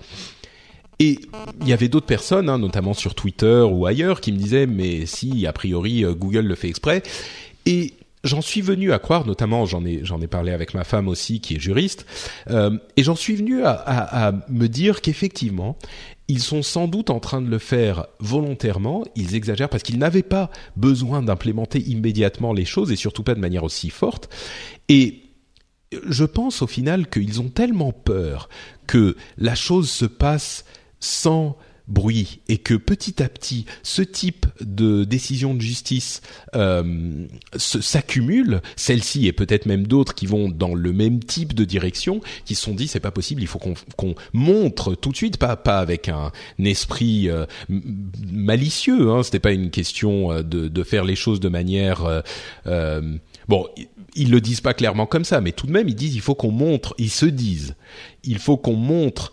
Et 0.98 1.20
il 1.60 1.68
y 1.68 1.72
avait 1.72 1.88
d'autres 1.88 2.06
personnes, 2.06 2.48
hein, 2.48 2.58
notamment 2.58 2.94
sur 2.94 3.14
Twitter 3.14 3.60
ou 3.70 3.86
ailleurs, 3.86 4.20
qui 4.20 4.32
me 4.32 4.38
disaient 4.38 4.66
mais 4.66 5.06
si 5.06 5.46
a 5.46 5.52
priori 5.52 6.04
euh, 6.04 6.14
Google 6.14 6.46
le 6.46 6.54
fait 6.54 6.68
exprès. 6.68 7.02
Et 7.66 7.94
j'en 8.24 8.40
suis 8.40 8.62
venu 8.62 8.92
à 8.92 8.98
croire, 8.98 9.26
notamment 9.26 9.64
j'en 9.64 9.84
ai 9.84 10.00
j'en 10.02 10.20
ai 10.20 10.26
parlé 10.26 10.50
avec 10.52 10.74
ma 10.74 10.84
femme 10.84 11.08
aussi 11.08 11.40
qui 11.40 11.54
est 11.54 11.60
juriste, 11.60 12.04
euh, 12.50 12.76
et 12.96 13.04
j'en 13.04 13.14
suis 13.14 13.36
venu 13.36 13.62
à, 13.62 13.70
à, 13.70 14.28
à 14.28 14.32
me 14.48 14.66
dire 14.66 15.00
qu'effectivement 15.00 15.76
ils 16.28 16.42
sont 16.42 16.62
sans 16.62 16.88
doute 16.88 17.08
en 17.08 17.20
train 17.20 17.40
de 17.40 17.48
le 17.48 17.58
faire 17.58 18.06
volontairement, 18.20 19.04
ils 19.16 19.34
exagèrent 19.34 19.70
parce 19.70 19.82
qu'ils 19.82 19.98
n'avaient 19.98 20.22
pas 20.22 20.50
besoin 20.76 21.22
d'implémenter 21.22 21.80
immédiatement 21.80 22.52
les 22.52 22.66
choses 22.66 22.92
et 22.92 22.96
surtout 22.96 23.22
pas 23.22 23.34
de 23.34 23.40
manière 23.40 23.64
aussi 23.64 23.88
forte. 23.88 24.28
Et 24.90 25.22
je 26.06 26.24
pense 26.24 26.60
au 26.60 26.66
final 26.66 27.08
qu'ils 27.08 27.40
ont 27.40 27.48
tellement 27.48 27.92
peur 27.92 28.50
que 28.86 29.16
la 29.38 29.54
chose 29.54 29.90
se 29.90 30.04
passe 30.04 30.66
sans 31.00 31.56
bruit 31.88 32.40
et 32.48 32.58
que 32.58 32.74
petit 32.74 33.22
à 33.22 33.28
petit 33.28 33.64
ce 33.82 34.02
type 34.02 34.46
de 34.60 35.04
décision 35.04 35.54
de 35.54 35.60
justice 35.60 36.20
euh, 36.54 37.26
s'accumule, 37.56 38.60
celle-ci 38.76 39.26
et 39.26 39.32
peut-être 39.32 39.66
même 39.66 39.86
d'autres 39.86 40.14
qui 40.14 40.26
vont 40.26 40.50
dans 40.50 40.74
le 40.74 40.92
même 40.92 41.20
type 41.20 41.54
de 41.54 41.64
direction, 41.64 42.20
qui 42.44 42.54
se 42.54 42.62
sont 42.62 42.74
dit 42.74 42.88
c'est 42.88 43.00
pas 43.00 43.10
possible, 43.10 43.40
il 43.40 43.48
faut 43.48 43.58
qu'on 43.58 44.14
montre 44.34 44.94
tout 44.94 45.10
de 45.10 45.16
suite, 45.16 45.38
pas 45.38 45.56
pas 45.56 45.78
avec 45.78 46.08
un, 46.08 46.30
esprit 46.62 47.30
euh, 47.30 47.46
malicieux, 48.30 49.10
hein, 49.10 49.22
c'était 49.22 49.38
pas 49.38 49.52
une 49.52 49.70
question 49.70 50.32
euh, 50.32 50.42
de, 50.42 50.68
de, 50.68 50.82
faire 50.82 51.04
les 51.04 51.16
choses 51.16 51.40
de 51.40 51.48
manière 51.48 52.22
bon, 53.48 53.66
ils 54.14 54.30
le 54.30 54.40
disent 54.40 54.60
pas 54.60 54.74
clairement 54.74 55.06
comme 55.06 55.24
ça, 55.24 55.40
mais 55.40 55.52
tout 55.52 55.66
de 55.66 55.72
même 55.72 55.88
ils 55.88 55.94
disent 55.94 56.14
il 56.14 56.20
faut 56.20 56.34
qu'on 56.34 56.50
montre, 56.50 56.94
ils 56.98 57.10
se 57.10 57.26
disent 57.26 57.74
il 58.24 58.38
faut 58.38 58.58
qu'on 58.58 58.76
montre 58.76 59.32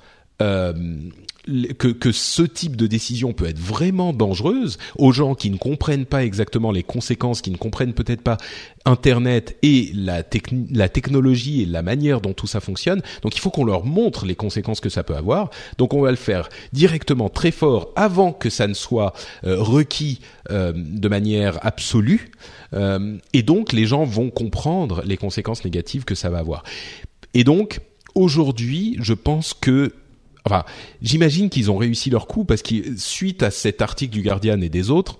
que, 1.77 2.11
ce 2.11 2.41
type 2.41 2.75
de 2.75 2.87
décision 2.87 3.33
peut 3.33 3.45
être 3.45 3.59
vraiment 3.59 4.13
dangereuse 4.13 4.77
aux 4.97 5.11
gens 5.11 5.35
qui 5.35 5.49
ne 5.49 5.57
comprennent 5.57 6.05
pas 6.05 6.23
exactement 6.23 6.71
les 6.71 6.83
conséquences, 6.83 7.41
qui 7.41 7.51
ne 7.51 7.57
comprennent 7.57 7.93
peut-être 7.93 8.21
pas 8.21 8.37
Internet 8.85 9.57
et 9.63 9.91
la, 9.95 10.23
la 10.71 10.89
technologie 10.89 11.63
et 11.63 11.65
la 11.65 11.81
manière 11.81 12.21
dont 12.21 12.33
tout 12.33 12.47
ça 12.47 12.59
fonctionne. 12.59 13.01
Donc 13.23 13.35
il 13.35 13.39
faut 13.39 13.49
qu'on 13.49 13.65
leur 13.65 13.85
montre 13.85 14.25
les 14.25 14.35
conséquences 14.35 14.79
que 14.79 14.89
ça 14.89 15.03
peut 15.03 15.15
avoir. 15.15 15.49
Donc 15.77 15.93
on 15.93 16.01
va 16.01 16.11
le 16.11 16.17
faire 16.17 16.49
directement 16.73 17.29
très 17.29 17.51
fort 17.51 17.91
avant 17.95 18.31
que 18.31 18.49
ça 18.49 18.67
ne 18.67 18.73
soit 18.73 19.13
euh, 19.45 19.61
requis 19.61 20.19
euh, 20.51 20.73
de 20.75 21.07
manière 21.07 21.57
absolue. 21.65 22.31
Euh, 22.73 23.17
et 23.33 23.43
donc 23.43 23.73
les 23.73 23.85
gens 23.85 24.03
vont 24.03 24.29
comprendre 24.29 25.01
les 25.05 25.17
conséquences 25.17 25.63
négatives 25.63 26.05
que 26.05 26.15
ça 26.15 26.29
va 26.29 26.39
avoir. 26.39 26.63
Et 27.33 27.43
donc 27.43 27.79
aujourd'hui, 28.13 28.97
je 28.99 29.13
pense 29.13 29.53
que 29.53 29.93
Enfin, 30.45 30.63
j'imagine 31.01 31.49
qu'ils 31.49 31.71
ont 31.71 31.77
réussi 31.77 32.09
leur 32.09 32.27
coup 32.27 32.45
parce 32.45 32.61
que 32.61 32.95
suite 32.97 33.41
à 33.41 33.49
cet 33.51 33.81
article 33.81 34.13
du 34.13 34.21
Guardian 34.21 34.61
et 34.61 34.69
des 34.69 34.91
autres, 34.91 35.17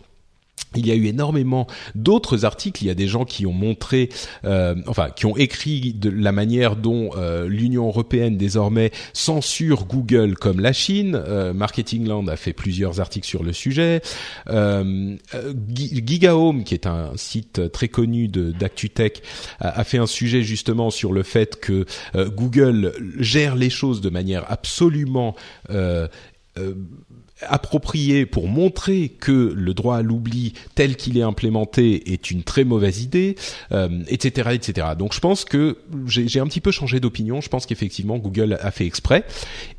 il 0.76 0.88
y 0.88 0.92
a 0.92 0.96
eu 0.96 1.06
énormément 1.06 1.68
d'autres 1.96 2.46
articles. 2.46 2.84
Il 2.84 2.88
y 2.88 2.90
a 2.90 2.96
des 2.96 3.08
gens 3.08 3.26
qui 3.26 3.46
ont 3.46 3.54
montré, 3.54 4.10
euh, 4.44 4.76
enfin, 4.88 5.10
qui 5.10 5.26
ont 5.26 5.38
écrit 5.38 5.94
de 5.94 6.10
la 6.10 6.32
manière 6.32 6.76
dont 6.76 7.12
euh, 7.18 7.48
l'Union 7.48 7.88
européenne 7.88 8.38
désormais 8.38 8.92
censure 9.14 9.86
Google 9.86 10.36
comme 10.36 10.60
la 10.60 10.74
Chine. 10.74 11.22
Euh, 11.28 11.54
Marketing 11.54 12.08
Land 12.08 12.28
a 12.28 12.36
fait 12.36 12.54
plusieurs 12.54 13.00
articles 13.00 13.28
sur 13.28 13.44
le 13.44 13.54
sujet. 13.54 14.02
Euh, 14.48 15.16
GigaHome, 15.74 16.64
qui 16.64 16.74
est 16.74 16.88
un 16.88 17.12
site 17.16 17.72
très 17.72 17.88
connu 17.88 18.28
d'ActuTech, 18.28 19.22
a, 19.60 19.80
a, 19.80 19.84
fait 19.84 19.98
un 19.98 20.08
sujet 20.08 20.44
justement 20.44 20.90
sur 20.90 21.14
le 21.14 21.24
fait 21.24 21.60
que 21.60 21.86
Google 22.16 22.94
gère 23.20 23.56
les 23.56 23.70
choses 23.70 24.02
de 24.02 24.10
manière 24.10 24.46
absolument 24.52 25.36
euh, 26.58 26.74
approprié 27.42 28.26
pour 28.26 28.48
montrer 28.48 29.10
que 29.10 29.54
le 29.56 29.74
droit 29.74 29.98
à 29.98 30.02
l'oubli 30.02 30.54
tel 30.74 30.96
qu'il 30.96 31.18
est 31.18 31.24
implémenté 31.24 32.14
est 32.14 32.32
une 32.32 32.44
très 32.44 32.64
mauvaise 32.64 33.02
idée, 33.02 33.36
euh, 33.72 34.04
etc., 34.08 34.52
etc. 34.54 34.88
Donc 34.98 35.14
je 35.14 35.20
pense 35.20 35.44
que 35.44 35.78
j'ai 36.08 36.40
un 36.40 36.48
petit 36.48 36.62
peu 36.62 36.72
changé 36.72 37.00
d'opinion. 37.00 37.42
Je 37.42 37.50
pense 37.50 37.66
qu'effectivement 37.66 38.18
Google 38.18 38.58
a 38.62 38.72
fait 38.72 38.86
exprès 38.86 39.26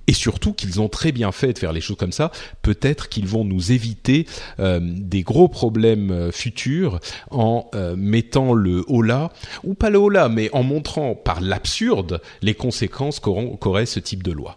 et 0.07 0.13
surtout 0.13 0.53
qu'ils 0.53 0.81
ont 0.81 0.89
très 0.89 1.13
bien 1.13 1.33
fait 1.33 1.55
de 1.55 1.59
faire 1.59 1.73
les 1.73 1.81
choses 1.81 1.97
comme 1.97 2.13
ça. 2.13 2.31
Peut-être 2.63 3.09
qu'ils 3.09 3.27
vont 3.27 3.45
nous 3.45 3.73
éviter 3.73 4.27
euh, 4.61 4.81
des 4.83 5.23
gros 5.23 5.49
problèmes 5.49 6.11
euh, 6.11 6.33
futurs 6.33 7.01
en 7.31 7.71
mettant 7.97 8.53
le 8.53 8.85
haut 8.89 9.03
là 9.03 9.33
ou 9.65 9.75
pas 9.75 9.91
le 9.91 9.99
haut 9.99 10.11
là, 10.11 10.29
mais 10.29 10.51
en 10.53 10.63
montrant 10.63 11.15
par 11.15 11.41
l'absurde 11.41 12.21
les 12.43 12.55
conséquences 12.55 13.21
qu'aurait 13.21 13.87
ce 13.87 14.01
type 14.01 14.23
de 14.23 14.33
loi. 14.33 14.57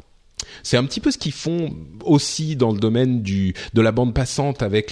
C'est 0.63 0.77
un 0.77 0.83
petit 0.83 0.99
peu 0.99 1.11
ce 1.11 1.17
qu'ils 1.17 1.31
font 1.31 1.73
aussi 2.03 2.55
dans 2.55 2.71
le 2.71 2.79
domaine 2.79 3.21
de 3.21 3.81
la 3.81 3.91
bande 3.91 4.13
passante 4.13 4.61
avec 4.61 4.91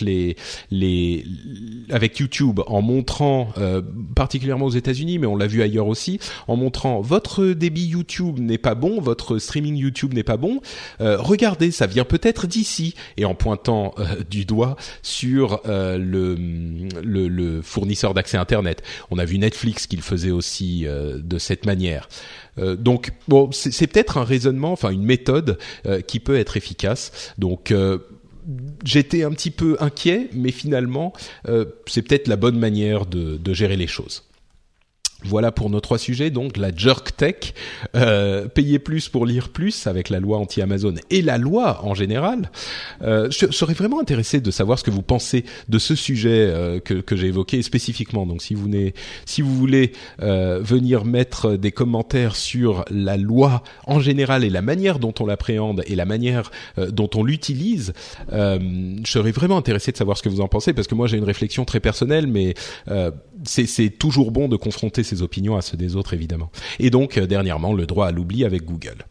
YouTube 2.20 2.60
en 2.68 2.82
montrant 2.82 3.50
euh, 3.58 3.82
particulièrement 4.16 4.66
aux 4.66 4.72
États-Unis, 4.72 5.20
mais 5.20 5.28
on 5.28 5.36
l'a 5.36 5.48
vu 5.48 5.62
ailleurs 5.62 5.88
aussi, 5.88 6.20
en 6.48 6.56
montrant 6.56 7.02
votre 7.02 7.46
débit 7.46 7.86
YouTube 7.86 8.40
n'est 8.40 8.58
pas 8.58 8.76
bon, 8.76 9.02
votre 9.02 9.40
streaming 9.40 9.76
YouTube 9.76 10.14
n'est 10.14 10.24
pas 10.24 10.38
bon. 10.38 10.62
Euh, 11.02 11.18
regardez, 11.20 11.72
ça 11.72 11.88
vient 11.88 12.06
peut-être 12.06 12.48
d'ici 12.48 12.96
et 13.18 13.26
en 13.26 13.36
pointant 13.36 13.94
euh, 14.00 14.24
du 14.30 14.46
doigt 14.46 14.76
sur 15.02 15.62
le, 15.66 16.36
le, 17.04 17.28
le 17.28 17.62
fournisseur 17.62 18.14
d'accès 18.14 18.38
Internet. 18.38 18.84
On 19.12 19.18
a 19.18 19.26
vu 19.26 19.38
Netflix 19.38 19.88
qu'il 19.88 20.02
faisait 20.02 20.32
aussi 20.32 20.86
de 20.86 21.38
cette 21.38 21.66
manière. 21.66 22.08
Euh, 22.60 22.76
donc 22.76 23.12
bon, 23.28 23.50
c'est 23.52 23.88
peut-être 23.88 24.18
un 24.18 24.24
raisonnement, 24.24 24.72
enfin 24.72 24.92
une 24.92 25.04
méthode 25.04 25.58
euh, 25.86 26.02
qui 26.02 26.20
peut 26.20 26.38
être 26.38 26.58
efficace. 26.58 27.34
Donc 27.38 27.72
euh, 27.72 28.00
j'étais 28.84 29.24
un 29.24 29.32
petit 29.32 29.52
peu 29.52 29.78
inquiet, 29.80 30.30
mais 30.34 30.52
finalement, 30.52 31.14
c'est 31.86 32.02
peut-être 32.02 32.28
la 32.28 32.38
bonne 32.38 32.58
manière 32.58 33.06
de, 33.06 33.54
gérer 33.54 33.76
les 33.76 33.88
choses. 33.88 34.24
Voilà 35.24 35.52
pour 35.52 35.72
nos 35.72 35.80
trois 35.80 35.98
sujets, 35.98 36.30
donc 36.30 36.58
la 36.58 36.70
jerk 36.76 37.18
tech, 37.18 37.56
euh, 37.96 38.48
payer 38.48 38.78
plus 38.78 39.10
pour 39.10 39.26
lire 39.26 39.50
plus 39.50 39.88
avec 39.88 40.10
la 40.10 40.20
loi 40.20 40.38
anti-Amazon 40.38 40.94
et 41.10 41.24
la 41.24 41.40
loi 41.40 41.84
en 41.84 41.96
général. 41.96 42.52
Euh, 43.02 43.28
je 43.32 43.52
serais 43.52 43.74
vraiment 43.74 44.00
intéressé 44.00 44.42
de 44.42 44.52
savoir 44.52 44.78
ce 44.78 44.84
que 44.84 44.92
vous 44.92 45.02
pensez 45.02 45.44
de 45.70 45.80
ce 45.80 45.96
sujet 45.96 46.30
euh, 46.30 46.80
que, 46.80 47.16
j'ai 47.16 47.28
évoqué 47.28 47.64
spécifiquement. 47.64 48.28
Donc 48.28 48.44
si 48.44 48.54
vous, 48.54 48.68
voulez 49.58 49.94
venir 50.20 51.04
mettre 51.04 51.56
des 51.56 51.72
commentaires 51.72 52.36
sur 52.36 52.86
la 52.92 53.18
loi 53.18 53.64
en 53.88 54.00
général 54.00 54.44
et 54.44 54.52
la 54.52 54.62
manière 54.62 55.00
dont 55.00 55.14
on 55.20 55.26
l'appréhende 55.26 55.84
et 55.88 55.96
la 55.96 56.06
manière 56.06 56.52
dont 56.78 57.10
on 57.16 57.24
l'utilise, 57.24 57.94
je 58.32 59.00
serais 59.06 59.32
vraiment 59.32 59.58
intéressé 59.58 59.92
de 59.92 59.98
savoir 59.98 60.18
ce 60.18 60.22
que 60.22 60.30
vous 60.30 60.42
en 60.42 60.48
pensez 60.48 60.74
parce 60.74 60.88
que 60.88 60.94
moi 60.94 61.08
j'ai 61.08 61.18
une 61.18 61.24
réflexion 61.24 61.66
très 61.66 61.80
personnelle, 61.80 62.28
mais 62.28 62.54
c'est 63.46 63.90
toujours 63.98 64.32
bon 64.32 64.48
de 64.48 64.58
confronter 64.58 65.04
ses 65.08 65.22
opinions 65.22 65.58
à 65.58 65.62
ceux 65.62 65.78
des 65.78 65.96
autres 65.96 66.14
évidemment. 66.14 66.52
Et 66.80 66.90
donc 66.90 67.18
euh, 67.18 67.26
dernièrement 67.26 67.74
le 67.74 67.86
droit 67.86 68.08
à 68.08 68.12
l'oubli 68.12 68.46
avec 68.46 68.66
Google. 68.66 69.06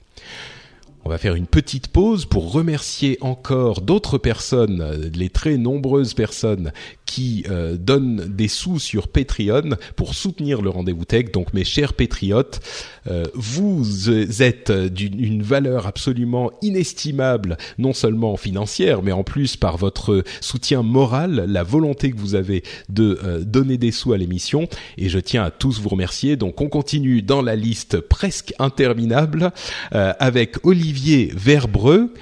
On 1.07 1.09
va 1.09 1.19
faire 1.19 1.37
une 1.37 1.47
petite 1.47 1.87
pause 1.87 2.27
pour 2.27 2.51
remercier 2.51 3.17
encore 3.21 3.81
d'autres 3.81 4.19
personnes, 4.19 4.81
euh, 4.81 5.09
les 5.15 5.31
très 5.31 5.57
nombreuses 5.57 6.15
personnes 6.15 6.73
qui 7.07 7.45
euh, 7.49 7.77
donnent 7.77 8.27
des 8.29 8.49
sous 8.49 8.79
sur 8.79 9.09
Patreon 9.09 9.77
pour 9.95 10.15
soutenir 10.15 10.61
le 10.61 10.69
rendez-vous 10.69 11.05
tech. 11.05 11.31
Donc 11.33 11.55
mes 11.55 11.65
chers 11.65 11.95
patriotes, 11.95 12.61
euh, 13.07 13.25
vous 13.35 14.11
êtes 14.43 14.71
d'une 14.71 15.43
valeur 15.43 15.87
absolument 15.87 16.51
inestimable, 16.61 17.57
non 17.79 17.93
seulement 17.93 18.37
financière, 18.37 19.03
mais 19.03 19.13
en 19.13 19.23
plus 19.23 19.57
par 19.57 19.77
votre 19.77 20.25
soutien 20.41 20.83
moral, 20.83 21.47
la 21.49 21.63
volonté 21.63 22.11
que 22.11 22.19
vous 22.19 22.35
avez 22.35 22.65
de 22.89 23.19
euh, 23.23 23.45
donner 23.45 23.79
des 23.79 23.93
sous 23.93 24.13
à 24.13 24.19
l'émission. 24.19 24.69
Et 24.99 25.09
je 25.09 25.21
tiens 25.21 25.45
à 25.45 25.51
tous 25.51 25.81
vous 25.81 25.89
remercier. 25.89 26.37
Donc 26.37 26.61
on 26.61 26.69
continue 26.69 27.23
dans 27.23 27.41
la 27.41 27.55
liste 27.55 28.01
presque 28.01 28.53
interminable 28.59 29.53
avec 29.93 30.57
Olivier 30.67 30.96
Verbreux. 31.35 32.13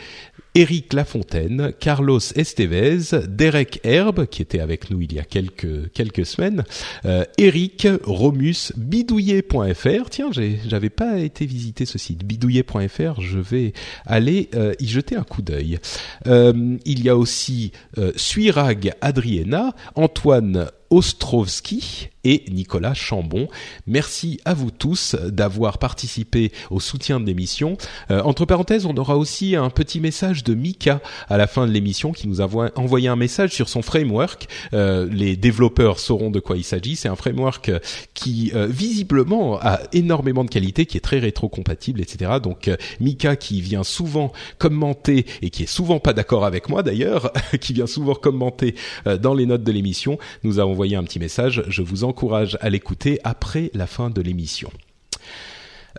Eric 0.56 0.92
Lafontaine, 0.92 1.72
Carlos 1.80 2.20
Estevez, 2.36 3.26
Derek 3.26 3.80
Herbe, 3.82 4.26
qui 4.26 4.40
était 4.40 4.60
avec 4.60 4.88
nous 4.88 5.00
il 5.00 5.12
y 5.12 5.18
a 5.18 5.24
quelques, 5.24 5.90
quelques 5.92 6.24
semaines, 6.24 6.62
euh, 7.06 7.24
Eric, 7.38 7.88
Romus, 8.04 8.72
bidouillet.fr. 8.76 10.10
Tiens, 10.10 10.30
j'avais 10.32 10.90
pas 10.90 11.18
été 11.18 11.44
visiter 11.44 11.86
ce 11.86 11.98
site, 11.98 12.24
bidouillet.fr, 12.24 13.20
je 13.20 13.40
vais 13.40 13.72
aller 14.06 14.48
euh, 14.54 14.74
y 14.78 14.86
jeter 14.86 15.16
un 15.16 15.24
coup 15.24 15.42
d'œil. 15.42 15.80
Euh, 16.28 16.76
il 16.84 17.02
y 17.02 17.08
a 17.08 17.16
aussi 17.16 17.72
euh, 17.98 18.12
Suirag 18.14 18.92
Adriena, 19.00 19.74
Antoine 19.96 20.68
Ostrovski 20.94 22.10
et 22.24 22.44
Nicolas 22.50 22.94
Chambon. 22.94 23.48
Merci 23.86 24.40
à 24.44 24.54
vous 24.54 24.70
tous 24.70 25.14
d'avoir 25.14 25.78
participé 25.78 26.52
au 26.70 26.80
soutien 26.80 27.20
de 27.20 27.26
l'émission. 27.26 27.76
Euh, 28.10 28.22
entre 28.22 28.44
parenthèses, 28.46 28.86
on 28.86 28.96
aura 28.96 29.16
aussi 29.16 29.56
un 29.56 29.70
petit 29.70 30.00
message 30.00 30.42
de 30.44 30.54
Mika 30.54 31.00
à 31.28 31.36
la 31.36 31.46
fin 31.46 31.66
de 31.66 31.72
l'émission 31.72 32.12
qui 32.12 32.28
nous 32.28 32.40
a 32.40 32.48
envoyé 32.76 33.08
un 33.08 33.16
message 33.16 33.50
sur 33.50 33.68
son 33.68 33.82
framework. 33.82 34.48
Euh, 34.72 35.06
les 35.10 35.36
développeurs 35.36 35.98
sauront 35.98 36.30
de 36.30 36.40
quoi 36.40 36.56
il 36.56 36.64
s'agit. 36.64 36.96
C'est 36.96 37.08
un 37.08 37.16
framework 37.16 37.70
qui 38.14 38.52
euh, 38.54 38.66
visiblement 38.66 39.58
a 39.60 39.80
énormément 39.92 40.44
de 40.44 40.50
qualité, 40.50 40.86
qui 40.86 40.96
est 40.96 41.00
très 41.00 41.18
rétro-compatible, 41.18 42.00
etc. 42.00 42.32
Donc 42.42 42.70
Mika 43.00 43.36
qui 43.36 43.60
vient 43.60 43.84
souvent 43.84 44.32
commenter 44.58 45.26
et 45.42 45.50
qui 45.50 45.64
est 45.64 45.66
souvent 45.66 45.98
pas 45.98 46.12
d'accord 46.12 46.44
avec 46.44 46.68
moi 46.68 46.82
d'ailleurs, 46.82 47.32
qui 47.60 47.72
vient 47.72 47.86
souvent 47.86 48.14
commenter 48.14 48.74
dans 49.20 49.34
les 49.34 49.46
notes 49.46 49.64
de 49.64 49.72
l'émission, 49.72 50.18
nous 50.42 50.58
un 50.92 51.04
petit 51.04 51.18
message. 51.18 51.64
Je 51.68 51.82
vous 51.82 52.04
encourage 52.04 52.58
à 52.60 52.68
l'écouter 52.68 53.18
après 53.24 53.70
la 53.74 53.86
fin 53.86 54.10
de 54.10 54.20
l'émission. 54.20 54.70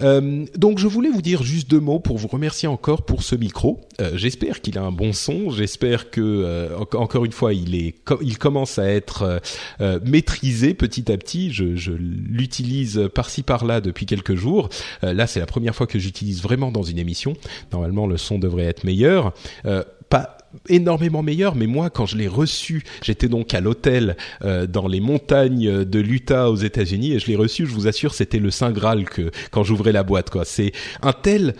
Euh, 0.01 0.45
donc 0.57 0.79
je 0.79 0.87
voulais 0.87 1.09
vous 1.09 1.21
dire 1.21 1.43
juste 1.43 1.69
deux 1.69 1.79
mots 1.79 1.99
pour 1.99 2.17
vous 2.17 2.27
remercier 2.27 2.67
encore 2.67 3.03
pour 3.03 3.23
ce 3.23 3.35
micro. 3.35 3.81
Euh, 4.01 4.11
j'espère 4.15 4.61
qu'il 4.61 4.77
a 4.77 4.81
un 4.81 4.91
bon 4.91 5.13
son. 5.13 5.49
J'espère 5.49 6.11
que 6.11 6.21
euh, 6.21 6.77
encore 6.93 7.25
une 7.25 7.31
fois 7.31 7.53
il 7.53 7.93
commence 8.37 8.79
à 8.79 8.89
être 8.89 9.41
maîtrisé 10.03 10.73
petit 10.73 11.11
à 11.11 11.17
petit. 11.17 11.51
Je, 11.53 11.75
je 11.75 11.91
l'utilise 11.91 13.09
par-ci 13.13 13.43
par-là 13.43 13.81
depuis 13.81 14.05
quelques 14.05 14.35
jours. 14.35 14.69
là 15.01 15.27
c'est 15.27 15.39
la 15.39 15.45
première 15.45 15.75
fois 15.75 15.87
que 15.87 15.99
j'utilise 15.99 16.41
vraiment 16.41 16.71
dans 16.71 16.83
une 16.83 16.99
émission. 16.99 17.33
Normalement 17.71 18.07
le 18.07 18.17
son 18.17 18.39
devrait 18.39 18.65
être 18.65 18.83
meilleur. 18.83 19.33
pas 20.09 20.37
énormément 20.69 21.23
meilleur, 21.23 21.55
mais 21.55 21.67
moi 21.67 21.89
quand 21.89 22.05
je 22.05 22.17
l'ai 22.17 22.27
reçu, 22.27 22.83
j'étais 23.01 23.27
donc 23.27 23.53
à 23.53 23.61
l'hôtel 23.61 24.17
euh, 24.43 24.67
dans 24.67 24.87
les 24.87 24.99
montagnes 24.99 25.83
de 25.83 25.99
l'Utah 25.99 26.49
aux 26.49 26.55
États-Unis 26.55 27.13
et 27.13 27.19
je 27.19 27.27
l'ai 27.27 27.35
reçu, 27.35 27.65
je 27.65 27.73
vous 27.73 27.87
assure, 27.87 28.13
c'était 28.13 28.39
le 28.39 28.51
saint 28.51 28.71
graal 28.71 29.05
que 29.05 29.31
quand 29.51 29.63
j'ouvrais 29.63 29.91
la 29.91 30.03
boîte 30.03 30.29
quoi. 30.29 30.45
C'est 30.45 30.71
un 31.01 31.13
tel 31.13 31.55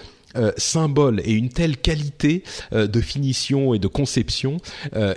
symbole 0.58 1.22
et 1.24 1.32
une 1.32 1.48
telle 1.48 1.78
qualité 1.78 2.44
de 2.74 3.00
finition 3.00 3.74
et 3.74 3.80
de 3.80 3.88
conception. 3.88 4.58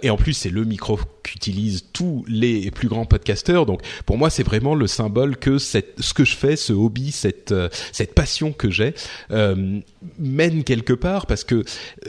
et 0.01 0.11
en 0.11 0.17
plus, 0.17 0.33
c'est 0.33 0.49
le 0.49 0.63
micro 0.63 0.97
qu'utilisent 1.31 1.85
tous 1.93 2.25
les 2.29 2.71
plus 2.71 2.89
grands 2.89 3.07
podcasteurs. 3.07 3.67
Donc 3.67 3.83
pour 4.07 4.19
moi, 4.19 4.31
c'est 4.31 4.43
vraiment 4.43 4.75
le 4.75 4.87
symbole 4.87 5.37
que 5.37 5.59
cette, 5.59 5.95
ce 6.01 6.15
que 6.15 6.25
je 6.25 6.37
fais, 6.37 6.57
ce 6.57 6.73
hobby, 6.73 7.13
cette 7.13 7.55
cette 7.93 8.15
passion 8.15 8.53
que 8.53 8.71
j'ai 8.71 8.95
mène 10.19 10.65
quelque 10.65 10.93
part 10.93 11.27
parce 11.27 11.45
que 11.45 11.65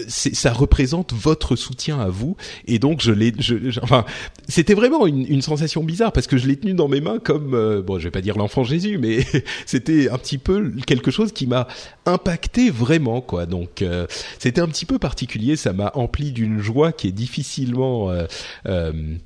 ça 0.07 0.53
représente 0.53 1.13
votre 1.13 1.55
soutien 1.55 1.99
à 1.99 2.09
vous. 2.09 2.35
Et 2.67 2.79
donc 2.79 3.01
je 3.01 3.11
l'ai, 3.11 3.33
enfin, 3.81 4.05
c'était 4.47 4.73
vraiment 4.73 5.07
une, 5.07 5.25
une, 5.25 5.41
sensation 5.41 5.83
bizarre 5.83 6.11
parce 6.11 6.27
que 6.27 6.37
je 6.37 6.47
l'ai 6.47 6.57
tenu 6.57 6.73
dans 6.73 6.87
mes 6.87 7.01
mains 7.01 7.19
comme, 7.19 7.53
euh, 7.53 7.81
bon, 7.81 7.97
je 7.97 8.05
vais 8.05 8.11
pas 8.11 8.21
dire 8.21 8.37
l'enfant 8.37 8.63
Jésus, 8.63 8.97
mais 8.97 9.25
c'était 9.65 10.09
un 10.09 10.17
petit 10.17 10.37
peu 10.37 10.71
quelque 10.85 11.11
chose 11.11 11.31
qui 11.31 11.47
m'a 11.47 11.67
impacté 12.05 12.69
vraiment, 12.69 13.21
quoi. 13.21 13.45
Donc 13.45 13.81
euh, 13.81 14.07
c'était 14.39 14.61
un 14.61 14.67
petit 14.67 14.85
peu 14.85 14.99
particulier, 14.99 15.55
ça 15.55 15.73
m'a 15.73 15.91
empli 15.95 16.31
d'une 16.31 16.59
joie 16.59 16.91
qui 16.91 17.07
est 17.07 17.11
difficilement 17.11 18.11
euh, 18.11 18.25
euh, 18.67 19.08
um, 19.09 19.19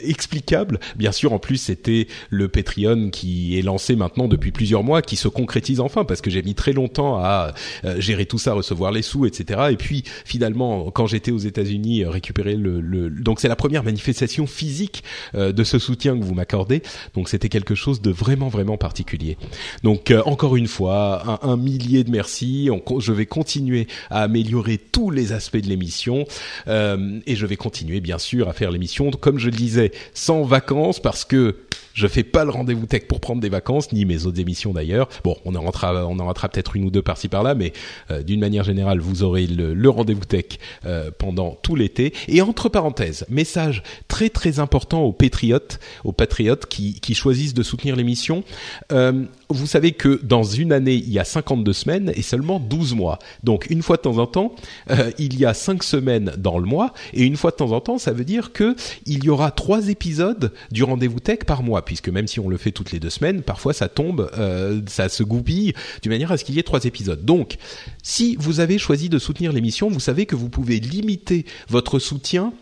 explicable. 0.00 0.80
Bien 0.96 1.12
sûr, 1.12 1.32
en 1.32 1.38
plus, 1.38 1.56
c'était 1.56 2.06
le 2.30 2.48
Patreon 2.48 3.10
qui 3.10 3.58
est 3.58 3.62
lancé 3.62 3.96
maintenant 3.96 4.28
depuis 4.28 4.52
plusieurs 4.52 4.82
mois, 4.82 5.02
qui 5.02 5.16
se 5.16 5.28
concrétise 5.28 5.80
enfin, 5.80 6.04
parce 6.04 6.20
que 6.20 6.30
j'ai 6.30 6.42
mis 6.42 6.54
très 6.54 6.72
longtemps 6.72 7.18
à 7.18 7.54
euh, 7.84 8.00
gérer 8.00 8.26
tout 8.26 8.38
ça, 8.38 8.52
recevoir 8.52 8.92
les 8.92 9.02
sous, 9.02 9.26
etc. 9.26 9.68
Et 9.70 9.76
puis, 9.76 10.04
finalement, 10.24 10.90
quand 10.90 11.06
j'étais 11.06 11.30
aux 11.30 11.38
États-Unis, 11.38 12.04
euh, 12.04 12.10
récupérer 12.10 12.56
le, 12.56 12.80
le... 12.80 13.10
donc 13.10 13.40
c'est 13.40 13.48
la 13.48 13.56
première 13.56 13.84
manifestation 13.84 14.46
physique 14.46 15.02
de 15.34 15.64
ce 15.64 15.78
soutien 15.78 16.18
que 16.18 16.24
vous 16.24 16.34
m'accordez. 16.34 16.82
Donc, 17.14 17.28
c'était 17.28 17.48
quelque 17.48 17.74
chose 17.74 18.00
de 18.00 18.10
vraiment, 18.10 18.48
vraiment 18.48 18.76
particulier. 18.76 19.36
Donc, 19.82 20.12
encore 20.24 20.56
une 20.56 20.66
fois, 20.66 21.38
un, 21.42 21.50
un 21.50 21.56
millier 21.56 22.04
de 22.04 22.10
merci. 22.10 22.68
Je 22.98 23.12
vais 23.12 23.26
continuer 23.26 23.86
à 24.10 24.22
améliorer 24.22 24.78
tous 24.78 25.10
les 25.10 25.32
aspects 25.32 25.58
de 25.58 25.68
l'émission 25.68 26.24
et 26.66 27.36
je 27.36 27.46
vais 27.46 27.56
continuer, 27.56 28.00
bien 28.00 28.18
sûr, 28.18 28.48
à 28.48 28.52
faire 28.52 28.70
l'émission 28.70 29.10
comme 29.10 29.38
je 29.38 29.47
je 29.48 29.52
le 29.52 29.58
disais, 29.58 29.92
sans 30.14 30.42
vacances 30.42 31.00
parce 31.00 31.24
que 31.24 31.56
je 31.94 32.06
fais 32.06 32.22
pas 32.22 32.44
le 32.44 32.50
rendez-vous 32.50 32.86
tech 32.86 33.06
pour 33.08 33.18
prendre 33.18 33.40
des 33.40 33.48
vacances, 33.48 33.92
ni 33.92 34.04
mes 34.04 34.24
autres 34.24 34.38
émissions 34.38 34.72
d'ailleurs. 34.72 35.08
Bon, 35.24 35.36
on 35.44 35.56
en 35.56 35.62
rentrera, 35.62 36.06
on 36.06 36.18
en 36.20 36.26
rentrera 36.26 36.48
peut-être 36.48 36.76
une 36.76 36.84
ou 36.84 36.90
deux 36.90 37.02
par-ci 37.02 37.28
par-là, 37.28 37.56
mais 37.56 37.72
euh, 38.12 38.22
d'une 38.22 38.38
manière 38.38 38.62
générale, 38.62 39.00
vous 39.00 39.24
aurez 39.24 39.48
le, 39.48 39.88
rendez-vous 39.88 40.24
tech 40.24 40.44
euh, 40.86 41.10
pendant 41.18 41.58
tout 41.62 41.74
l'été. 41.74 42.14
Et 42.28 42.40
entre 42.40 42.68
parenthèses, 42.68 43.26
message 43.28 43.82
très 44.06 44.28
très 44.28 44.60
important 44.60 45.02
aux 45.02 45.12
patriotes, 45.12 45.80
aux 46.04 46.12
patriotes 46.12 46.66
qui, 46.66 47.00
qui 47.00 47.14
choisissent 47.14 47.54
de 47.54 47.64
soutenir 47.64 47.96
l'émission. 47.96 48.44
Euh, 48.92 49.24
vous 49.50 49.66
savez 49.66 49.92
que 49.92 50.20
dans 50.22 50.42
une 50.42 50.72
année, 50.72 50.94
il 50.94 51.10
y 51.10 51.18
a 51.18 51.24
52 51.24 51.72
semaines 51.72 52.12
et 52.14 52.22
seulement 52.22 52.60
12 52.60 52.94
mois. 52.94 53.18
Donc 53.44 53.66
une 53.70 53.82
fois 53.82 53.96
de 53.96 54.02
temps 54.02 54.18
en 54.18 54.26
temps, 54.26 54.54
euh, 54.90 55.10
il 55.18 55.38
y 55.38 55.44
a 55.44 55.54
5 55.54 55.82
semaines 55.82 56.32
dans 56.36 56.58
le 56.58 56.66
mois 56.66 56.92
et 57.14 57.24
une 57.24 57.36
fois 57.36 57.50
de 57.50 57.56
temps 57.56 57.72
en 57.72 57.80
temps, 57.80 57.98
ça 57.98 58.12
veut 58.12 58.24
dire 58.24 58.52
que 58.52 58.76
il 59.06 59.24
y 59.24 59.30
aura 59.30 59.50
trois 59.50 59.88
épisodes 59.88 60.52
du 60.70 60.84
rendez-vous 60.84 61.20
tech 61.20 61.40
par 61.46 61.62
mois, 61.62 61.84
puisque 61.84 62.08
même 62.08 62.26
si 62.26 62.40
on 62.40 62.48
le 62.48 62.56
fait 62.56 62.72
toutes 62.72 62.92
les 62.92 63.00
deux 63.00 63.10
semaines, 63.10 63.42
parfois 63.42 63.72
ça 63.72 63.88
tombe, 63.88 64.30
euh, 64.38 64.80
ça 64.86 65.08
se 65.08 65.22
goupille 65.22 65.72
d'une 66.02 66.12
manière 66.12 66.32
à 66.32 66.36
ce 66.36 66.44
qu'il 66.44 66.54
y 66.54 66.58
ait 66.58 66.62
trois 66.62 66.84
épisodes. 66.84 67.24
Donc, 67.24 67.56
si 68.02 68.36
vous 68.38 68.60
avez 68.60 68.78
choisi 68.78 69.08
de 69.08 69.18
soutenir 69.18 69.52
l'émission, 69.52 69.88
vous 69.88 70.00
savez 70.00 70.26
que 70.26 70.36
vous 70.36 70.48
pouvez 70.48 70.80
limiter 70.80 71.46
votre 71.68 71.98
soutien 71.98 72.52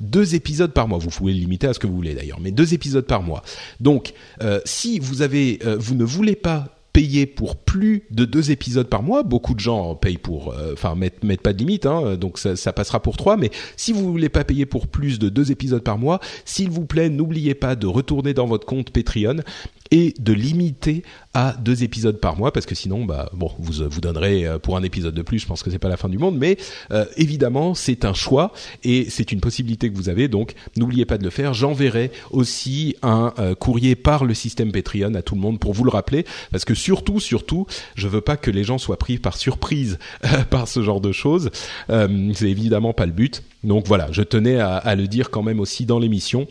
deux 0.00 0.34
épisodes 0.34 0.72
par 0.72 0.88
mois. 0.88 0.98
Vous 0.98 1.10
pouvez 1.10 1.32
le 1.32 1.40
limiter 1.40 1.66
à 1.66 1.74
ce 1.74 1.78
que 1.78 1.86
vous 1.86 1.96
voulez 1.96 2.14
d'ailleurs, 2.14 2.40
mais 2.40 2.50
deux 2.50 2.74
épisodes 2.74 3.06
par 3.06 3.22
mois. 3.22 3.42
Donc, 3.80 4.12
euh, 4.42 4.60
si 4.64 4.98
vous 4.98 5.22
avez, 5.22 5.58
euh, 5.64 5.76
vous 5.78 5.94
ne 5.94 6.04
voulez 6.04 6.36
pas 6.36 6.72
payer 6.92 7.26
pour 7.26 7.56
plus 7.56 8.04
de 8.10 8.24
deux 8.24 8.50
épisodes 8.50 8.88
par 8.88 9.02
mois. 9.02 9.22
Beaucoup 9.22 9.52
de 9.52 9.60
gens 9.60 9.94
payent 9.94 10.16
pour, 10.16 10.54
euh, 10.54 10.72
enfin 10.72 10.94
mettent, 10.94 11.24
mettent 11.24 11.42
pas 11.42 11.52
de 11.52 11.58
limite, 11.58 11.84
hein, 11.84 12.16
donc 12.16 12.38
ça, 12.38 12.56
ça, 12.56 12.72
passera 12.72 13.00
pour 13.00 13.18
trois. 13.18 13.36
Mais 13.36 13.50
si 13.76 13.92
vous 13.92 14.10
voulez 14.10 14.30
pas 14.30 14.44
payer 14.44 14.64
pour 14.64 14.86
plus 14.88 15.18
de 15.18 15.28
deux 15.28 15.52
épisodes 15.52 15.82
par 15.82 15.98
mois, 15.98 16.20
s'il 16.46 16.70
vous 16.70 16.86
plaît, 16.86 17.10
n'oubliez 17.10 17.54
pas 17.54 17.76
de 17.76 17.86
retourner 17.86 18.32
dans 18.32 18.46
votre 18.46 18.64
compte 18.64 18.90
Patreon 18.90 19.42
et 19.90 20.14
de 20.18 20.32
limiter 20.32 21.02
à 21.34 21.54
deux 21.60 21.82
épisodes 21.82 22.18
par 22.18 22.36
mois 22.36 22.52
parce 22.52 22.66
que 22.66 22.74
sinon 22.74 23.04
bah 23.04 23.28
bon 23.34 23.50
vous 23.58 23.88
vous 23.88 24.00
donnerez 24.00 24.46
euh, 24.46 24.58
pour 24.58 24.76
un 24.76 24.82
épisode 24.82 25.14
de 25.14 25.22
plus 25.22 25.38
je 25.38 25.46
pense 25.46 25.62
que 25.62 25.70
c'est 25.70 25.78
pas 25.78 25.88
la 25.88 25.96
fin 25.96 26.08
du 26.08 26.18
monde 26.18 26.36
mais 26.38 26.56
euh, 26.92 27.04
évidemment 27.16 27.74
c'est 27.74 28.04
un 28.04 28.14
choix 28.14 28.52
et 28.84 29.08
c'est 29.10 29.32
une 29.32 29.40
possibilité 29.40 29.90
que 29.90 29.96
vous 29.96 30.08
avez 30.08 30.28
donc 30.28 30.54
n'oubliez 30.76 31.04
pas 31.04 31.18
de 31.18 31.24
le 31.24 31.30
faire. 31.30 31.54
J'enverrai 31.54 32.10
aussi 32.30 32.96
un 33.02 33.34
euh, 33.38 33.54
courrier 33.54 33.96
par 33.96 34.24
le 34.24 34.34
système 34.34 34.72
Patreon 34.72 35.14
à 35.14 35.22
tout 35.22 35.34
le 35.34 35.40
monde 35.40 35.58
pour 35.60 35.72
vous 35.72 35.84
le 35.84 35.90
rappeler 35.90 36.24
parce 36.50 36.64
que 36.64 36.74
surtout 36.74 37.20
surtout 37.20 37.66
je 37.94 38.08
veux 38.08 38.20
pas 38.22 38.36
que 38.36 38.50
les 38.50 38.64
gens 38.64 38.78
soient 38.78 38.98
pris 38.98 39.18
par 39.18 39.36
surprise 39.36 39.98
par 40.50 40.68
ce 40.68 40.82
genre 40.82 41.00
de 41.00 41.12
choses. 41.12 41.50
C'est 41.88 42.50
évidemment 42.50 42.92
pas 42.92 43.06
le 43.06 43.12
but. 43.12 43.42
Donc 43.62 43.86
voilà 43.86 44.08
je 44.10 44.22
tenais 44.22 44.58
à, 44.58 44.76
à 44.76 44.94
le 44.94 45.06
dire 45.06 45.30
quand 45.30 45.42
même 45.42 45.60
aussi 45.60 45.86
dans 45.86 45.98
l'émission 45.98 46.46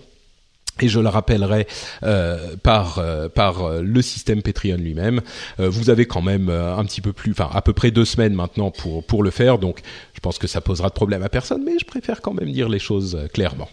et 0.82 0.90
je 0.90 1.00
le 1.00 1.10
rappellerai 1.10 1.68
euh, 2.04 2.56
par 2.58 3.00
euh, 3.00 3.30
par 3.30 3.64
euh, 3.64 3.82
le 3.82 4.02
système 4.02 4.42
Patreon 4.42 4.78
lui-même. 4.78 5.22
vous 5.58 5.90
avez 5.90 6.06
quand 6.06 6.22
même 6.22 6.50
un 6.50 6.84
petit 6.86 7.02
peu 7.02 7.14
plus, 7.14 7.32
enfin 7.32 7.50
à 7.54 7.62
peu 7.62 7.74
près 7.74 7.92
deux 7.92 8.06
semaines 8.06 8.34
maintenant 8.34 8.72
pour 8.72 9.06
pour 9.06 9.24
le 9.24 9.32
faire, 9.32 9.58
donc 9.58 9.80
je 10.14 10.20
pense 10.20 10.38
que 10.38 10.48
ça 10.48 10.62
posera 10.62 10.90
de 10.90 10.94
problème 10.94 11.24
à 11.24 11.30
personne, 11.30 11.64
mais 11.64 11.78
je 11.80 11.86
préfère 11.86 12.22
quand 12.22 12.34
même 12.34 12.52
dire 12.52 12.70
les 12.70 12.80
choses 12.80 13.18
clairement. 13.34 13.70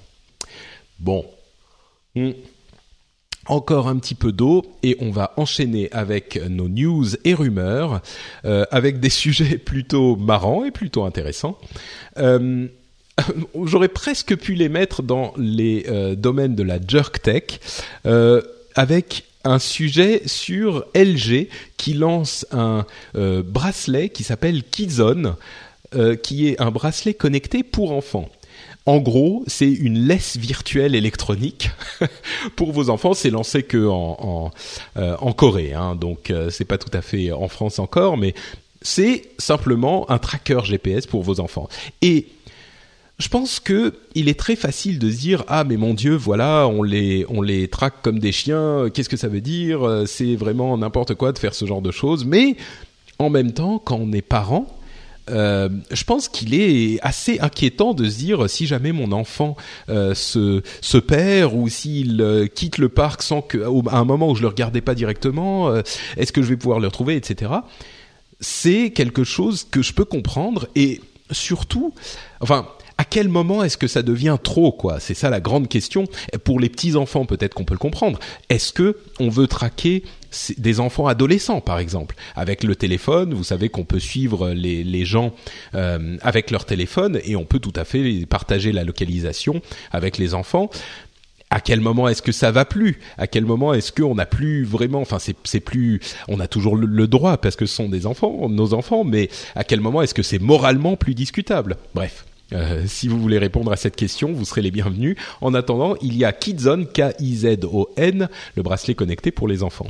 Bon, 0.98 1.24
hmm. 2.14 2.30
encore 3.46 3.88
un 3.88 3.96
petit 3.96 4.14
peu 4.14 4.30
d'eau 4.30 4.64
et 4.82 4.96
on 5.00 5.11
va 5.11 5.32
enchaîner 5.36 5.90
avec 5.92 6.40
nos 6.48 6.68
news 6.68 7.07
et 7.24 7.34
rumeurs, 7.34 8.00
avec 8.44 9.00
des 9.00 9.11
sujets 9.22 9.59
plutôt 9.59 10.16
marrants 10.16 10.64
et 10.64 10.70
plutôt 10.70 11.05
intéressants. 11.05 11.59
J'aurais 13.64 13.88
presque 13.88 14.36
pu 14.36 14.54
les 14.54 14.68
mettre 14.68 15.02
dans 15.02 15.32
les 15.36 15.84
euh, 15.88 16.14
domaines 16.14 16.54
de 16.54 16.62
la 16.62 16.78
jerk 16.86 17.22
tech 17.22 17.60
euh, 18.06 18.42
avec 18.74 19.24
un 19.44 19.58
sujet 19.58 20.22
sur 20.26 20.84
LG 20.94 21.48
qui 21.76 21.94
lance 21.94 22.46
un 22.52 22.86
euh, 23.16 23.42
bracelet 23.42 24.08
qui 24.08 24.22
s'appelle 24.22 24.62
Kizone, 24.62 25.36
qui 26.22 26.48
est 26.48 26.58
un 26.58 26.70
bracelet 26.70 27.12
connecté 27.12 27.62
pour 27.62 27.92
enfants. 27.92 28.30
En 28.86 28.98
gros, 28.98 29.44
c'est 29.46 29.70
une 29.70 29.98
laisse 30.06 30.38
virtuelle 30.38 30.94
électronique 30.94 31.70
pour 32.56 32.72
vos 32.72 32.88
enfants. 32.88 33.12
C'est 33.12 33.28
lancé 33.28 33.62
que 33.62 33.86
en, 33.86 34.50
Corée, 35.36 35.74
hein, 35.74 35.94
donc 35.94 36.32
c'est 36.48 36.64
pas 36.64 36.78
tout 36.78 36.96
à 36.96 37.02
fait 37.02 37.30
en 37.30 37.46
France 37.48 37.78
encore, 37.78 38.16
mais 38.16 38.32
c'est 38.80 39.28
simplement 39.36 40.10
un 40.10 40.16
tracker 40.16 40.60
GPS 40.64 41.06
pour 41.06 41.22
vos 41.22 41.40
enfants. 41.40 41.68
Et 42.00 42.26
je 43.18 43.28
pense 43.28 43.60
que 43.60 43.94
il 44.14 44.28
est 44.28 44.38
très 44.38 44.56
facile 44.56 44.98
de 44.98 45.10
se 45.10 45.18
dire 45.18 45.44
ah 45.48 45.64
mais 45.64 45.76
mon 45.76 45.94
dieu 45.94 46.14
voilà 46.14 46.66
on 46.66 46.82
les 46.82 47.24
on 47.28 47.42
les 47.42 47.68
traque 47.68 48.02
comme 48.02 48.18
des 48.18 48.32
chiens 48.32 48.88
qu'est-ce 48.92 49.08
que 49.08 49.16
ça 49.16 49.28
veut 49.28 49.40
dire 49.40 50.04
c'est 50.06 50.34
vraiment 50.34 50.76
n'importe 50.76 51.14
quoi 51.14 51.32
de 51.32 51.38
faire 51.38 51.54
ce 51.54 51.64
genre 51.66 51.82
de 51.82 51.90
choses 51.90 52.24
mais 52.24 52.56
en 53.18 53.30
même 53.30 53.52
temps 53.52 53.78
quand 53.78 53.96
on 53.96 54.12
est 54.12 54.22
parent 54.22 54.66
euh, 55.30 55.68
je 55.90 56.04
pense 56.04 56.28
qu'il 56.28 56.54
est 56.54 56.98
assez 57.02 57.38
inquiétant 57.40 57.94
de 57.94 58.08
se 58.08 58.18
dire 58.18 58.50
si 58.50 58.66
jamais 58.66 58.92
mon 58.92 59.12
enfant 59.12 59.56
euh, 59.88 60.14
se, 60.14 60.62
se 60.80 60.98
perd 60.98 61.54
ou 61.54 61.68
s'il 61.68 62.20
euh, 62.20 62.46
quitte 62.46 62.78
le 62.78 62.88
parc 62.88 63.22
sans 63.22 63.40
que 63.40 63.58
à 63.88 63.98
un 63.98 64.04
moment 64.04 64.30
où 64.30 64.34
je 64.34 64.42
le 64.42 64.48
regardais 64.48 64.80
pas 64.80 64.94
directement, 64.94 65.68
euh, 65.68 65.82
est-ce 66.16 66.32
que 66.32 66.42
je 66.42 66.48
vais 66.48 66.56
pouvoir 66.56 66.80
le 66.80 66.88
retrouver, 66.88 67.14
etc. 67.14 67.52
C'est 68.40 68.90
quelque 68.90 69.22
chose 69.22 69.64
que 69.70 69.82
je 69.82 69.92
peux 69.92 70.04
comprendre 70.04 70.66
et 70.74 71.00
surtout, 71.30 71.94
enfin, 72.40 72.66
quel 73.12 73.28
moment 73.28 73.62
est-ce 73.62 73.76
que 73.76 73.88
ça 73.88 74.02
devient 74.02 74.38
trop 74.42 74.72
quoi? 74.72 74.98
C'est 74.98 75.12
ça 75.12 75.28
la 75.28 75.38
grande 75.40 75.68
question. 75.68 76.04
Pour 76.44 76.58
les 76.58 76.70
petits 76.70 76.96
enfants, 76.96 77.26
peut-être 77.26 77.52
qu'on 77.52 77.66
peut 77.66 77.74
le 77.74 77.78
comprendre. 77.78 78.18
Est-ce 78.48 78.72
que 78.72 78.96
on 79.20 79.28
veut 79.28 79.46
traquer 79.46 80.02
des 80.56 80.80
enfants 80.80 81.06
adolescents, 81.06 81.60
par 81.60 81.78
exemple, 81.78 82.16
avec 82.36 82.64
le 82.64 82.74
téléphone 82.74 83.34
Vous 83.34 83.44
savez 83.44 83.68
qu'on 83.68 83.84
peut 83.84 84.00
suivre 84.00 84.52
les, 84.52 84.82
les 84.82 85.04
gens 85.04 85.34
euh, 85.74 86.16
avec 86.22 86.50
leur 86.50 86.64
téléphone 86.64 87.20
et 87.22 87.36
on 87.36 87.44
peut 87.44 87.58
tout 87.58 87.74
à 87.76 87.84
fait 87.84 88.24
partager 88.24 88.72
la 88.72 88.82
localisation 88.82 89.60
avec 89.90 90.16
les 90.16 90.32
enfants 90.32 90.70
à 91.50 91.60
quel 91.60 91.82
moment 91.82 92.08
est-ce 92.08 92.22
que 92.22 92.32
ça 92.32 92.50
va 92.50 92.64
plus? 92.64 92.98
À 93.18 93.26
quel 93.26 93.44
moment 93.44 93.74
est-ce 93.74 93.92
qu'on 93.92 94.14
n'a 94.14 94.24
plus 94.24 94.64
vraiment 94.64 95.02
Enfin, 95.02 95.18
c'est 95.18 95.60
plus. 95.60 96.00
On 96.28 96.40
a 96.40 96.46
toujours 96.46 96.76
le, 96.76 97.06
droit 97.06 97.36
parce 97.36 97.56
que 97.56 97.66
ce 97.66 97.76
sont 97.76 97.90
des 97.90 98.06
enfants, 98.06 98.48
nos 98.48 98.72
enfants, 98.72 99.04
mais 99.04 99.28
à 99.54 99.64
quel 99.64 99.82
moment 99.82 100.00
est-ce 100.00 100.14
que 100.14 100.22
c'est 100.22 100.38
moralement 100.38 100.96
plus 100.96 101.14
discutable? 101.14 101.76
Bref. 101.94 102.24
Euh, 102.53 102.84
si 102.86 103.09
vous 103.09 103.18
voulez 103.20 103.38
répondre 103.38 103.72
à 103.72 103.76
cette 103.76 103.96
question, 103.96 104.32
vous 104.32 104.44
serez 104.44 104.62
les 104.62 104.70
bienvenus. 104.70 105.16
En 105.40 105.55
attendant, 105.55 105.96
il 106.03 106.16
y 106.16 106.24
a 106.24 106.32
Kidzone, 106.32 106.86
K-I-Z-O-N, 106.86 108.28
le 108.57 108.62
bracelet 108.62 108.94
connecté 108.94 109.30
pour 109.30 109.48
les 109.48 109.62
enfants. 109.62 109.86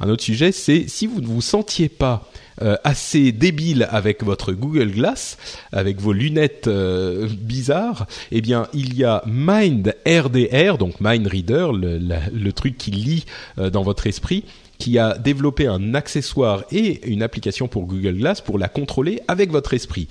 Un 0.00 0.08
autre 0.08 0.22
sujet, 0.22 0.52
c'est 0.52 0.88
si 0.88 1.06
vous 1.06 1.20
ne 1.20 1.26
vous 1.26 1.40
sentiez 1.40 1.88
pas 1.88 2.30
euh, 2.62 2.76
assez 2.82 3.30
débile 3.32 3.86
avec 3.90 4.24
votre 4.24 4.52
Google 4.52 4.90
Glass, 4.90 5.38
avec 5.72 6.00
vos 6.00 6.12
lunettes 6.12 6.66
euh, 6.66 7.28
bizarres, 7.40 8.06
eh 8.32 8.40
bien, 8.40 8.66
il 8.72 8.96
y 8.96 9.04
a 9.04 9.22
Mind 9.26 9.94
RDR, 10.06 10.78
donc 10.78 11.00
Mind 11.00 11.26
Reader, 11.26 11.72
le, 11.72 11.98
le 11.98 12.52
truc 12.52 12.76
qui 12.76 12.90
lit 12.90 13.24
dans 13.56 13.82
votre 13.82 14.06
esprit, 14.06 14.44
qui 14.78 14.98
a 14.98 15.18
développé 15.18 15.66
un 15.66 15.94
accessoire 15.94 16.64
et 16.70 17.06
une 17.08 17.22
application 17.22 17.68
pour 17.68 17.84
Google 17.86 18.16
Glass 18.16 18.40
pour 18.40 18.58
la 18.58 18.68
contrôler 18.68 19.20
avec 19.28 19.50
votre 19.50 19.74
esprit. 19.74 20.08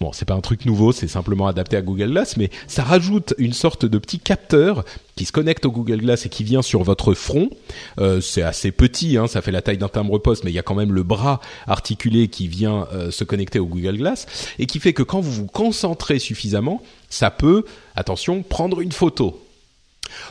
Bon, 0.00 0.12
c'est 0.12 0.24
pas 0.24 0.34
un 0.34 0.40
truc 0.40 0.64
nouveau, 0.66 0.92
c'est 0.92 1.08
simplement 1.08 1.46
adapté 1.46 1.76
à 1.76 1.82
Google 1.82 2.10
Glass, 2.10 2.36
mais 2.36 2.50
ça 2.66 2.82
rajoute 2.82 3.34
une 3.38 3.52
sorte 3.52 3.86
de 3.86 3.98
petit 3.98 4.18
capteur 4.18 4.84
qui 5.16 5.24
se 5.24 5.32
connecte 5.32 5.64
au 5.64 5.70
Google 5.70 5.98
Glass 5.98 6.26
et 6.26 6.28
qui 6.28 6.44
vient 6.44 6.62
sur 6.62 6.82
votre 6.82 7.14
front. 7.14 7.50
Euh, 7.98 8.20
c'est 8.20 8.42
assez 8.42 8.72
petit, 8.72 9.16
hein, 9.16 9.26
ça 9.26 9.40
fait 9.40 9.52
la 9.52 9.62
taille 9.62 9.78
d'un 9.78 9.88
timbre-poste, 9.88 10.44
mais 10.44 10.50
il 10.50 10.54
y 10.54 10.58
a 10.58 10.62
quand 10.62 10.74
même 10.74 10.92
le 10.92 11.02
bras 11.02 11.40
articulé 11.66 12.28
qui 12.28 12.48
vient 12.48 12.86
euh, 12.92 13.10
se 13.10 13.24
connecter 13.24 13.58
au 13.58 13.66
Google 13.66 13.96
Glass 13.96 14.26
et 14.58 14.66
qui 14.66 14.80
fait 14.80 14.92
que 14.92 15.02
quand 15.02 15.20
vous 15.20 15.32
vous 15.32 15.46
concentrez 15.46 16.18
suffisamment, 16.18 16.82
ça 17.08 17.30
peut, 17.30 17.64
attention, 17.94 18.42
prendre 18.42 18.80
une 18.80 18.92
photo. 18.92 19.45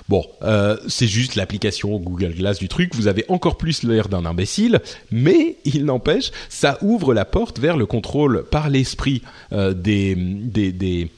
Bon, 0.10 0.26
euh, 0.44 0.78
c'est 0.88 1.08
juste 1.08 1.36
l'application 1.36 1.98
Google 2.00 2.34
Glass 2.34 2.60
du 2.60 2.68
truc. 2.68 2.96
Vous 2.96 3.08
avez 3.08 3.26
encore 3.28 3.58
plus 3.58 3.84
l'air 3.84 4.08
d'un 4.08 4.26
imbécile, 4.26 4.82
mais 5.12 5.58
il 5.66 5.86
n'empêche, 5.86 6.32
ça 6.50 6.78
ouvre 6.82 7.14
la 7.14 7.26
porte 7.26 7.60
vers 7.60 7.78
le 7.78 7.86
contrôle 7.86 8.46
par 8.50 8.70
l'esprit 8.70 9.22
euh, 9.52 9.74
des, 9.74 10.16
des, 10.16 10.72
des 10.72 11.10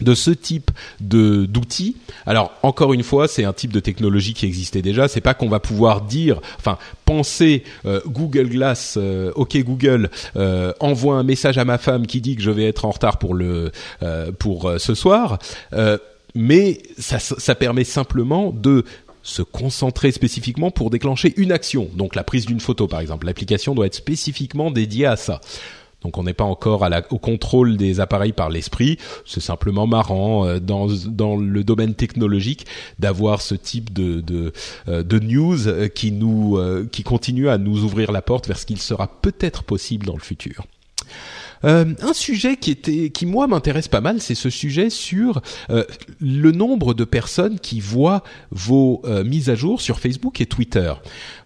de 0.00 0.14
ce 0.14 0.30
type 0.30 0.70
de 1.00 1.46
d'outils. 1.46 1.96
Alors 2.26 2.52
encore 2.62 2.92
une 2.92 3.02
fois, 3.02 3.28
c'est 3.28 3.44
un 3.44 3.52
type 3.52 3.72
de 3.72 3.80
technologie 3.80 4.34
qui 4.34 4.46
existait 4.46 4.82
déjà. 4.82 5.08
C'est 5.08 5.20
pas 5.20 5.34
qu'on 5.34 5.48
va 5.48 5.60
pouvoir 5.60 6.02
dire, 6.02 6.40
enfin 6.58 6.78
penser 7.04 7.64
euh, 7.86 8.00
Google 8.06 8.48
Glass, 8.48 8.96
euh, 8.96 9.32
ok 9.34 9.58
Google, 9.58 10.10
euh, 10.36 10.72
envoie 10.80 11.16
un 11.16 11.22
message 11.22 11.58
à 11.58 11.64
ma 11.64 11.78
femme 11.78 12.06
qui 12.06 12.20
dit 12.20 12.36
que 12.36 12.42
je 12.42 12.50
vais 12.50 12.66
être 12.66 12.84
en 12.84 12.90
retard 12.90 13.18
pour 13.18 13.34
le 13.34 13.72
pour 14.38 14.72
ce 14.78 14.94
soir 14.94 15.38
mais 16.34 16.82
ça, 16.98 17.54
permet 17.54 17.84
simplement 17.84 18.52
de 18.52 18.84
se 19.22 19.42
concentrer 19.42 20.12
spécifiquement 20.12 20.70
pour 20.70 20.90
déclencher 20.90 21.34
une 21.36 21.52
action. 21.52 21.88
Donc 21.94 22.14
la 22.14 22.24
prise 22.24 22.46
d'une 22.46 22.60
photo 22.60 22.86
par 22.86 23.00
exemple. 23.00 23.26
L'application 23.26 23.74
doit 23.74 23.86
être 23.86 23.94
spécifiquement 23.94 24.70
dédiée 24.70 25.06
à 25.06 25.16
ça. 25.16 25.40
Donc 26.02 26.16
on 26.16 26.22
n'est 26.22 26.34
pas 26.34 26.44
encore 26.44 26.88
au 27.10 27.18
contrôle 27.18 27.76
des 27.76 28.00
appareils 28.00 28.32
par 28.32 28.48
l'esprit. 28.48 28.98
C'est 29.26 29.40
simplement 29.40 29.86
marrant 29.86 30.46
euh, 30.46 30.58
dans, 30.58 30.86
dans 31.06 31.36
le 31.36 31.62
domaine 31.62 31.94
technologique 31.94 32.66
d'avoir 32.98 33.42
ce 33.42 33.54
type 33.54 33.92
de, 33.92 34.52
euh, 34.88 35.20
news 35.20 35.68
euh, 35.68 35.88
qui 35.88 36.12
nous 36.12 36.58
qui 36.90 37.02
continue 37.02 37.48
à 37.48 37.58
nous 37.58 37.84
ouvrir 37.84 38.12
la 38.12 38.22
porte 38.22 38.48
vers 38.48 38.58
ce 38.58 38.66
qu'il 38.66 38.80
sera 38.80 39.08
peut-être 39.20 39.62
possible 39.62 40.06
dans 40.06 40.14
le 40.14 40.20
futur. 40.20 40.64
Euh, 41.64 41.94
un 42.00 42.12
sujet 42.12 42.56
qui 42.56 42.70
était, 42.70 43.10
qui 43.10 43.26
moi 43.26 43.46
m'intéresse 43.46 43.88
pas 43.88 44.00
mal, 44.00 44.20
c'est 44.20 44.34
ce 44.34 44.50
sujet 44.50 44.90
sur 44.90 45.42
euh, 45.70 45.84
le 46.20 46.52
nombre 46.52 46.94
de 46.94 47.04
personnes 47.04 47.58
qui 47.58 47.80
voient 47.80 48.22
vos 48.50 49.02
euh, 49.04 49.24
mises 49.24 49.50
à 49.50 49.54
jour 49.54 49.80
sur 49.80 49.98
Facebook 49.98 50.40
et 50.40 50.46
Twitter. 50.46 50.92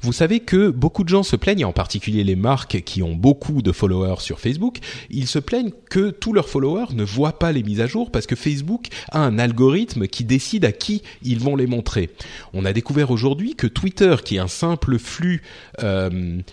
Vous 0.01 0.13
savez 0.13 0.41
que 0.41 0.71
beaucoup 0.71 1.05
de 1.05 1.09
gens 1.09 1.23
se 1.23 1.37
plaignent, 1.37 1.65
en 1.65 1.73
particulier 1.73 2.25
les 2.25 2.37
marques 2.37 2.83
qui 2.83 3.03
ont 3.03 3.15
beaucoup 3.15 3.63
de 3.63 3.73
followers 3.73 4.21
sur 4.21 4.39
Facebook, 4.39 4.79
ils 5.11 5.27
se 5.27 5.39
plaignent 5.39 5.73
que 5.91 6.11
tous 6.11 6.33
leurs 6.33 6.49
followers 6.49 6.95
ne 6.95 7.05
voient 7.05 7.39
pas 7.39 7.53
les 7.53 7.63
mises 7.63 7.81
à 7.81 7.87
jour 7.87 8.11
parce 8.11 8.27
que 8.27 8.37
Facebook 8.37 8.87
a 9.11 9.21
un 9.21 9.39
algorithme 9.39 10.07
qui 10.07 10.25
décide 10.25 10.65
à 10.65 10.73
qui 10.73 11.03
ils 11.23 11.41
vont 11.41 11.57
les 11.57 11.67
montrer. 11.67 12.11
On 12.53 12.65
a 12.65 12.73
découvert 12.73 13.11
aujourd'hui 13.11 13.55
que 13.55 13.67
Twitter, 13.67 14.17
qui 14.25 14.37
est 14.37 14.41
un 14.41 14.49
simple 14.49 14.99
flux 14.99 15.43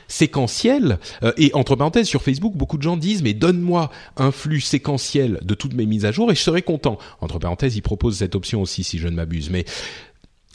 séquentiel, 0.08 1.00
et 1.38 1.52
entre 1.54 1.76
parenthèses 1.76 2.08
sur 2.08 2.24
Facebook, 2.24 2.54
beaucoup 2.56 2.78
de 2.78 2.84
gens 2.84 2.98
disent 2.98 3.24
mais 3.24 3.34
donne-moi 3.52 3.90
un 4.18 4.32
flux 4.32 4.62
séquentiel 4.62 5.40
de 5.42 5.54
toutes 5.54 5.74
mes 5.74 5.86
mises 5.86 6.06
à 6.06 6.12
jour 6.12 6.32
et 6.32 6.36
je 6.36 6.42
serai 6.42 6.62
content. 6.62 6.98
Entre 7.20 7.40
parenthèses, 7.40 7.76
il 7.76 7.82
propose 7.82 8.18
cette 8.18 8.36
option 8.36 8.62
aussi 8.62 8.84
si 8.84 8.98
je 8.98 9.08
ne 9.08 9.16
m'abuse. 9.16 9.50
Mais 9.50 9.66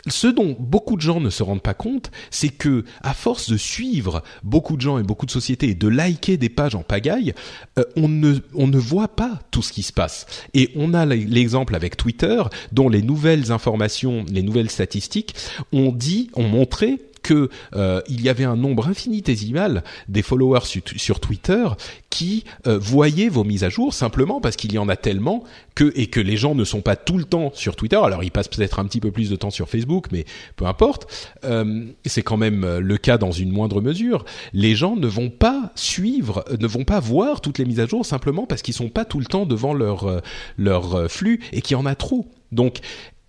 ce 0.09 0.29
dont 0.29 0.57
beaucoup 0.59 0.97
de 0.97 1.01
gens 1.01 1.21
ne 1.21 1.31
se 1.31 1.43
rendent 1.43 1.63
pas 1.63 1.75
compte, 1.75 2.11
c'est 2.31 2.49
que 2.49 2.85
à 3.03 3.13
force 3.13 3.51
de 3.51 3.57
suivre 3.57 4.23
beaucoup 4.45 4.77
de 4.77 4.81
gens 4.81 4.99
et 4.99 5.03
beaucoup 5.03 5.27
de 5.27 5.31
sociétés 5.31 5.71
et 5.71 5.75
de 5.75 5.89
liker 5.89 6.37
des 6.37 6.49
pages 6.49 6.75
en 6.75 6.83
pagaille, 6.83 7.35
euh, 7.79 7.85
on 7.97 8.09
ne 8.09 8.37
on 8.55 8.67
ne 8.67 8.79
voit 8.79 9.09
pas 9.09 9.41
tout 9.51 9.63
ce 9.63 9.73
qui 9.73 9.83
se 9.83 9.93
passe. 9.93 10.27
Et 10.55 10.71
on 10.77 10.95
a 10.95 11.05
l'exemple 11.07 11.75
avec 11.75 11.97
Twitter, 11.97 12.43
dont 12.73 12.89
les 12.89 13.03
nouvelles 13.03 13.53
informations, 13.53 14.25
les 14.31 14.43
nouvelles 14.43 14.71
statistiques 14.71 15.35
ont 15.73 15.93
dit, 15.93 16.31
ont 16.35 16.49
montré 16.49 16.99
que 17.27 17.51
euh, 17.75 18.01
il 18.09 18.23
y 18.23 18.29
avait 18.29 18.45
un 18.45 18.55
nombre 18.55 18.87
infinitésimal 18.87 19.83
des 20.09 20.23
followers 20.23 20.61
sur, 20.65 21.19
Twitter 21.19 21.67
qui 22.09 22.45
euh, 22.69 22.79
voyaient 22.79 23.29
vos 23.29 23.43
mises 23.43 23.65
à 23.65 23.69
jour 23.69 23.93
simplement 23.93 24.41
parce 24.41 24.55
qu'il 24.55 24.73
y 24.73 24.79
en 24.79 24.89
a 24.89 24.95
tellement 24.95 25.43
que 25.75 25.93
et 25.97 26.07
que 26.07 26.21
les 26.21 26.37
gens 26.37 26.55
ne 26.55 26.63
sont 26.63 26.83
pas 26.83 26.95
tout 26.95 27.19
le 27.19 27.25
temps 27.25 27.51
sur 27.53 27.75
Twitter. 27.75 27.97
Alors 27.97 28.23
ils 28.23 28.31
passent 28.31 28.47
peut-être 28.47 28.79
un 28.79 28.85
petit 28.85 29.01
peu 29.01 29.11
plus 29.11 29.29
de 29.29 29.35
temps 29.35 29.51
sur 29.51 29.69
Facebook, 29.69 30.07
mais 30.13 30.25
peu 30.55 30.67
importe. 30.67 31.35
Euh, 31.45 31.87
c'est 32.05 32.23
quand 32.23 32.37
même 32.37 32.79
le 32.79 32.97
cas 32.97 33.19
dans 33.19 33.33
une 33.33 33.51
moindre 33.51 33.81
mesure. 33.81 34.25
Les 34.53 34.77
gens 34.77 34.95
ne 34.95 35.09
vont 35.09 35.31
pas 35.31 35.73
suivre, 35.75 36.45
ne 36.61 36.67
vont 36.69 36.85
pas 36.85 37.01
voir 37.01 37.41
toutes 37.41 37.59
les 37.59 37.65
mises 37.65 37.81
à 37.81 37.87
jour 37.87 38.07
simplement 38.07 38.47
parce 38.47 38.63
qu'ils 38.63 38.75
sont 38.75 38.89
pas 38.89 39.05
tout 39.05 39.19
le 39.19 39.27
temps 39.27 39.47
devant 39.47 39.75
leur 39.75 40.23
leur 40.59 41.11
flux 41.11 41.41
et 41.53 41.61
qu'il 41.61 41.77
y 41.77 41.81
en 41.81 41.87
a 41.87 41.97
trop. 41.97 42.29
Donc 42.53 42.79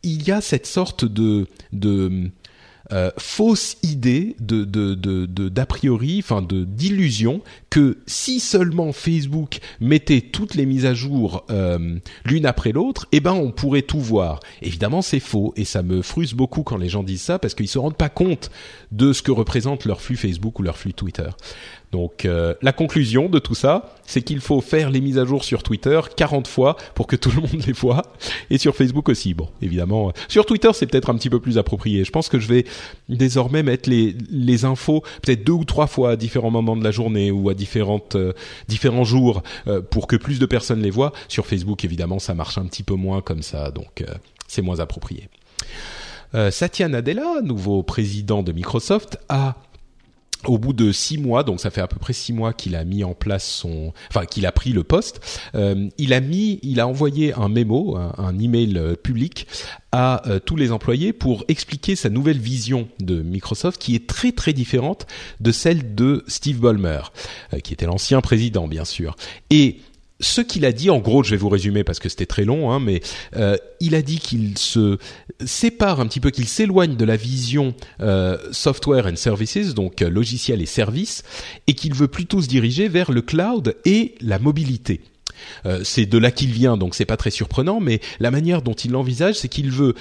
il 0.04 0.28
y 0.28 0.32
a 0.32 0.40
cette 0.40 0.68
sorte 0.68 1.04
de 1.04 1.48
de 1.74 2.30
euh, 2.92 3.12
fausse 3.18 3.78
idée 3.84 4.36
de 4.40 4.64
de 4.64 4.96
de 4.96 5.50
d'a 5.50 5.66
priori, 5.66 6.20
enfin 6.24 6.42
de 6.42 6.64
d'illusion 6.64 7.42
que 7.70 7.98
si 8.08 8.40
seulement 8.40 8.92
Facebook 8.92 9.60
mettait 9.80 10.22
toutes 10.22 10.56
les 10.56 10.66
mises 10.66 10.86
à 10.86 10.94
jour 10.94 11.46
euh, 11.50 11.98
l'une 12.26 12.46
après 12.46 12.72
l'autre, 12.72 13.08
eh 13.12 13.20
ben 13.20 13.34
on 13.34 13.52
pourrait 13.52 13.82
tout 13.82 14.00
voir. 14.00 14.40
Évidemment, 14.62 15.02
c'est 15.02 15.20
faux 15.20 15.54
et 15.56 15.66
ça 15.66 15.84
me 15.84 16.02
frustre 16.02 16.36
beaucoup 16.36 16.64
quand 16.64 16.78
les 16.78 16.90
gens 16.90 17.04
disent 17.04 17.22
ça 17.22 17.40
parce 17.40 17.54
qu'ils 17.54 17.68
se 17.68 17.78
rendent 17.78 17.98
pas 17.98 18.10
compte 18.10 18.50
de 18.92 19.14
ce 19.14 19.22
que 19.22 19.32
représente 19.32 19.86
leur 19.86 20.02
flux 20.02 20.16
Facebook 20.16 20.60
ou 20.60 20.64
leur 20.64 20.78
flux 20.78 20.94
Twitter. 20.94 21.30
Donc 21.92 22.26
euh, 22.26 22.54
la 22.62 22.74
conclusion 22.74 23.30
de 23.30 23.40
tout 23.40 23.56
ça, 23.56 23.96
c'est 24.06 24.22
qu'il 24.22 24.42
faut 24.42 24.60
faire 24.60 24.90
les 24.90 25.00
mises 25.00 25.18
à 25.18 25.26
jour 25.26 25.46
sur 25.46 25.64
Twitter 25.64 26.00
40 26.18 26.48
fois 26.48 26.76
pour 26.96 27.08
que 27.08 27.16
tout 27.16 27.32
le 27.32 27.42
monde 27.42 27.64
les 27.66 27.74
voit 27.74 28.02
et 28.50 28.58
sur 28.58 28.76
Facebook 28.76 29.08
aussi. 29.08 29.34
Bon, 29.34 29.48
évidemment, 29.62 30.10
euh, 30.10 30.12
sur 30.28 30.46
Twitter, 30.46 30.70
c'est 30.74 30.86
peut-être 30.86 31.10
un 31.10 31.16
petit 31.16 31.30
peu 31.30 31.40
plus 31.40 31.58
approprié. 31.58 32.04
Je 32.04 32.12
pense 32.12 32.28
que 32.28 32.40
je 32.40 32.48
vais 32.48 32.66
désormais 33.08 33.64
mettre 33.64 33.90
les 33.90 34.16
les 34.30 34.66
infos 34.66 35.02
peut-être 35.22 35.46
deux 35.46 35.54
ou 35.54 35.64
trois 35.64 35.88
fois 35.88 36.12
à 36.12 36.16
différents 36.18 36.52
moments 36.52 36.76
de 36.76 36.84
la 36.84 36.92
journée 36.92 37.32
ou 37.32 37.50
à 37.50 37.54
euh, 38.16 38.34
différents 38.68 39.04
jours 39.04 39.44
pour 39.90 40.08
que 40.08 40.16
plus 40.16 40.40
de 40.40 40.46
personnes 40.46 40.82
les 40.82 40.90
voient. 40.90 41.14
Sur 41.28 41.46
Facebook, 41.46 41.84
évidemment, 41.86 42.20
ça 42.20 42.34
marche 42.34 42.58
un 42.58 42.66
petit 42.66 42.84
peu 42.84 42.96
moins 42.96 43.22
comme 43.22 43.42
ça, 43.42 43.72
donc 43.72 44.04
c'est 44.48 44.62
moins 44.62 44.80
approprié. 44.80 45.30
Satya 46.52 46.88
Nadella, 46.88 47.42
nouveau 47.42 47.84
président 47.84 48.44
de 48.44 48.52
Microsoft, 48.52 49.18
a 49.30 49.56
au 50.46 50.58
bout 50.58 50.74
de 50.74 50.92
six 50.92 51.18
mois, 51.18 51.44
donc 51.44 51.60
ça 51.60 51.70
fait 51.70 51.82
à 51.82 51.88
peu 51.88 51.98
près 51.98 52.14
six 52.14 52.34
mois 52.34 52.54
qu'il 52.54 52.76
a 52.76 52.84
mis 52.84 53.04
en 53.04 53.14
place 53.14 53.46
son, 53.46 53.94
enfin 54.10 54.26
qu'il 54.26 54.46
a 54.46 54.52
pris 54.52 54.72
le 54.72 54.84
poste, 54.84 55.20
euh, 55.56 55.90
il 55.98 56.14
a 56.14 56.20
mis, 56.20 56.60
il 56.64 56.80
a 56.80 56.88
envoyé 56.88 57.34
un 57.34 57.50
mémo, 57.50 57.98
un, 57.98 58.38
email 58.40 58.78
euh, 58.78 58.96
public 58.96 59.48
à 59.92 60.28
euh, 60.28 60.40
tous 60.40 60.56
les 60.56 60.72
employés 60.72 61.14
pour 61.14 61.44
expliquer 61.48 61.96
sa 61.96 62.10
nouvelle 62.10 62.38
vision 62.38 62.88
de 63.00 63.22
Microsoft 63.22 63.82
qui 63.82 63.96
est 63.96 64.08
très 64.08 64.32
très 64.32 64.54
différente 64.54 65.08
de 65.40 65.52
celle 65.52 65.96
de 65.96 66.24
Steve 66.28 66.60
Ballmer, 66.60 67.02
qui 67.64 67.74
était 67.74 67.86
l'ancien 67.86 68.22
président 68.22 68.68
bien 68.68 68.86
sûr. 68.86 69.16
Et 69.50 69.80
ce 70.20 70.42
qu'il 70.42 70.66
a 70.66 70.72
dit, 70.72 70.90
en 70.90 71.00
gros, 71.00 71.24
je 71.24 71.32
vais 71.32 71.38
vous 71.38 71.50
résumer 71.50 71.84
parce 71.84 72.00
que 72.00 72.10
c'était 72.10 72.26
très 72.26 72.44
long, 72.44 72.72
hein, 72.72 72.80
mais 72.80 73.02
euh, 73.36 73.56
il 73.80 73.94
a 73.96 74.02
dit 74.02 74.20
qu'il 74.20 74.58
se 74.58 74.98
sépare 75.46 76.00
un 76.00 76.08
petit 76.08 76.20
peu, 76.20 76.32
qu'il 76.32 76.48
s'éloigne 76.48 76.96
de 76.96 77.06
la 77.06 77.16
vision 77.16 77.76
euh, 78.02 78.38
software 78.52 79.06
and 79.06 79.16
services, 79.16 79.74
donc 79.74 80.02
euh, 80.02 80.10
logiciel 80.10 80.62
et 80.62 80.66
services, 80.66 81.24
et 81.68 81.74
qu'il 81.74 81.94
veut 81.94 82.08
plutôt 82.08 82.42
se 82.42 82.48
diriger 82.48 82.88
vers 82.88 83.12
le 83.12 83.22
cloud 83.22 83.76
et 83.86 84.16
la 84.22 84.40
mobilité. 84.40 85.02
c'est 85.84 86.08
de 86.08 86.18
là 86.18 86.32
qu'il 86.32 86.52
vient, 86.52 86.78
donc 86.78 86.96
c'est 86.96 87.06
pas 87.06 87.18
très 87.18 87.30
surprenant, 87.30 87.80
mais 87.80 88.00
la 88.20 88.32
manière 88.32 88.62
dont 88.64 88.74
il 88.74 88.92
l'envisage, 88.92 89.36
c'est 89.36 89.50
qu'il 89.50 89.70
veut, 89.70 89.94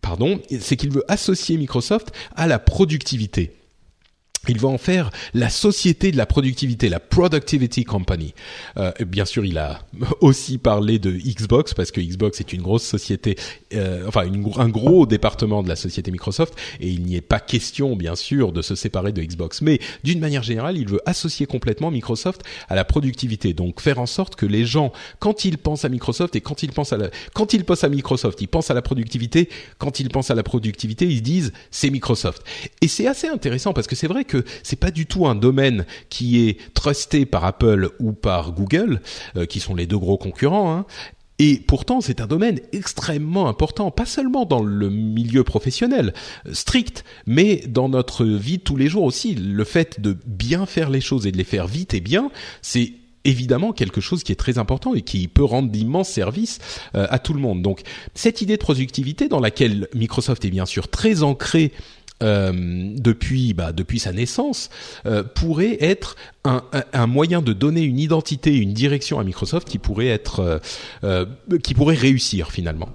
pardon, 0.00 0.40
c'est 0.60 0.76
qu'il 0.76 0.90
veut 0.90 1.04
associer 1.08 1.58
Microsoft 1.58 2.12
à 2.34 2.46
la 2.46 2.58
productivité 2.58 3.57
il 4.48 4.58
va 4.58 4.68
en 4.68 4.78
faire 4.78 5.10
la 5.34 5.50
société 5.50 6.10
de 6.10 6.16
la 6.16 6.26
productivité, 6.26 6.88
la 6.88 7.00
Productivity 7.00 7.84
Company. 7.84 8.34
Euh, 8.76 8.92
bien 9.06 9.24
sûr, 9.24 9.44
il 9.44 9.58
a 9.58 9.80
aussi 10.20 10.58
parlé 10.58 10.98
de 10.98 11.10
Xbox 11.10 11.74
parce 11.74 11.90
que 11.90 12.00
Xbox 12.00 12.40
est 12.40 12.52
une 12.52 12.62
grosse 12.62 12.84
société, 12.84 13.36
euh, 13.74 14.04
enfin 14.06 14.24
un 14.56 14.68
gros 14.68 15.06
département 15.06 15.62
de 15.62 15.68
la 15.68 15.76
société 15.76 16.10
Microsoft, 16.10 16.54
et 16.80 16.88
il 16.88 17.04
n'y 17.04 17.16
est 17.16 17.20
pas 17.20 17.40
question, 17.40 17.96
bien 17.96 18.16
sûr, 18.16 18.52
de 18.52 18.62
se 18.62 18.74
séparer 18.74 19.12
de 19.12 19.22
Xbox. 19.22 19.62
Mais 19.62 19.80
d'une 20.04 20.20
manière 20.20 20.42
générale, 20.42 20.76
il 20.76 20.88
veut 20.88 21.00
associer 21.06 21.46
complètement 21.46 21.90
Microsoft 21.90 22.42
à 22.68 22.74
la 22.74 22.84
productivité, 22.84 23.52
donc 23.54 23.80
faire 23.80 23.98
en 23.98 24.06
sorte 24.06 24.36
que 24.36 24.46
les 24.46 24.64
gens, 24.64 24.92
quand 25.18 25.44
ils 25.44 25.58
pensent 25.58 25.84
à 25.84 25.88
Microsoft 25.88 26.36
et 26.36 26.40
quand 26.40 26.62
ils 26.62 26.72
pensent 26.72 26.92
à 26.92 26.96
la, 26.96 27.10
quand 27.34 27.52
ils 27.52 27.64
pensent 27.64 27.84
à 27.84 27.88
Microsoft, 27.88 28.40
ils 28.40 28.48
pensent 28.48 28.70
à 28.70 28.74
la 28.74 28.82
productivité. 28.82 29.48
Quand 29.78 30.00
ils 30.00 30.08
pensent 30.08 30.30
à 30.30 30.34
la 30.34 30.42
productivité, 30.42 31.06
ils 31.06 31.22
disent 31.22 31.52
c'est 31.70 31.90
Microsoft. 31.90 32.42
Et 32.80 32.88
c'est 32.88 33.06
assez 33.06 33.28
intéressant 33.28 33.72
parce 33.72 33.86
que 33.86 33.96
c'est 33.96 34.06
vrai 34.06 34.24
que 34.24 34.37
c'est 34.62 34.78
pas 34.78 34.90
du 34.90 35.06
tout 35.06 35.26
un 35.26 35.34
domaine 35.34 35.86
qui 36.08 36.48
est 36.48 36.58
trusté 36.74 37.26
par 37.26 37.44
Apple 37.44 37.90
ou 37.98 38.12
par 38.12 38.52
Google, 38.52 39.00
euh, 39.36 39.46
qui 39.46 39.60
sont 39.60 39.74
les 39.74 39.86
deux 39.86 39.98
gros 39.98 40.18
concurrents. 40.18 40.72
Hein. 40.72 40.86
Et 41.40 41.62
pourtant, 41.64 42.00
c'est 42.00 42.20
un 42.20 42.26
domaine 42.26 42.58
extrêmement 42.72 43.48
important, 43.48 43.92
pas 43.92 44.06
seulement 44.06 44.44
dans 44.44 44.62
le 44.62 44.90
milieu 44.90 45.44
professionnel 45.44 46.12
euh, 46.46 46.54
strict, 46.54 47.04
mais 47.26 47.62
dans 47.68 47.88
notre 47.88 48.24
vie 48.24 48.58
de 48.58 48.62
tous 48.62 48.76
les 48.76 48.88
jours 48.88 49.04
aussi. 49.04 49.34
Le 49.34 49.64
fait 49.64 50.00
de 50.00 50.16
bien 50.26 50.66
faire 50.66 50.90
les 50.90 51.00
choses 51.00 51.26
et 51.26 51.32
de 51.32 51.36
les 51.36 51.44
faire 51.44 51.68
vite 51.68 51.94
et 51.94 52.00
bien, 52.00 52.30
c'est 52.60 52.92
évidemment 53.24 53.72
quelque 53.72 54.00
chose 54.00 54.24
qui 54.24 54.32
est 54.32 54.36
très 54.36 54.58
important 54.58 54.94
et 54.94 55.02
qui 55.02 55.28
peut 55.28 55.44
rendre 55.44 55.70
d'immenses 55.70 56.08
services 56.08 56.58
euh, 56.94 57.06
à 57.10 57.18
tout 57.18 57.34
le 57.34 57.40
monde. 57.40 57.62
Donc 57.62 57.82
cette 58.14 58.42
idée 58.42 58.56
de 58.56 58.62
productivité 58.62 59.28
dans 59.28 59.40
laquelle 59.40 59.88
Microsoft 59.94 60.44
est 60.44 60.50
bien 60.50 60.66
sûr 60.66 60.88
très 60.88 61.22
ancrée 61.22 61.72
euh, 62.20 62.52
depuis 62.96 63.54
bah, 63.54 63.70
depuis 63.70 64.00
sa 64.00 64.12
naissance 64.12 64.70
euh, 65.06 65.22
pourrait 65.22 65.76
être 65.80 66.16
un, 66.44 66.64
un, 66.92 67.06
moyen 67.06 67.42
de 67.42 67.52
donner 67.52 67.82
une 67.82 68.00
identité, 68.00 68.56
une 68.56 68.72
direction 68.72 69.20
à 69.20 69.24
Microsoft 69.24 69.68
qui 69.68 69.78
pourrait 69.78 70.08
être 70.08 70.60
euh, 71.04 71.26
qui 71.62 71.74
pourrait 71.74 71.94
réussir 71.94 72.50
finalement. 72.50 72.88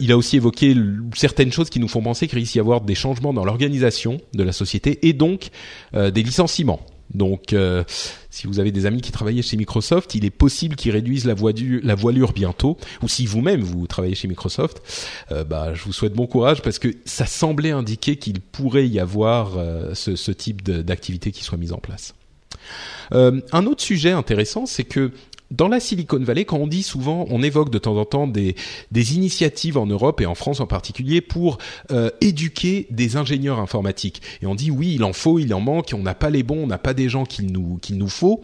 il 0.00 0.10
a 0.10 0.16
aussi 0.16 0.36
évoqué 0.36 0.74
certaines 1.14 1.52
choses 1.52 1.68
qui 1.68 1.80
nous 1.80 1.88
font 1.88 2.00
penser 2.00 2.28
qu'il 2.28 2.38
risque 2.38 2.54
d'y 2.54 2.60
avoir 2.60 2.80
des 2.80 2.94
changements 2.94 3.34
dans 3.34 3.44
l'organisation 3.44 4.22
de 4.32 4.42
la 4.42 4.52
société 4.52 5.06
et 5.06 5.12
donc 5.12 5.48
des 5.92 6.22
licenciements. 6.22 6.80
Donc, 7.14 7.52
euh, 7.52 7.84
si 8.30 8.46
vous 8.46 8.58
avez 8.58 8.72
des 8.72 8.86
amis 8.86 9.00
qui 9.00 9.12
travaillent 9.12 9.42
chez 9.42 9.56
Microsoft, 9.56 10.14
il 10.14 10.24
est 10.24 10.30
possible 10.30 10.76
qu'ils 10.76 10.92
réduisent 10.92 11.24
la, 11.24 11.34
voilure 11.34 12.32
bientôt. 12.32 12.76
Ou 13.02 13.08
si 13.08 13.26
vous-même 13.26 13.60
vous 13.60 13.86
travaillez 13.86 14.14
chez 14.14 14.28
Microsoft, 14.28 14.82
euh, 15.30 15.44
bah, 15.44 15.74
je 15.74 15.82
vous 15.84 15.92
souhaite 15.92 16.12
bon 16.12 16.26
courage 16.26 16.62
parce 16.62 16.78
que 16.78 16.88
ça 17.04 17.26
semblait 17.26 17.70
indiquer 17.70 18.16
qu'il 18.16 18.40
pourrait 18.40 18.88
y 18.88 19.00
avoir 19.00 19.56
euh, 19.56 19.94
ce, 19.94 20.30
type 20.30 20.62
d'activité 20.62 21.32
qui 21.32 21.44
soit 21.44 21.58
mise 21.58 21.72
en 21.72 21.78
place. 21.78 22.14
un 23.12 23.66
autre 23.66 23.82
sujet 23.82 24.10
intéressant, 24.10 24.66
c'est 24.66 24.84
que 24.84 25.12
dans 25.50 25.68
la 25.68 25.80
Silicon 25.80 26.18
Valley, 26.20 26.44
quand 26.44 26.58
on 26.58 26.66
dit 26.66 26.82
souvent, 26.82 27.26
on 27.30 27.42
évoque 27.42 27.70
de 27.70 27.78
temps 27.78 27.96
en 27.96 28.04
temps 28.04 28.26
des, 28.26 28.56
des 28.90 29.14
initiatives 29.14 29.78
en 29.78 29.86
Europe 29.86 30.20
et 30.20 30.26
en 30.26 30.34
France 30.34 30.60
en 30.60 30.66
particulier 30.66 31.20
pour 31.20 31.58
euh, 31.92 32.10
éduquer 32.20 32.86
des 32.90 33.16
ingénieurs 33.16 33.60
informatiques. 33.60 34.22
Et 34.42 34.46
on 34.46 34.54
dit 34.54 34.70
oui, 34.70 34.94
il 34.94 35.04
en 35.04 35.12
faut, 35.12 35.38
il 35.38 35.54
en 35.54 35.60
manque, 35.60 35.92
on 35.94 36.02
n'a 36.02 36.14
pas 36.14 36.30
les 36.30 36.42
bons, 36.42 36.64
on 36.64 36.66
n'a 36.66 36.78
pas 36.78 36.94
des 36.94 37.08
gens 37.08 37.24
qu'il 37.24 37.52
nous 37.52 37.78
qu'il 37.78 37.96
nous 37.98 38.08
faut. 38.08 38.42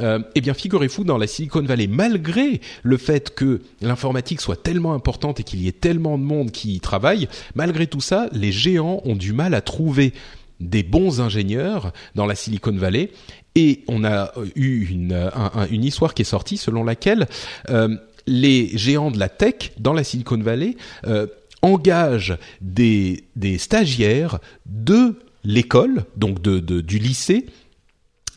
Euh, 0.00 0.20
eh 0.34 0.40
bien, 0.40 0.54
figurez-vous, 0.54 1.04
dans 1.04 1.18
la 1.18 1.26
Silicon 1.26 1.62
Valley, 1.62 1.86
malgré 1.86 2.60
le 2.82 2.96
fait 2.96 3.34
que 3.34 3.62
l'informatique 3.80 4.40
soit 4.40 4.62
tellement 4.62 4.92
importante 4.92 5.40
et 5.40 5.44
qu'il 5.44 5.62
y 5.62 5.68
ait 5.68 5.72
tellement 5.72 6.18
de 6.18 6.24
monde 6.24 6.50
qui 6.50 6.74
y 6.74 6.80
travaille, 6.80 7.28
malgré 7.54 7.86
tout 7.86 8.00
ça, 8.00 8.28
les 8.32 8.52
géants 8.52 9.00
ont 9.04 9.16
du 9.16 9.32
mal 9.32 9.54
à 9.54 9.60
trouver 9.60 10.12
des 10.60 10.82
bons 10.82 11.20
ingénieurs 11.20 11.92
dans 12.14 12.26
la 12.26 12.34
Silicon 12.34 12.72
Valley 12.72 13.10
et 13.54 13.84
on 13.88 14.04
a 14.04 14.32
euh, 14.36 14.46
eu 14.54 14.86
une, 14.86 15.84
histoire 15.84 16.14
qui 16.14 16.22
est 16.22 16.26
sortie 16.26 16.56
selon 16.56 16.84
laquelle 16.84 17.28
euh, 17.70 17.96
les 18.26 18.76
géants 18.76 19.10
de 19.10 19.18
la 19.18 19.28
tech 19.28 19.72
dans 19.78 19.92
la 19.92 20.04
Silicon 20.04 20.38
Valley 20.38 20.76
euh, 21.06 21.26
engagent 21.60 22.38
des, 22.60 23.24
stagiaires 23.58 24.38
de 24.66 25.18
l'école, 25.44 26.04
donc 26.16 26.40
du 26.40 26.98
lycée, 26.98 27.46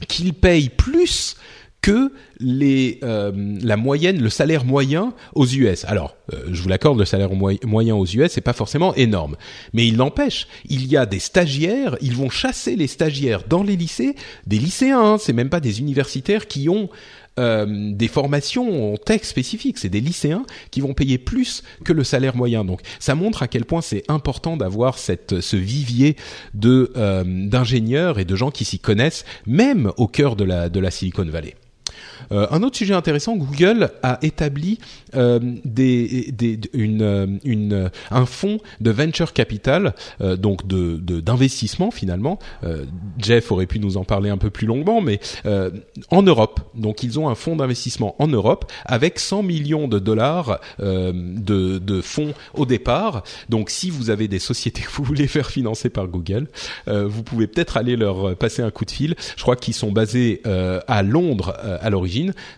qu'ils 0.07 0.33
payent 0.33 0.69
plus 0.69 1.37
que 1.85 2.11
les, 2.39 2.99
euh, 3.03 3.31
la 3.61 3.77
moyenne, 3.77 4.19
le 4.19 4.31
salaire 4.31 4.65
moyen 4.65 5.13
aux 5.35 5.45
US. 5.45 5.85
Alors, 5.85 6.17
euh, 6.33 6.47
je 6.51 6.59
vous 6.63 6.67
l'accorde, 6.67 6.97
le 6.97 7.05
salaire 7.05 7.29
moyen 7.31 7.95
aux 7.95 8.07
US 8.07 8.31
c'est 8.31 8.41
pas 8.41 8.53
forcément 8.53 8.95
énorme, 8.95 9.35
mais 9.71 9.85
il 9.85 9.97
n'empêche, 9.97 10.47
il 10.67 10.87
y 10.87 10.97
a 10.97 11.05
des 11.05 11.19
stagiaires, 11.19 11.95
ils 12.01 12.15
vont 12.15 12.31
chasser 12.31 12.75
les 12.75 12.87
stagiaires 12.87 13.43
dans 13.47 13.61
les 13.61 13.75
lycées, 13.75 14.15
des 14.47 14.57
lycéens, 14.57 14.99
hein, 14.99 15.17
c'est 15.19 15.31
même 15.31 15.49
pas 15.49 15.59
des 15.59 15.79
universitaires 15.79 16.47
qui 16.47 16.69
ont 16.69 16.89
euh, 17.37 17.67
des 17.93 18.07
formations 18.07 18.93
en 18.93 18.97
tech 18.97 19.21
spécifiques, 19.21 19.77
c'est 19.77 19.89
des 19.89 20.01
lycéens 20.01 20.47
qui 20.71 20.81
vont 20.81 20.95
payer 20.95 21.19
plus 21.19 21.61
que 21.83 21.93
le 21.93 22.03
salaire 22.03 22.35
moyen. 22.35 22.65
Donc, 22.65 22.81
ça 22.97 23.13
montre 23.13 23.43
à 23.43 23.47
quel 23.47 23.63
point 23.63 23.81
c'est 23.81 24.01
important 24.07 24.57
d'avoir 24.57 24.97
cette 24.97 25.39
ce 25.39 25.55
vivier 25.55 26.15
de 26.55 26.91
d'ingénieurs 26.95 28.17
et 28.17 28.25
de 28.25 28.35
gens 28.35 28.49
qui 28.49 28.65
s'y 28.65 28.79
connaissent, 28.79 29.23
même 29.45 29.91
au 29.97 30.07
cœur 30.07 30.35
de 30.35 30.45
la 30.45 30.69
de 30.69 30.79
la 30.79 30.89
Silicon 30.89 31.25
Valley. 31.25 31.53
Euh, 32.31 32.47
un 32.51 32.63
autre 32.63 32.77
sujet 32.77 32.93
intéressant, 32.93 33.35
Google 33.35 33.91
a 34.03 34.19
établi 34.21 34.79
euh, 35.15 35.39
des, 35.63 36.31
des, 36.31 36.59
une, 36.73 37.01
euh, 37.01 37.27
une, 37.43 37.91
un 38.11 38.25
fonds 38.25 38.59
de 38.81 38.91
venture 38.91 39.33
capital, 39.33 39.93
donc 40.37 40.65
de 40.67 40.95
d'investissement 41.19 41.91
finalement. 41.91 42.39
Jeff 43.17 43.51
aurait 43.51 43.65
pu 43.65 43.79
nous 43.79 43.97
en 43.97 44.03
parler 44.03 44.29
un 44.29 44.37
peu 44.37 44.49
plus 44.49 44.67
longuement, 44.67 45.01
mais 45.01 45.19
en 46.11 46.21
Europe. 46.21 46.59
Donc 46.75 47.03
ils 47.03 47.19
ont 47.19 47.29
un 47.29 47.35
fonds 47.35 47.55
d'investissement 47.55 48.15
en 48.19 48.27
Europe 48.27 48.71
avec 48.85 49.19
100 49.19 49.43
millions 49.43 49.87
de 49.87 49.99
dollars 49.99 50.59
de, 50.79 51.77
de 51.77 52.01
fonds 52.01 52.33
au 52.53 52.65
départ. 52.65 53.23
Donc 53.49 53.69
si 53.69 53.89
vous 53.89 54.09
avez 54.09 54.27
des 54.27 54.39
sociétés 54.39 54.81
que 54.81 54.91
vous 54.91 55.03
voulez 55.03 55.27
faire 55.27 55.49
financer 55.49 55.89
par 55.89 56.07
Google, 56.07 56.47
vous 56.87 57.23
pouvez 57.23 57.47
peut-être 57.47 57.77
aller 57.77 57.95
leur 57.95 58.35
passer 58.35 58.61
un 58.61 58.71
coup 58.71 58.85
de 58.85 58.91
fil. 58.91 59.15
Je 59.37 59.41
crois 59.41 59.55
qu'ils 59.55 59.73
sont 59.73 59.91
basés 59.91 60.41
à 60.45 61.03
Londres 61.03 61.55
à 61.81 61.89
l'origine 61.89 62.14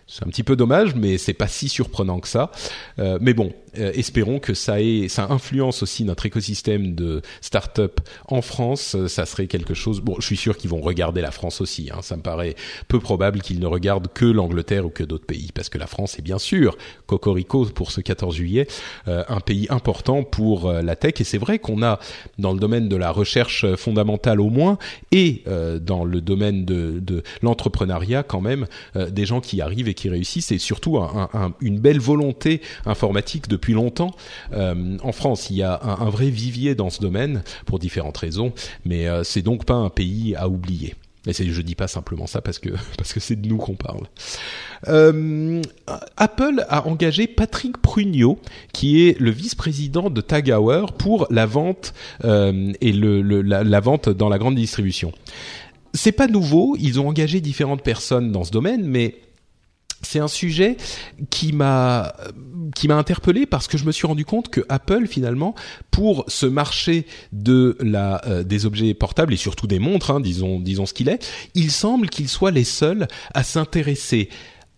c'est 0.08 0.26
un 0.26 0.30
petit 0.30 0.44
peu 0.44 0.56
dommage, 0.56 0.96
mais 0.96 1.18
c'est 1.18 1.34
pas 1.34 1.48
si 1.48 1.70
surprenant 1.70 2.20
que 2.20 2.28
ça. 2.28 2.52
Euh, 3.00 3.18
mais 3.22 3.34
bon, 3.34 3.54
euh, 3.78 3.92
espérons 3.94 4.40
que 4.40 4.54
ça 4.54 4.78
influence 5.30 5.84
aussi 5.84 6.04
notre 6.04 6.26
écosystème 6.26 6.96
de 6.96 7.22
start-up 7.42 8.00
en 8.28 8.42
France. 8.42 8.96
Euh, 8.96 9.08
ça 9.08 9.26
serait 9.26 9.48
quelque 9.48 9.74
chose. 9.74 10.02
Bon, 10.02 10.16
je 10.20 10.26
suis 10.26 10.38
sûr 10.38 10.58
qu'ils 10.58 10.70
vont 10.70 10.82
regarder 10.82 11.22
la 11.22 11.32
France 11.32 11.62
aussi. 11.62 11.90
Hein. 11.92 12.00
Ça 12.02 12.16
me 12.16 12.22
paraît 12.22 12.56
peu 12.88 13.00
probable 13.00 13.42
qu'ils 13.42 13.60
ne 13.60 13.66
regardent 13.66 14.08
que 14.14 14.26
l'Angleterre 14.26 14.86
ou 14.86 14.90
que 14.90 15.04
d'autres 15.04 15.26
pays, 15.26 15.52
parce 15.54 15.70
que 15.70 15.78
la 15.78 15.88
France 15.88 16.18
est 16.20 16.22
bien 16.22 16.40
sûr 16.40 16.78
cocorico 17.06 17.66
pour 17.66 17.92
ce 17.92 18.02
14 18.02 18.36
juillet, 18.36 18.68
un 19.06 19.40
pays 19.40 19.68
important 19.70 20.24
pour 20.24 20.72
la 20.72 20.96
tech. 20.96 21.14
Et 21.20 21.24
c'est 21.24 21.38
vrai 21.38 21.60
qu'on 21.60 21.82
a 21.82 22.00
dans 22.38 22.54
le 22.54 22.60
domaine 22.60 22.90
de 22.90 22.96
la 22.96 23.12
recherche 23.12 23.66
fondamentale 23.76 24.40
au 24.42 24.50
moins, 24.50 24.78
et 25.12 25.44
dans 25.82 26.04
le 26.04 26.22
domaine 26.22 26.66
de, 26.66 27.00
de 27.00 27.24
l'entrepreneuriat 27.42 28.24
quand 28.24 28.42
même, 28.42 28.68
des 28.96 29.26
gens 29.26 29.42
qui 29.42 29.62
arrivent 29.62 29.88
et 29.88 29.94
qui 29.94 30.10
réussissent, 30.10 30.52
et 30.52 30.58
surtout 30.58 31.00
une 31.62 31.80
belle 31.80 32.00
volonté 32.00 32.62
informatique 32.86 33.48
depuis 33.58 33.74
longtemps. 33.74 34.12
Euh, 34.54 34.98
en 35.04 35.12
France, 35.12 35.50
il 35.50 35.58
y 35.58 35.64
a 35.64 35.80
un, 35.84 36.10
vrai 36.10 36.30
vivier 36.30 36.76
dans 36.76 36.90
ce 36.90 37.02
domaine 37.02 37.44
pour 37.66 37.80
différentes 37.80 38.18
raisons, 38.18 38.54
mais 38.86 39.08
euh, 39.08 39.24
c'est 39.24 39.42
donc 39.42 39.66
pas 39.66 39.74
un 39.74 39.90
pays 39.90 40.36
à 40.36 40.48
oublier. 40.48 40.96
Et 41.26 41.34
je 41.34 41.62
dis 41.62 41.76
pas 41.76 41.90
simplement 41.90 42.26
ça 42.26 42.40
parce 42.40 42.58
que 42.58 42.70
parce 42.98 43.12
que 43.12 43.20
c'est 43.20 43.36
de 43.36 43.48
nous 43.50 43.58
qu'on 43.58 43.76
parle. 43.76 44.08
Euh, 44.88 45.62
Apple 46.16 46.66
a 46.70 46.88
engagé 46.88 47.28
Patrick 47.28 47.80
Prugno, 47.80 48.40
qui 48.72 49.08
est 49.08 49.20
le 49.20 49.32
vice-président 49.32 50.10
de 50.10 50.22
Tag 50.22 50.50
Heuer, 50.52 50.86
pour 50.98 51.28
la 51.30 51.46
vente 51.46 51.94
et 52.24 52.94
le, 52.94 53.22
la, 53.42 53.80
vente 53.82 54.08
dans 54.08 54.30
la 54.30 54.38
grande 54.38 54.56
distribution. 54.56 55.12
C'est 55.94 56.14
pas 56.14 56.28
nouveau, 56.28 56.78
ils 56.80 57.00
ont 57.00 57.10
engagé 57.10 57.42
différentes 57.42 57.82
personnes 57.82 58.32
dans 58.32 58.44
ce 58.44 58.52
domaine, 58.52 58.86
mais 58.86 59.16
c'est 60.02 60.20
un 60.20 60.28
sujet 60.28 60.78
qui 61.30 61.54
m'a 61.54 62.14
interpellé 62.90 63.46
parce 63.46 63.68
que 63.68 63.78
je 63.78 63.86
me 63.86 63.92
suis 63.92 64.08
rendu 64.08 64.26
compte 64.26 64.50
que 64.50 64.62
Apple 64.70 65.08
finalement 65.08 65.56
pour 65.92 66.26
ce 66.28 66.46
marché 66.46 67.06
euh, 67.48 68.44
des 68.44 68.66
objets 68.66 68.94
portables 68.94 69.34
et 69.34 69.38
surtout 69.38 69.68
des 69.68 69.80
montres 69.80 70.12
hein, 70.12 70.20
disons 70.20 70.60
disons 70.60 70.86
ce 70.86 70.94
qu'il 70.94 71.10
est 71.10 71.26
il 71.56 71.72
semble 71.72 72.10
qu'ils 72.10 72.30
soient 72.30 72.52
les 72.52 72.64
seuls 72.64 73.08
à 73.34 73.44
s'intéresser 73.44 74.30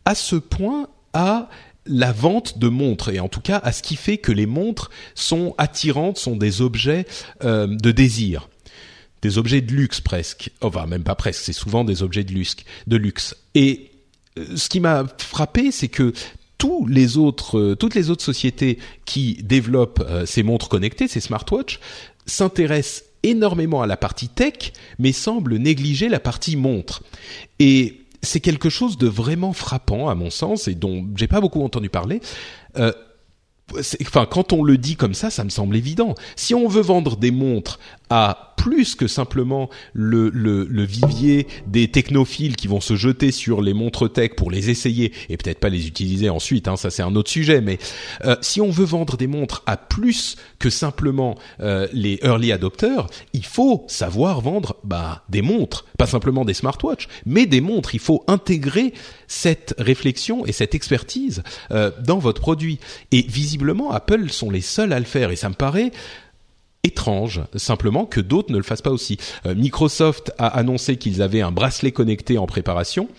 à 0.06 0.16
ce 0.16 0.36
point 0.36 0.88
à 1.14 1.50
la 1.86 2.12
vente 2.12 2.60
de 2.60 2.70
montres 2.70 3.10
et 3.10 3.20
en 3.20 3.28
tout 3.28 3.42
cas 3.42 3.58
à 3.58 3.72
ce 3.72 3.82
qui 3.82 3.96
fait 3.96 4.18
que 4.18 4.32
les 4.32 4.46
montres 4.46 4.90
sont 5.16 5.56
attirantes 5.58 6.18
sont 6.18 6.38
des 6.38 6.62
objets 6.62 7.06
euh, 7.44 7.68
de 7.68 7.92
désir. 7.92 8.48
Des 9.22 9.38
objets 9.38 9.60
de 9.60 9.74
luxe 9.74 10.00
presque. 10.00 10.52
Enfin 10.62 10.86
même 10.86 11.04
pas 11.04 11.16
presque 11.16 11.42
c'est 11.44 11.54
souvent 11.54 11.84
des 11.84 12.04
objets 12.04 12.24
de 12.24 12.32
luxe 12.32 12.58
de 12.88 12.96
luxe. 12.96 13.36
Et 13.56 13.89
ce 14.56 14.70
qui 14.70 14.80
m'a 14.80 15.06
frappé, 15.18 15.72
c'est 15.72 15.88
que 15.88 16.14
euh, 16.66 17.76
toutes 17.76 17.96
les 17.96 18.10
autres 18.10 18.24
sociétés 18.24 18.80
qui 19.06 19.36
développent 19.44 20.04
euh, 20.08 20.26
ces 20.26 20.44
montres 20.44 20.70
connectées, 20.70 21.08
ces 21.08 21.20
smartwatches, 21.20 21.80
s'intéressent 22.26 23.06
énormément 23.24 23.82
à 23.82 23.88
la 23.88 23.98
partie 23.98 24.30
tech, 24.30 24.74
mais 24.98 25.12
semblent 25.12 25.58
négliger 25.58 26.10
la 26.10 26.20
partie 26.20 26.56
montre. 26.56 27.04
Et 27.60 28.02
c'est 28.22 28.40
quelque 28.40 28.70
chose 28.70 28.98
de 28.98 29.08
vraiment 29.08 29.54
frappant, 29.54 30.10
à 30.10 30.16
mon 30.16 30.30
sens, 30.30 30.68
et 30.68 30.76
dont 30.76 31.08
j'ai 31.16 31.28
pas 31.28 31.42
beaucoup 31.42 31.64
entendu 31.64 31.90
parler. 31.90 32.22
Euh, 32.78 32.92
enfin, 34.02 34.26
quand 34.30 34.54
on 34.54 34.64
le 34.64 34.78
dit 34.78 34.96
comme 34.96 35.14
ça, 35.14 35.30
ça 35.30 35.44
me 35.44 35.50
semble 35.50 35.76
évident. 35.76 36.16
Si 36.36 36.54
on 36.54 36.68
veut 36.68 36.82
vendre 36.82 37.18
des 37.18 37.32
montres 37.32 37.80
à 38.10 38.50
plus 38.60 38.96
que 38.96 39.08
simplement 39.08 39.70
le, 39.94 40.30
le, 40.34 40.66
le, 40.66 40.84
vivier 40.84 41.48
des 41.68 41.88
technophiles 41.88 42.58
qui 42.58 42.68
vont 42.68 42.82
se 42.82 42.98
jeter 42.98 43.32
sur 43.32 43.62
les 43.62 43.74
montres 43.74 44.12
tech 44.12 44.32
pour 44.36 44.52
les 44.52 44.70
essayer 44.70 45.14
et 45.30 45.38
peut-être 45.38 45.60
pas 45.60 45.70
les 45.70 45.88
utiliser 45.88 46.30
ensuite. 46.30 46.68
Hein, 46.68 46.76
ça 46.76 46.90
c'est 46.90 47.02
un 47.02 47.16
autre 47.16 47.32
sujet. 47.32 47.62
Mais 47.62 47.80
euh, 48.26 48.36
si 48.42 48.60
on 48.60 48.70
veut 48.70 48.86
vendre 48.86 49.16
des 49.16 49.28
montres 49.28 49.64
à 49.66 49.78
plus 49.78 50.36
que 50.60 50.70
simplement 50.70 51.38
euh, 51.62 51.88
les 51.94 52.20
early 52.22 52.52
adopters, 52.52 53.08
il 53.32 53.46
faut 53.46 53.86
savoir 53.88 54.42
vendre 54.42 54.76
bah, 54.84 55.24
des 55.30 55.42
montres, 55.42 55.86
pas 55.98 56.08
simplement 56.08 56.44
des 56.44 56.54
smartwatches, 56.54 57.08
mais 57.26 57.46
des 57.46 57.62
montres. 57.62 57.96
Il 57.96 58.02
faut 58.02 58.26
intégrer 58.28 58.94
cette 59.28 59.74
réflexion 59.78 60.46
et 60.46 60.52
cette 60.52 60.76
expertise 60.76 61.44
euh, 61.72 61.92
dans 62.04 62.20
votre 62.20 62.42
produit. 62.42 62.80
Et 63.12 63.22
visiblement, 63.22 63.92
Apple 63.92 64.30
sont 64.32 64.50
les 64.50 64.62
seuls 64.62 64.92
à 64.92 65.00
le 65.00 65.06
faire. 65.06 65.32
Et 65.32 65.38
ça 65.38 65.48
me 65.48 65.56
paraît 65.56 65.92
étrange 66.84 67.42
simplement 67.56 68.06
que 68.06 68.22
d'autres 68.22 68.52
ne 68.52 68.58
le 68.58 68.64
fassent 68.64 68.82
pas 68.82 68.92
aussi. 68.92 69.18
Euh, 69.46 69.54
Microsoft 69.54 70.32
a 70.38 70.48
annoncé 70.48 70.96
qu'ils 70.96 71.22
avaient 71.22 71.42
un 71.42 71.52
bracelet 71.52 71.92
connecté 71.92 72.38
en 72.38 72.46
préparation, 72.46 73.10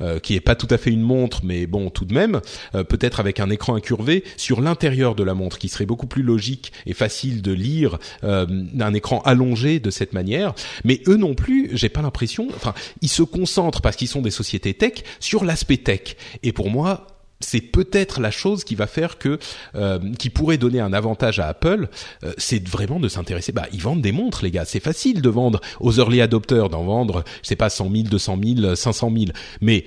euh, 0.00 0.18
qui 0.18 0.34
est 0.34 0.40
pas 0.40 0.54
tout 0.54 0.68
à 0.70 0.78
fait 0.78 0.90
une 0.90 1.02
montre, 1.02 1.42
mais 1.44 1.66
bon 1.66 1.90
tout 1.90 2.06
de 2.06 2.14
même, 2.14 2.40
euh, 2.74 2.82
peut-être 2.82 3.20
avec 3.20 3.38
un 3.38 3.50
écran 3.50 3.74
incurvé 3.74 4.24
sur 4.38 4.62
l'intérieur 4.62 5.14
de 5.14 5.22
la 5.22 5.34
montre, 5.34 5.58
qui 5.58 5.68
serait 5.68 5.84
beaucoup 5.86 6.06
plus 6.06 6.22
logique 6.22 6.72
et 6.86 6.94
facile 6.94 7.42
de 7.42 7.52
lire 7.52 7.98
un 8.22 8.94
écran 8.94 9.20
allongé 9.24 9.80
de 9.80 9.90
cette 9.90 10.12
manière. 10.12 10.54
Mais 10.84 11.02
eux 11.06 11.16
non 11.16 11.34
plus, 11.34 11.70
j'ai 11.72 11.88
pas 11.88 12.02
l'impression. 12.02 12.48
Enfin, 12.54 12.74
ils 13.02 13.08
se 13.08 13.22
concentrent 13.22 13.82
parce 13.82 13.96
qu'ils 13.96 14.08
sont 14.08 14.22
des 14.22 14.30
sociétés 14.30 14.74
tech 14.74 15.02
sur 15.18 15.44
l'aspect 15.44 15.76
tech. 15.76 16.16
Et 16.42 16.52
pour 16.52 16.70
moi, 16.70 17.06
c'est 17.40 17.60
peut-être 17.60 18.20
la 18.20 18.30
chose 18.30 18.64
qui 18.64 18.74
va 18.74 18.86
faire 18.86 19.18
que 19.18 19.38
euh, 19.74 19.98
qui 20.18 20.30
pourrait 20.30 20.58
donner 20.58 20.80
un 20.80 20.92
avantage 20.92 21.40
à 21.40 21.48
Apple, 21.48 21.88
euh, 22.22 22.32
c'est 22.38 22.66
vraiment 22.68 23.00
de 23.00 23.08
s'intéresser. 23.08 23.52
Bah, 23.52 23.66
ils 23.72 23.80
vendent 23.80 24.02
des 24.02 24.12
montres, 24.12 24.44
les 24.44 24.50
gars. 24.50 24.64
C'est 24.66 24.80
facile 24.80 25.22
de 25.22 25.28
vendre 25.28 25.60
aux 25.80 25.92
early 25.92 26.20
adopters, 26.20 26.68
d'en 26.68 26.84
vendre, 26.84 27.24
je 27.42 27.48
sais 27.48 27.56
pas, 27.56 27.70
100 27.70 27.90
000, 27.90 28.02
200 28.04 28.38
000, 28.62 28.74
500 28.74 29.12
000. 29.16 29.24
Mais 29.60 29.84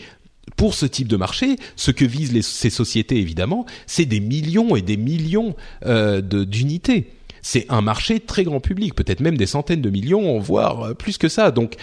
pour 0.58 0.74
ce 0.74 0.86
type 0.86 1.08
de 1.08 1.16
marché, 1.16 1.56
ce 1.76 1.92
que 1.92 2.06
visent 2.06 2.46
ces 2.46 2.70
sociétés, 2.70 3.18
évidemment, 3.18 3.66
c'est 3.86 4.06
des 4.06 4.20
millions 4.20 4.76
et 4.76 4.82
des 4.82 4.98
millions 4.98 5.56
euh, 5.86 6.22
d'unités. 6.22 7.12
C'est 7.42 7.66
un 7.70 7.82
marché 7.82 8.20
très 8.20 8.44
grand 8.44 8.62
public, 8.62 8.96
peut-être 8.96 9.20
même 9.20 9.38
des 9.38 9.46
centaines 9.46 9.82
de 9.82 9.90
millions, 9.90 10.40
voire 10.40 10.96
plus 10.96 11.18
que 11.18 11.28
ça. 11.28 11.52
Donc, 11.52 11.76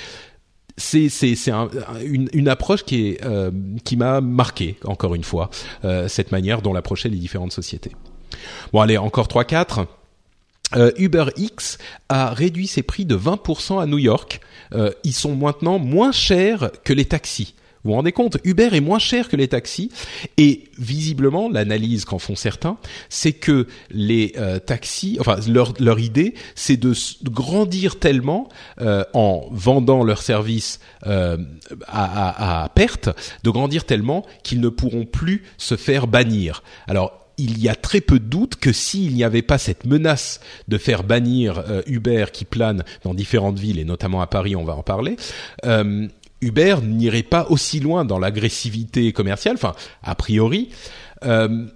c'est 0.81 1.35
une, 2.03 2.49
approche 2.49 2.85
euh, 2.93 3.51
qui 3.85 3.97
m'a 3.97 4.21
marqué 4.21 4.77
encore 4.85 5.15
une 5.15 5.25
fois 5.25 5.51
euh, 5.85 6.09
cette 6.09 6.33
manière 6.33 6.63
dont 6.63 6.73
l'approchaient 6.73 7.09
les 7.09 7.19
différentes 7.19 7.53
sociétés. 7.53 7.93
Bon 8.73 8.81
allez 8.81 8.97
encore 8.97 9.29
trois 9.29 9.45
quatre. 9.45 9.87
Euh, 10.77 10.93
UberX 10.99 11.79
a 12.09 12.33
réduit 12.33 12.69
ses 12.69 12.83
prix 12.83 13.05
de 13.05 13.17
20% 13.17 13.83
à 13.83 13.87
New 13.87 13.99
York. 13.99 14.41
Euh, 14.73 14.91
ils 15.03 15.13
sont 15.13 15.35
maintenant 15.35 15.79
moins 15.79 16.13
chers 16.13 16.71
que 16.85 16.93
les 16.93 17.05
taxis. 17.05 17.55
Vous 17.83 17.91
vous 17.91 17.97
rendez 17.97 18.13
compte 18.13 18.37
Uber 18.45 18.69
est 18.73 18.81
moins 18.81 18.99
cher 18.99 19.29
que 19.29 19.37
les 19.37 19.49
taxis 19.49 19.91
et 20.37 20.65
visiblement 20.79 21.49
l'analyse 21.49 22.05
qu'en 22.05 22.19
font 22.19 22.37
certains, 22.37 22.77
c'est 23.09 23.33
que 23.33 23.67
les 23.91 24.33
euh, 24.37 24.59
taxis, 24.59 25.17
enfin 25.19 25.37
leur 25.49 25.73
leur 25.79 25.99
idée, 25.99 26.35
c'est 26.55 26.77
de, 26.77 26.93
grandir 27.25 27.99
tellement 27.99 28.49
euh, 28.83 29.05
en 29.15 29.47
vendant 29.51 30.05
leurs 30.05 30.23
services 30.23 30.79
euh, 31.07 31.39
à, 31.87 32.61
à, 32.61 32.65
à 32.65 32.69
perte, 32.69 33.09
de 33.45 33.51
grandir 33.51 33.85
tellement 33.85 34.27
qu'ils 34.43 34.61
ne 34.61 34.69
pourront 34.69 35.07
plus 35.07 35.45
se 35.57 35.77
faire 35.77 36.07
bannir. 36.07 36.63
Alors 36.87 37.17
il 37.39 37.59
y 37.59 37.71
a 37.71 37.75
très 37.75 38.03
peu 38.03 38.19
de 38.19 38.27
doute 38.27 38.57
que 38.57 38.71
s'il 38.71 39.15
n'y 39.15 39.25
avait 39.25 39.41
pas 39.41 39.57
cette 39.57 39.87
menace 39.87 40.41
de 40.69 40.77
faire 40.77 41.05
bannir 41.05 41.65
Uber 41.87 42.27
qui 42.31 42.45
plane 42.45 42.85
dans 43.03 43.15
différentes 43.15 43.59
villes 43.59 43.79
et 43.79 43.85
notamment 43.85 44.21
à 44.21 44.27
Paris, 44.27 44.57
on 44.57 44.65
va 44.65 44.75
en 44.75 44.83
parler, 44.83 45.17
euh, 45.65 46.07
Uber 46.41 46.77
n'irait 46.83 47.23
pas 47.23 47.47
aussi 47.51 47.81
loin 47.81 48.05
dans 48.05 48.19
l'agressivité 48.19 49.13
commerciale, 49.13 49.55
enfin 49.57 49.75
a 50.03 50.15
priori. 50.15 50.71
Euh, 51.25 51.67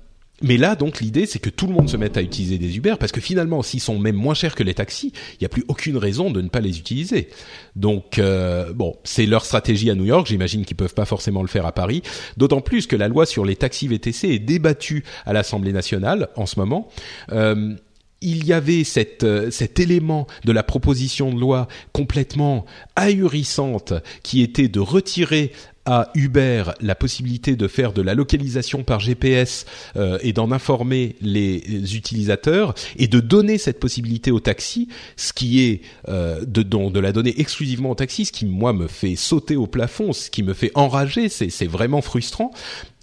mais 0.42 0.56
là, 0.56 0.74
donc, 0.74 1.00
l'idée, 1.00 1.26
c'est 1.26 1.38
que 1.38 1.48
tout 1.48 1.66
le 1.66 1.72
monde 1.72 1.88
se 1.88 1.96
mette 1.96 2.16
à 2.16 2.22
utiliser 2.22 2.58
des 2.58 2.76
Uber, 2.76 2.94
parce 2.98 3.12
que 3.12 3.20
finalement, 3.20 3.62
s'ils 3.62 3.80
sont 3.80 3.98
même 3.98 4.16
moins 4.16 4.34
chers 4.34 4.54
que 4.54 4.62
les 4.64 4.74
taxis, 4.74 5.12
il 5.34 5.38
n'y 5.40 5.46
a 5.46 5.48
plus 5.48 5.64
aucune 5.68 5.96
raison 5.96 6.30
de 6.30 6.40
ne 6.42 6.48
pas 6.48 6.60
les 6.60 6.78
utiliser. 6.78 7.28
Donc, 7.76 8.18
euh, 8.18 8.72
bon, 8.72 8.96
c'est 9.04 9.26
leur 9.26 9.44
stratégie 9.44 9.90
à 9.90 9.94
New 9.94 10.04
York. 10.04 10.26
J'imagine 10.26 10.64
qu'ils 10.64 10.76
peuvent 10.76 10.94
pas 10.94 11.04
forcément 11.04 11.40
le 11.40 11.48
faire 11.48 11.66
à 11.66 11.72
Paris. 11.72 12.02
D'autant 12.36 12.60
plus 12.60 12.86
que 12.86 12.96
la 12.96 13.08
loi 13.08 13.26
sur 13.26 13.44
les 13.44 13.54
taxis 13.54 13.86
VTC 13.86 14.28
est 14.28 14.38
débattue 14.40 15.04
à 15.24 15.32
l'Assemblée 15.32 15.72
nationale 15.72 16.28
en 16.36 16.46
ce 16.46 16.58
moment. 16.58 16.88
Euh, 17.32 17.74
il 18.24 18.46
y 18.46 18.52
avait 18.52 18.82
euh, 19.22 19.50
cet 19.50 19.78
élément 19.78 20.26
de 20.44 20.52
la 20.52 20.62
proposition 20.62 21.32
de 21.32 21.38
loi 21.38 21.68
complètement 21.92 22.64
ahurissante 22.96 23.92
qui 24.22 24.42
était 24.42 24.68
de 24.68 24.80
retirer 24.80 25.52
à 25.86 26.10
Uber 26.14 26.64
la 26.80 26.94
possibilité 26.94 27.56
de 27.56 27.68
faire 27.68 27.92
de 27.92 28.02
la 28.02 28.14
localisation 28.14 28.84
par 28.84 29.00
GPS 29.00 29.66
euh, 29.96 30.18
et 30.22 30.32
d'en 30.32 30.50
informer 30.50 31.16
les 31.20 31.96
utilisateurs 31.96 32.74
et 32.96 33.06
de 33.06 33.20
donner 33.20 33.58
cette 33.58 33.80
possibilité 33.80 34.30
aux 34.30 34.40
taxis, 34.40 34.88
ce 35.16 35.32
qui 35.32 35.62
est 35.62 35.82
euh, 36.08 36.44
de, 36.46 36.62
de 36.62 37.00
la 37.00 37.12
donner 37.12 37.38
exclusivement 37.38 37.90
aux 37.90 37.94
taxis, 37.94 38.26
ce 38.26 38.32
qui 38.32 38.46
moi 38.46 38.72
me 38.72 38.86
fait 38.86 39.16
sauter 39.16 39.56
au 39.56 39.66
plafond, 39.66 40.12
ce 40.12 40.30
qui 40.30 40.42
me 40.42 40.54
fait 40.54 40.72
enrager, 40.74 41.28
c'est 41.28 41.66
vraiment 41.66 42.00
frustrant. 42.00 42.50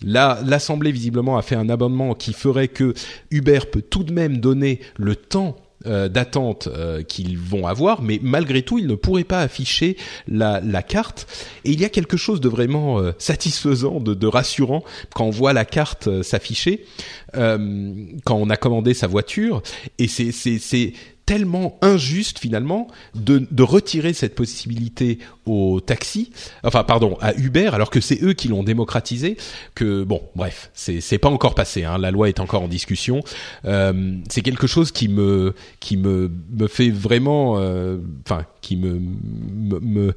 Là, 0.04 0.40
l'Assemblée 0.46 0.92
visiblement 0.92 1.38
a 1.38 1.42
fait 1.42 1.56
un 1.56 1.70
amendement 1.70 2.16
qui 2.16 2.34
ferait 2.34 2.68
que 2.68 2.94
Uber 3.30 3.60
peut 3.72 3.84
tout 3.84 4.04
de 4.04 4.12
même 4.12 4.38
donner 4.38 4.80
le 4.98 5.16
temps 5.16 5.56
euh, 5.88 6.10
d'attente 6.10 6.68
euh, 6.68 7.02
qu'ils 7.02 7.38
vont 7.38 7.66
avoir, 7.66 8.02
mais 8.02 8.20
malgré 8.22 8.62
tout, 8.62 8.78
ils 8.78 8.86
ne 8.86 8.94
pourraient 8.94 9.24
pas 9.24 9.42
afficher 9.42 9.98
la, 10.28 10.60
la 10.62 10.84
carte. 10.84 11.28
Et 11.66 11.72
il 11.72 11.82
y 11.82 11.86
a 11.86 11.90
quelque 11.90 12.18
chose 12.18 12.40
de 12.40 12.50
vraiment 12.50 13.00
euh, 13.00 13.14
satisfaisant, 13.18 14.00
de, 14.00 14.14
de, 14.14 14.28
rassurant 14.28 14.84
quand 15.16 15.26
on 15.26 15.32
voit 15.32 15.54
la 15.54 15.66
carte 15.66 16.22
s'afficher 16.22 16.86
quand 17.34 18.36
on 18.36 18.50
a 18.50 18.58
commandé 18.58 18.94
sa 18.94 19.08
voiture. 19.08 19.64
Et 19.98 20.08
c'est 20.08 20.32
c'est 20.32 20.94
tellement 21.26 21.78
injuste 21.82 22.40
finalement 22.40 22.88
de, 23.16 23.48
de, 23.50 23.64
retirer 23.64 24.14
cette 24.14 24.36
possibilité 24.36 25.20
au 25.46 25.80
taxi, 25.80 26.32
enfin 26.64 26.84
pardon 26.84 27.18
à 27.22 27.34
Uber, 27.36 27.70
alors 27.74 27.90
que 27.90 28.02
c'est 28.02 28.22
eux 28.24 28.34
qui 28.34 28.48
l'ont 28.48 28.64
démocratisé. 28.64 29.38
Que 29.76 30.04
bon, 30.04 30.22
bref, 30.36 30.72
c'est 30.74 31.02
c'est 31.02 31.18
pas 31.18 31.30
encore 31.30 31.56
passé. 31.56 31.84
Hein, 31.84 31.98
la 31.98 32.12
loi 32.12 32.30
est 32.30 32.40
encore 32.40 32.64
en 32.64 32.68
discussion. 32.68 33.22
Euh, 33.66 34.18
c'est 34.30 34.42
quelque 34.42 34.68
chose 34.68 34.92
qui 34.92 35.08
me 35.08 35.54
qui 35.80 35.98
me 35.98 36.32
me 36.52 36.68
fait 36.68 36.90
vraiment, 36.90 37.58
euh, 37.58 37.98
enfin 38.26 38.46
qui 38.62 38.76
me, 38.76 39.00
me, 39.00 39.80
me 39.80 40.14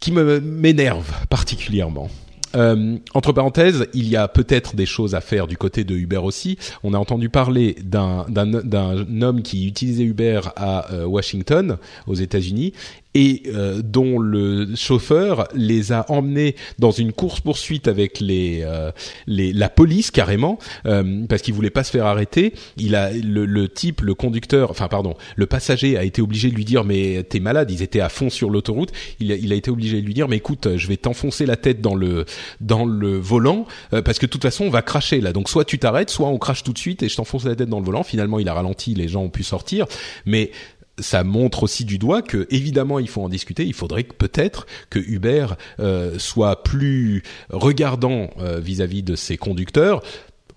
qui 0.00 0.12
me 0.12 0.40
m'énerve 0.40 1.10
particulièrement. 1.28 2.10
Euh, 2.54 2.96
entre 3.14 3.32
parenthèses, 3.32 3.88
il 3.94 4.08
y 4.08 4.16
a 4.16 4.28
peut-être 4.28 4.76
des 4.76 4.86
choses 4.86 5.14
à 5.14 5.20
faire 5.20 5.46
du 5.46 5.56
côté 5.56 5.84
de 5.84 5.94
Uber 5.94 6.18
aussi. 6.18 6.58
On 6.82 6.94
a 6.94 6.98
entendu 6.98 7.28
parler 7.28 7.76
d'un 7.82 8.24
homme 9.22 9.42
qui 9.42 9.66
utilisait 9.66 10.04
Uber 10.04 10.40
à 10.56 10.92
euh, 10.92 11.04
Washington, 11.04 11.78
aux 12.06 12.14
États-Unis, 12.14 12.72
et 13.16 13.44
euh, 13.46 13.80
dont 13.82 14.18
le 14.18 14.76
chauffeur 14.76 15.48
les 15.54 15.90
a 15.90 16.04
emmenés 16.10 16.54
dans 16.78 16.90
une 16.90 17.14
course 17.14 17.40
poursuite 17.40 17.88
avec 17.88 18.20
les, 18.20 18.60
euh, 18.62 18.92
les 19.26 19.54
la 19.54 19.70
police 19.70 20.10
carrément 20.10 20.58
euh, 20.84 21.24
parce 21.26 21.40
qu'il 21.40 21.54
voulait 21.54 21.70
pas 21.70 21.82
se 21.82 21.90
faire 21.90 22.04
arrêter. 22.04 22.52
Il 22.76 22.94
a 22.94 23.10
le, 23.10 23.46
le, 23.46 23.68
type, 23.70 24.02
le 24.02 24.14
conducteur, 24.14 24.70
enfin 24.70 24.88
pardon, 24.88 25.14
le 25.34 25.46
passager 25.46 25.96
a 25.96 26.04
été 26.04 26.20
obligé 26.20 26.50
de 26.50 26.56
lui 26.56 26.66
dire 26.66 26.84
mais 26.84 27.22
t'es 27.22 27.40
malade. 27.40 27.70
Ils 27.70 27.82
étaient 27.82 28.00
à 28.00 28.10
fond 28.10 28.28
sur 28.28 28.50
l'autoroute. 28.50 28.92
Il, 29.18 29.30
il, 29.30 29.50
a 29.50 29.56
été 29.56 29.70
obligé 29.70 30.02
de 30.02 30.06
lui 30.06 30.12
dire 30.12 30.28
mais 30.28 30.36
écoute, 30.36 30.76
je 30.76 30.86
vais 30.86 30.98
t'enfoncer 30.98 31.46
la 31.46 31.56
tête 31.56 31.80
dans 31.80 31.94
le 31.94 32.26
dans 32.60 32.84
le 32.84 33.16
volant 33.16 33.64
parce 33.90 34.18
que 34.18 34.26
de 34.26 34.30
toute 34.30 34.42
façon 34.42 34.64
on 34.64 34.70
va 34.70 34.82
cracher 34.82 35.22
là. 35.22 35.32
Donc 35.32 35.48
soit 35.48 35.64
tu 35.64 35.78
t'arrêtes, 35.78 36.10
soit 36.10 36.28
on 36.28 36.36
crache 36.36 36.64
tout 36.64 36.74
de 36.74 36.78
suite 36.78 37.02
et 37.02 37.08
je 37.08 37.16
t'enfonce 37.16 37.46
la 37.46 37.56
tête 37.56 37.70
dans 37.70 37.80
le 37.80 37.86
volant. 37.86 38.02
Finalement 38.02 38.38
il 38.38 38.48
a 38.50 38.52
ralenti, 38.52 38.94
les 38.94 39.08
gens 39.08 39.22
ont 39.22 39.30
pu 39.30 39.42
sortir, 39.42 39.86
mais 40.26 40.50
ça 40.98 41.24
montre 41.24 41.62
aussi 41.62 41.84
du 41.84 41.98
doigt 41.98 42.22
que 42.22 42.46
évidemment 42.50 42.98
il 42.98 43.08
faut 43.08 43.22
en 43.22 43.28
discuter. 43.28 43.64
Il 43.64 43.74
faudrait 43.74 44.04
peut-être 44.04 44.66
que 44.90 44.98
Uber 44.98 45.46
euh, 45.80 46.18
soit 46.18 46.62
plus 46.62 47.22
regardant 47.50 48.30
euh, 48.38 48.60
vis-à-vis 48.60 49.02
de 49.02 49.16
ses 49.16 49.36
conducteurs. 49.36 50.02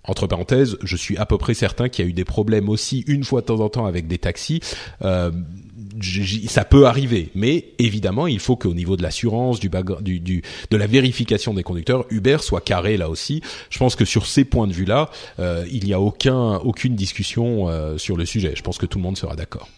Entre 0.04 0.26
parenthèses, 0.26 0.78
je 0.82 0.96
suis 0.96 1.16
à 1.18 1.26
peu 1.26 1.36
près 1.36 1.52
certain 1.52 1.88
qu'il 1.88 2.04
y 2.04 2.08
a 2.08 2.10
eu 2.10 2.14
des 2.14 2.24
problèmes 2.24 2.68
aussi 2.70 3.04
une 3.06 3.22
fois 3.22 3.42
de 3.42 3.46
temps 3.46 3.60
en 3.60 3.68
temps 3.68 3.86
avec 3.86 4.08
des 4.08 4.18
taxis. 4.18 4.60
Euh, 5.02 5.30
ça 6.46 6.64
peut 6.64 6.86
arriver, 6.86 7.30
mais 7.34 7.66
évidemment, 7.78 8.26
il 8.26 8.38
faut 8.38 8.56
qu'au 8.56 8.74
niveau 8.74 8.96
de 8.96 9.02
l'assurance, 9.02 9.60
du, 9.60 9.70
du, 10.00 10.20
du, 10.20 10.42
de 10.70 10.76
la 10.76 10.86
vérification 10.86 11.52
des 11.52 11.62
conducteurs, 11.62 12.06
Uber 12.10 12.38
soit 12.40 12.60
carré 12.60 12.96
là 12.96 13.10
aussi. 13.10 13.42
Je 13.68 13.78
pense 13.78 13.96
que 13.96 14.04
sur 14.04 14.26
ces 14.26 14.44
points 14.44 14.66
de 14.66 14.72
vue-là, 14.72 15.10
euh, 15.38 15.66
il 15.70 15.84
n'y 15.84 15.92
a 15.92 16.00
aucun, 16.00 16.56
aucune 16.56 16.94
discussion 16.94 17.68
euh, 17.68 17.98
sur 17.98 18.16
le 18.16 18.24
sujet. 18.24 18.54
Je 18.56 18.62
pense 18.62 18.78
que 18.78 18.86
tout 18.86 18.98
le 18.98 19.02
monde 19.02 19.18
sera 19.18 19.36
d'accord. 19.36 19.68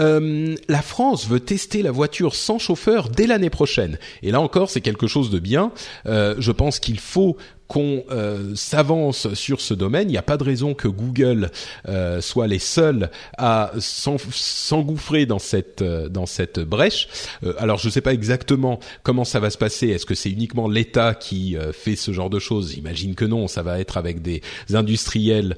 Euh, 0.00 0.56
la 0.68 0.82
France 0.82 1.28
veut 1.28 1.40
tester 1.40 1.82
la 1.82 1.90
voiture 1.90 2.34
sans 2.34 2.58
chauffeur 2.58 3.08
dès 3.08 3.26
l'année 3.26 3.50
prochaine. 3.50 3.98
Et 4.22 4.30
là 4.30 4.40
encore, 4.40 4.70
c'est 4.70 4.80
quelque 4.80 5.06
chose 5.06 5.30
de 5.30 5.38
bien. 5.38 5.72
Euh, 6.06 6.34
je 6.38 6.52
pense 6.52 6.80
qu'il 6.80 6.98
faut 6.98 7.36
qu'on 7.70 8.02
s'avance 8.56 9.32
sur 9.34 9.60
ce 9.60 9.74
domaine. 9.74 10.08
Il 10.08 10.12
n'y 10.12 10.18
a 10.18 10.22
pas 10.22 10.36
de 10.36 10.42
raison 10.42 10.74
que 10.74 10.88
Google 10.88 11.50
soit 12.20 12.48
les 12.48 12.58
seuls 12.58 13.10
à 13.38 13.70
s'engouffrer 13.78 15.24
dans 15.24 15.38
cette 15.38 15.82
dans 15.82 16.26
cette 16.26 16.58
brèche. 16.58 17.08
alors 17.58 17.78
je 17.78 17.86
ne 17.86 17.92
sais 17.92 18.00
pas 18.00 18.12
exactement 18.12 18.80
comment 19.04 19.24
ça 19.24 19.38
va 19.38 19.50
se 19.50 19.58
passer. 19.58 19.88
Est-ce 19.88 20.04
que 20.04 20.16
c'est 20.16 20.30
uniquement 20.30 20.68
l'État 20.68 21.14
qui 21.14 21.56
fait 21.72 21.94
ce 21.94 22.12
genre 22.12 22.30
de 22.30 22.40
choses? 22.40 22.72
J'imagine 22.74 23.14
que 23.14 23.24
non. 23.24 23.46
Ça 23.46 23.62
va 23.62 23.78
être 23.78 23.96
avec 23.96 24.20
des 24.20 24.42
industriels 24.72 25.56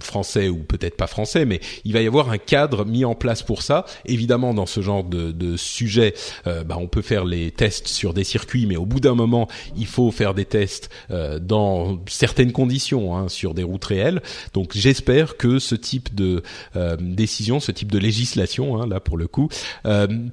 français 0.00 0.48
ou 0.48 0.58
peut-être 0.58 0.96
pas 0.96 1.08
français, 1.08 1.44
mais 1.46 1.60
il 1.84 1.92
va 1.92 2.00
y 2.00 2.06
avoir 2.06 2.30
un 2.30 2.38
cadre 2.38 2.84
mis 2.84 3.04
en 3.04 3.14
place 3.14 3.42
pour 3.42 3.62
ça. 3.62 3.84
Évidemment, 4.04 4.54
dans 4.54 4.66
ce 4.66 4.80
genre 4.80 5.04
de, 5.04 5.32
de 5.32 5.56
sujet, 5.56 6.14
euh, 6.46 6.64
bah, 6.64 6.76
on 6.78 6.86
peut 6.86 7.02
faire 7.02 7.24
les 7.24 7.50
tests 7.50 7.88
sur 7.88 8.14
des 8.14 8.24
circuits, 8.24 8.66
mais 8.66 8.76
au 8.76 8.86
bout 8.86 9.00
d'un 9.00 9.14
moment, 9.14 9.48
il 9.76 9.86
faut 9.86 10.10
faire 10.10 10.34
des 10.34 10.44
tests 10.44 10.90
euh, 11.10 11.23
dans 11.40 11.98
certaines 12.06 12.52
conditions, 12.52 13.16
hein, 13.16 13.28
sur 13.28 13.54
des 13.54 13.62
routes 13.62 13.84
réelles. 13.84 14.22
Donc, 14.52 14.72
j'espère 14.74 15.36
que 15.36 15.58
ce 15.58 15.74
type 15.74 16.14
de 16.14 16.42
euh, 16.76 16.96
décision, 17.00 17.60
ce 17.60 17.72
type 17.72 17.90
de 17.90 17.98
législation, 17.98 18.80
hein, 18.80 18.86
là 18.86 19.00
pour 19.00 19.16
le 19.16 19.26
coup, 19.26 19.48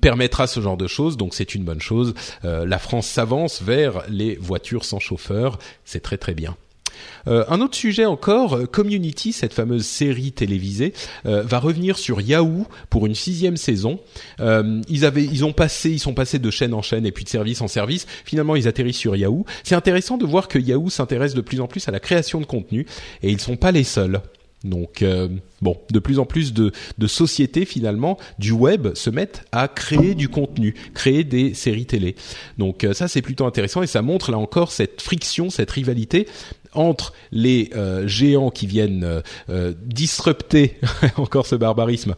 permettra 0.01 0.47
ce 0.47 0.59
genre 0.59 0.77
de 0.77 0.87
choses. 0.87 1.17
Donc, 1.17 1.33
c'est 1.33 1.55
une 1.55 1.63
bonne 1.63 1.81
chose. 1.81 2.13
la 2.43 2.79
France 2.79 3.07
s'avance 3.07 3.61
vers 3.61 4.03
les 4.09 4.35
voitures 4.35 4.85
sans 4.85 4.99
chauffeur. 4.99 5.59
C'est 5.85 6.01
très 6.01 6.17
très 6.17 6.33
bien. 6.33 6.55
Euh, 7.27 7.43
un 7.49 7.61
autre 7.61 7.75
sujet 7.75 8.05
encore, 8.05 8.55
euh, 8.55 8.65
Community, 8.65 9.33
cette 9.33 9.53
fameuse 9.53 9.85
série 9.85 10.31
télévisée, 10.31 10.93
euh, 11.25 11.43
va 11.43 11.59
revenir 11.59 11.97
sur 11.97 12.21
Yahoo 12.21 12.65
pour 12.89 13.05
une 13.05 13.15
sixième 13.15 13.57
saison. 13.57 13.99
ils 14.39 15.05
avaient, 15.05 15.23
ils 15.23 15.45
ont 15.45 15.53
passé, 15.53 15.91
ils 15.91 15.99
sont 15.99 16.13
passés 16.13 16.39
de 16.39 16.49
chaîne 16.51 16.73
en 16.73 16.81
chaîne 16.81 17.05
et 17.05 17.11
puis 17.11 17.23
de 17.23 17.29
service 17.29 17.61
en 17.61 17.67
service. 17.67 18.07
Finalement, 18.25 18.55
ils 18.55 18.67
atterrissent 18.67 18.97
sur 18.97 19.15
Yahoo. 19.15 19.45
C'est 19.63 19.75
intéressant 19.75 20.17
de 20.17 20.25
voir 20.25 20.47
que 20.47 20.59
Yahoo 20.59 20.89
s'intéresse 20.89 21.33
de 21.33 21.41
plus 21.41 21.61
en 21.61 21.67
plus 21.67 21.87
à 21.87 21.91
la 21.91 21.99
création 21.99 22.39
de 22.39 22.45
contenu 22.45 22.85
et 23.23 23.31
ils 23.31 23.39
sont 23.39 23.57
pas 23.57 23.71
les 23.71 23.83
seuls. 23.83 24.21
Donc 24.63 25.03
bon, 25.61 25.77
de 25.89 25.97
plus 25.97 26.19
en 26.19 26.25
plus 26.25 26.53
de, 26.53 26.71
de, 26.99 27.07
sociétés 27.07 27.65
finalement 27.65 28.19
du 28.37 28.51
web 28.51 28.93
se 28.93 29.09
mettent 29.09 29.43
à 29.51 29.67
créer 29.67 30.13
du 30.13 30.29
contenu, 30.29 30.75
créer 30.93 31.23
des 31.23 31.55
séries 31.55 31.87
télé. 31.87 32.15
Donc 32.59 32.85
ça 32.93 33.07
c'est 33.07 33.23
plutôt 33.23 33.47
intéressant 33.47 33.81
et 33.81 33.87
ça 33.87 34.03
montre 34.03 34.29
là 34.29 34.37
encore 34.37 34.71
cette 34.71 35.01
friction, 35.01 35.49
cette 35.49 35.71
rivalité 35.71 36.27
entre 36.73 37.13
les 37.31 37.69
euh, 37.75 38.07
géants 38.07 38.49
qui 38.49 38.67
viennent 38.67 39.03
euh, 39.03 39.21
euh 39.49 39.73
disrupter 39.85 40.77
encore 41.17 41.45
ce 41.45 41.55
barbarisme 41.55 42.15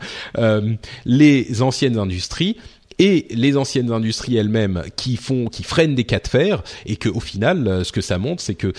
les 1.05 1.61
anciennes 1.61 1.97
industries 1.97 2.57
et 2.99 3.27
les 3.31 3.57
anciennes 3.57 3.91
industries 3.91 4.37
elles-mêmes 4.37 4.83
qui 4.95 5.17
font 5.17 5.47
qui 5.47 5.63
freinent 5.63 5.95
des 5.95 6.03
cas 6.03 6.19
de 6.19 6.27
fer 6.27 6.63
et 6.85 6.95
que 6.95 7.09
au 7.09 7.19
final 7.19 7.83
ce 7.83 7.91
que 7.91 8.01
ça 8.01 8.17
montre 8.17 8.41
c'est 8.41 8.55
que 8.55 8.73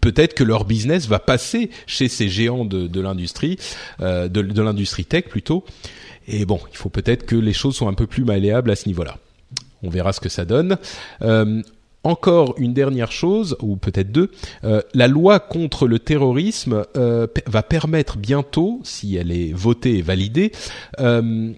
peut-être 0.00 0.34
que 0.34 0.44
leur 0.44 0.64
business 0.64 1.08
va 1.08 1.18
passer 1.18 1.70
chez 1.86 2.08
ces 2.08 2.28
géants 2.28 2.64
de, 2.64 3.00
l'industrie 3.00 3.58
de, 3.98 4.60
l'industrie 4.62 5.06
tech 5.06 5.24
plutôt 5.24 5.64
et 6.28 6.44
bon 6.44 6.60
il 6.70 6.76
faut 6.76 6.90
peut-être 6.90 7.24
que 7.24 7.36
les 7.36 7.54
choses 7.54 7.76
soient 7.76 7.88
un 7.88 7.94
peu 7.94 8.06
plus 8.06 8.24
malléables 8.24 8.70
à 8.70 8.76
ce 8.76 8.86
niveau-là 8.88 9.16
on 9.82 9.88
verra 9.88 10.12
ce 10.12 10.20
que 10.20 10.28
ça 10.28 10.44
donne. 10.44 10.76
Encore 12.04 12.54
une 12.58 12.72
dernière 12.72 13.12
chose, 13.12 13.56
ou 13.60 13.76
peut-être 13.76 14.10
deux, 14.10 14.30
euh, 14.64 14.80
la 14.94 15.08
loi 15.08 15.38
contre 15.38 15.86
le 15.86 15.98
terrorisme 15.98 16.84
euh, 16.96 17.26
va 17.46 17.62
permettre 17.62 18.16
bientôt, 18.16 18.80
si 18.84 19.16
elle 19.16 19.32
est 19.32 19.52
votée 19.52 19.98
et 19.98 20.02
validée, 20.02 20.52
euh, 20.98 21.52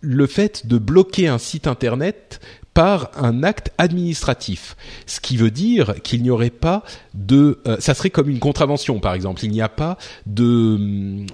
le 0.00 0.26
fait 0.26 0.66
de 0.66 0.78
bloquer 0.78 1.26
un 1.26 1.38
site 1.38 1.66
internet 1.66 2.40
par 2.74 3.10
un 3.16 3.42
acte 3.42 3.72
administratif, 3.78 4.76
ce 5.06 5.18
qui 5.18 5.36
veut 5.36 5.50
dire 5.50 5.96
qu'il 6.04 6.22
n'y 6.22 6.30
aurait 6.30 6.50
pas 6.50 6.84
de, 7.14 7.58
ça 7.80 7.92
serait 7.94 8.10
comme 8.10 8.28
une 8.28 8.38
contravention 8.38 9.00
par 9.00 9.14
exemple, 9.14 9.44
il 9.44 9.50
n'y 9.50 9.62
a 9.62 9.68
pas 9.68 9.98
de, 10.26 11.26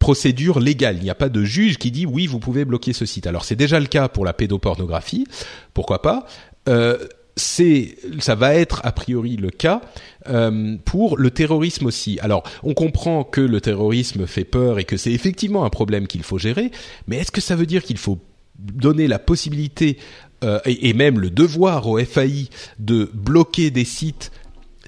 procédure 0.00 0.58
légale. 0.58 0.96
Il 0.96 1.04
n'y 1.04 1.10
a 1.10 1.14
pas 1.14 1.28
de 1.28 1.44
juge 1.44 1.78
qui 1.78 1.92
dit 1.92 2.06
oui, 2.06 2.26
vous 2.26 2.40
pouvez 2.40 2.64
bloquer 2.64 2.92
ce 2.92 3.06
site. 3.06 3.28
Alors 3.28 3.44
c'est 3.44 3.54
déjà 3.54 3.78
le 3.78 3.86
cas 3.86 4.08
pour 4.08 4.24
la 4.24 4.32
pédopornographie, 4.32 5.28
pourquoi 5.72 6.02
pas? 6.02 6.26
Euh, 6.68 6.98
c'est, 7.36 7.96
ça 8.18 8.34
va 8.34 8.54
être 8.54 8.80
a 8.84 8.92
priori 8.92 9.36
le 9.36 9.50
cas 9.50 9.80
euh, 10.28 10.76
pour 10.84 11.16
le 11.16 11.30
terrorisme 11.30 11.86
aussi. 11.86 12.18
Alors, 12.20 12.42
on 12.62 12.74
comprend 12.74 13.24
que 13.24 13.40
le 13.40 13.60
terrorisme 13.60 14.26
fait 14.26 14.44
peur 14.44 14.78
et 14.78 14.84
que 14.84 14.96
c'est 14.96 15.12
effectivement 15.12 15.64
un 15.64 15.70
problème 15.70 16.06
qu'il 16.06 16.22
faut 16.22 16.38
gérer, 16.38 16.70
mais 17.06 17.16
est-ce 17.18 17.30
que 17.30 17.40
ça 17.40 17.56
veut 17.56 17.66
dire 17.66 17.82
qu'il 17.82 17.98
faut 17.98 18.18
donner 18.58 19.06
la 19.06 19.18
possibilité 19.18 19.96
euh, 20.44 20.58
et, 20.66 20.88
et, 20.88 20.92
même 20.92 21.18
le 21.18 21.30
devoir 21.30 21.86
au 21.86 21.98
FAI 21.98 22.48
de 22.78 23.10
bloquer 23.14 23.70
des 23.70 23.84
sites 23.84 24.32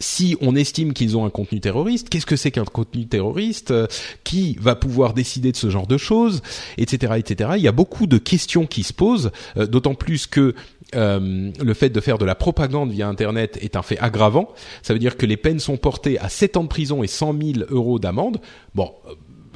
si 0.03 0.37
on 0.41 0.57
estime 0.57 0.93
qu'ils 0.93 1.17
ont 1.17 1.25
un 1.25 1.31
contenu 1.31 1.61
terroriste, 1.61 2.09
qu'est-ce 2.09 2.27
que 2.27 2.37
c'est 2.37 2.51
qu'un 2.51 2.65
contenu 2.65 3.07
terroriste 3.07 3.71
euh, 3.71 3.87
Qui 4.25 4.57
va 4.61 4.75
pouvoir 4.75 5.15
décider 5.15 5.53
de 5.53 5.57
ce 5.57 5.71
genre 5.71 5.87
de 5.87 5.97
choses, 5.97 6.43
etc., 6.77 7.15
etc. 7.17 7.51
Il 7.57 7.63
y 7.63 7.69
a 7.69 7.73
beaucoup 7.73 8.07
de 8.07 8.19
questions 8.19 8.67
qui 8.67 8.83
se 8.83 8.93
posent, 8.93 9.31
euh, 9.57 9.67
d'autant 9.67 9.95
plus 9.95 10.27
que 10.27 10.55
euh, 10.95 11.51
le 11.63 11.75
fait 11.75 11.89
de 11.89 12.01
faire 12.01 12.19
de 12.19 12.25
la 12.25 12.35
propagande 12.35 12.91
via 12.91 13.09
Internet 13.09 13.59
est 13.63 13.77
un 13.77 13.83
fait 13.83 13.99
aggravant. 13.99 14.49
Ça 14.83 14.93
veut 14.93 14.99
dire 14.99 15.17
que 15.17 15.25
les 15.25 15.37
peines 15.37 15.61
sont 15.61 15.77
portées 15.77 16.19
à 16.19 16.29
7 16.29 16.57
ans 16.57 16.65
de 16.65 16.69
prison 16.69 17.03
et 17.03 17.07
100 17.07 17.35
000 17.41 17.67
euros 17.71 17.99
d'amende. 17.99 18.41
Bon, 18.75 18.93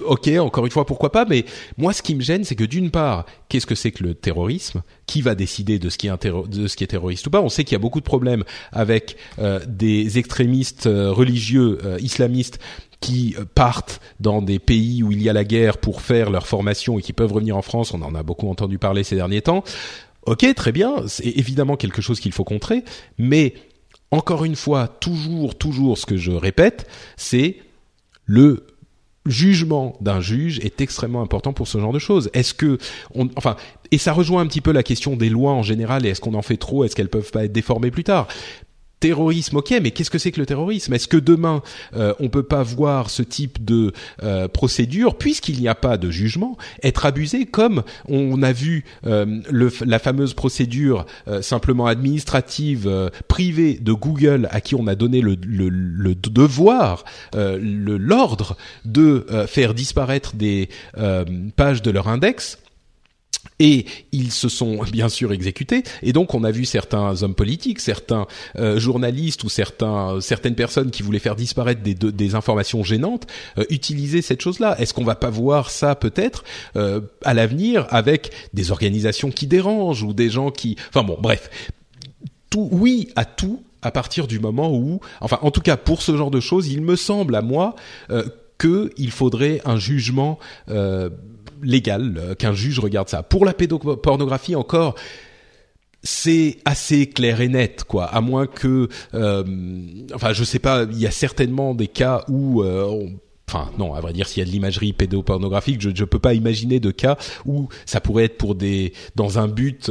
ok, 0.05 0.29
encore 0.39 0.65
une 0.67 0.73
fois, 0.73 0.87
pourquoi 0.87 1.13
pas, 1.13 1.25
mais 1.25 1.45
moi, 1.77 1.93
ce 1.93 2.03
qui 2.03 2.15
me 2.15 2.21
gêne, 2.21 2.45
c'est 2.45 2.55
que 2.55 2.65
d'une 2.65 2.91
part, 2.91 3.27
qu'est-ce 3.49 3.67
que 3.67 3.75
c'est 3.75 3.93
que 3.93 4.05
le 4.05 4.15
terrorisme? 4.15 4.83
Qui 5.07 5.23
va 5.23 5.35
décider 5.35 5.79
de 5.79 5.89
ce 5.89 5.99
qui 5.99 6.09
est, 6.09 6.87
terroriste 6.87 7.27
ou 7.27 7.31
pas? 7.31 7.41
On 7.41 7.49
sait 7.49 7.65
qu'il 7.65 7.73
y 7.73 7.77
a 7.77 7.81
beaucoup 7.81 8.01
de 8.01 8.05
problèmes 8.05 8.45
avec 8.73 9.17
euh, 9.39 9.61
des 9.67 10.19
extrémistes 10.19 10.87
euh, 10.87 11.13
religieux 11.13 11.79
euh, 11.85 11.99
islamistes 12.01 12.59
qui 13.01 13.37
partent 13.55 14.01
dans 14.21 14.41
des 14.41 14.59
pays 14.59 15.03
où 15.03 15.13
il 15.13 15.23
y 15.23 15.29
a 15.29 15.33
la 15.33 15.45
guerre 15.45 15.79
pour 15.79 16.01
faire 16.01 16.31
leur 16.31 16.47
formation 16.47 16.99
et 16.99 17.03
qui 17.03 17.13
peuvent 17.13 17.33
revenir 17.33 17.57
en 17.57 17.63
France. 17.63 17.93
On 17.93 18.03
en 18.03 18.15
a 18.15 18.23
beaucoup 18.23 18.49
entendu 18.49 18.79
parler 18.79 19.05
ces 19.05 19.17
derniers 19.17 19.43
temps. 19.43 19.65
Ok, 20.23 20.47
très 20.55 20.73
bien, 20.73 20.97
c'est 21.07 21.29
évidemment 21.29 21.77
quelque 21.77 22.03
chose 22.03 22.19
qu'il 22.19 22.33
faut 22.33 22.43
contrer, 22.43 22.85
mais 23.17 23.55
encore 24.11 24.45
une 24.45 24.57
fois, 24.57 24.89
toujours, 24.89 25.57
toujours, 25.57 25.99
ce 25.99 26.07
que 26.07 26.17
je 26.17 26.33
répète, 26.33 26.89
c'est 27.17 27.59
le 28.25 28.67
jugement 29.27 29.97
d'un 30.01 30.21
juge 30.21 30.59
est 30.61 30.81
extrêmement 30.81 31.23
important 31.23 31.53
pour 31.53 31.69
ce 31.69 31.79
genre 31.79 31.93
de 31.93 31.99
choses. 31.99 32.31
Est-ce 32.33 32.55
que, 32.55 32.79
on, 33.15 33.29
enfin, 33.37 33.57
et 33.91 33.99
ça 33.99 34.13
rejoint 34.13 34.43
un 34.43 34.47
petit 34.47 34.61
peu 34.61 34.73
la 34.73 34.83
question 34.83 35.17
des 35.17 35.29
lois 35.29 35.53
en 35.53 35.63
général 35.63 36.07
et 36.07 36.11
est-ce 36.11 36.21
qu'on 36.21 36.35
en 36.35 36.43
fait 36.43 36.57
trop, 36.57 36.85
est-ce 36.85 36.97
qu'elles 36.97 37.09
peuvent 37.09 37.31
pas 37.31 37.45
être 37.45 37.53
déformées 37.53 37.91
plus 37.91 38.05
tard? 38.05 38.29
Terrorisme, 39.01 39.57
ok, 39.57 39.75
mais 39.83 39.91
qu'est-ce 39.91 40.11
que 40.11 40.19
c'est 40.19 40.33
que 40.33 40.41
le 40.41 40.47
terrorisme? 40.47 40.93
Est-ce 40.95 41.09
que 41.09 41.17
demain 41.17 41.63
euh, 41.95 42.15
on 42.19 42.29
peut 42.29 42.43
pas 42.43 42.63
voir 42.63 43.11
ce 43.11 43.23
type 43.23 43.65
de 43.65 43.93
euh, 44.23 44.49
procédure, 44.49 45.17
puisqu'il 45.19 45.61
n'y 45.61 45.69
a 45.69 45.75
pas 45.75 45.99
de 45.99 46.11
jugement, 46.11 46.57
être 46.83 47.05
abusé 47.05 47.47
comme 47.47 47.83
on 48.09 48.43
a 48.43 48.53
vu 48.53 48.85
euh, 49.07 49.41
le, 49.51 49.71
la 49.85 49.99
fameuse 49.99 50.35
procédure 50.35 51.07
euh, 51.29 51.43
simplement 51.43 51.87
administrative 51.87 53.11
privée 53.29 53.75
de 53.75 53.93
Google 53.93 54.49
à 54.51 54.61
qui 54.61 54.75
on 54.75 54.87
a 54.87 54.95
donné 54.95 55.21
le, 55.21 55.37
le, 55.47 55.69
le 55.69 56.15
devoir, 56.15 57.05
l'ordre 57.35 58.57
de 58.85 59.27
faire 59.47 59.75
disparaître 59.75 60.37
des 60.37 60.69
pages 61.57 61.83
de 61.83 61.91
leur 61.91 62.09
index? 62.09 62.59
Et 63.59 63.87
ils 64.13 64.33
se 64.33 64.49
sont 64.49 64.83
bien 64.93 65.09
sûr 65.09 65.33
exécutés. 65.33 65.83
Et 66.03 66.13
donc 66.13 66.35
on 66.35 66.45
a 66.45 66.51
vu 66.51 66.65
certains 66.65 67.23
hommes 67.23 67.35
politiques, 67.35 67.81
certains 67.81 68.27
euh, 68.57 68.79
journalistes 68.79 69.45
ou 69.45 69.49
certains, 69.49 70.21
certaines 70.21 70.55
personnes 70.55 70.91
qui 70.91 71.03
voulaient 71.03 71.19
faire 71.19 71.37
disparaître 71.37 71.83
des, 71.83 71.95
des 71.95 72.35
informations 72.35 72.83
gênantes 72.83 73.27
euh, 73.59 73.65
utiliser 73.71 74.23
cette 74.23 74.41
chose-là. 74.41 74.77
Est-ce 74.81 74.95
qu'on 74.95 75.05
va 75.05 75.15
pas 75.15 75.31
voir 75.31 75.71
ça 75.71 75.95
peut-être 75.95 76.45
euh, 76.77 77.01
à 77.25 77.35
l'avenir 77.35 77.87
avec 77.91 78.31
des 78.53 78.71
organisations 78.71 79.31
qui 79.31 79.47
dérangent 79.47 80.03
ou 80.03 80.13
des 80.13 80.31
gens 80.31 80.51
qui, 80.51 80.77
enfin 80.89 81.03
bon, 81.03 81.19
bref, 81.21 81.51
tout, 82.51 82.69
oui 82.73 83.09
à 83.17 83.25
tout 83.25 83.63
à 83.83 83.91
partir 83.91 84.27
du 84.27 84.41
moment 84.41 84.73
où, 84.75 85.01
enfin 85.21 85.39
en 85.43 85.51
tout 85.51 85.61
cas 85.61 85.77
pour 85.77 86.03
ce 86.03 86.17
genre 86.17 86.31
de 86.31 86.41
choses, 86.41 86.69
il 86.69 86.83
me 86.83 86.97
semble 86.97 87.37
à 87.37 87.43
moi 87.43 87.77
euh, 88.11 88.25
qu'il 88.59 89.11
faudrait 89.11 89.61
un 89.65 89.77
jugement 89.77 90.39
euh, 90.71 91.11
légal 91.63 92.17
euh, 92.19 92.35
qu'un 92.35 92.53
juge 92.53 92.79
regarde 92.79 93.09
ça. 93.09 93.23
Pour 93.23 93.45
la 93.45 93.55
pédopornographie 93.55 94.55
encore, 94.55 94.95
c'est 96.03 96.59
assez 96.65 97.09
clair 97.09 97.41
et 97.41 97.49
net, 97.49 97.85
quoi. 97.85 98.05
À 98.05 98.21
moins 98.21 98.47
que, 98.47 98.89
euh, 99.15 99.45
enfin, 100.15 100.33
je 100.33 100.45
sais 100.45 100.59
pas, 100.59 100.85
il 100.91 100.99
y 100.99 101.07
a 101.07 101.11
certainement 101.11 101.75
des 101.75 101.89
cas 101.89 102.25
où 102.29 102.63
euh, 102.63 103.09
Enfin 103.49 103.71
non, 103.79 103.95
à 103.95 104.01
vrai 104.01 104.13
dire, 104.13 104.27
s'il 104.27 104.41
y 104.41 104.43
a 104.43 104.45
de 104.45 104.51
l'imagerie 104.51 104.93
pédopornographique, 104.93 105.81
je 105.81 105.91
ne 105.91 106.05
peux 106.05 106.19
pas 106.19 106.35
imaginer 106.35 106.81
de 106.81 106.91
cas 106.91 107.17
où 107.45 107.69
ça 107.85 108.01
pourrait 108.01 108.25
être 108.25 108.39
pour 108.39 108.57
des 108.57 108.93
dans 109.15 109.39
un 109.39 109.47
but 109.47 109.89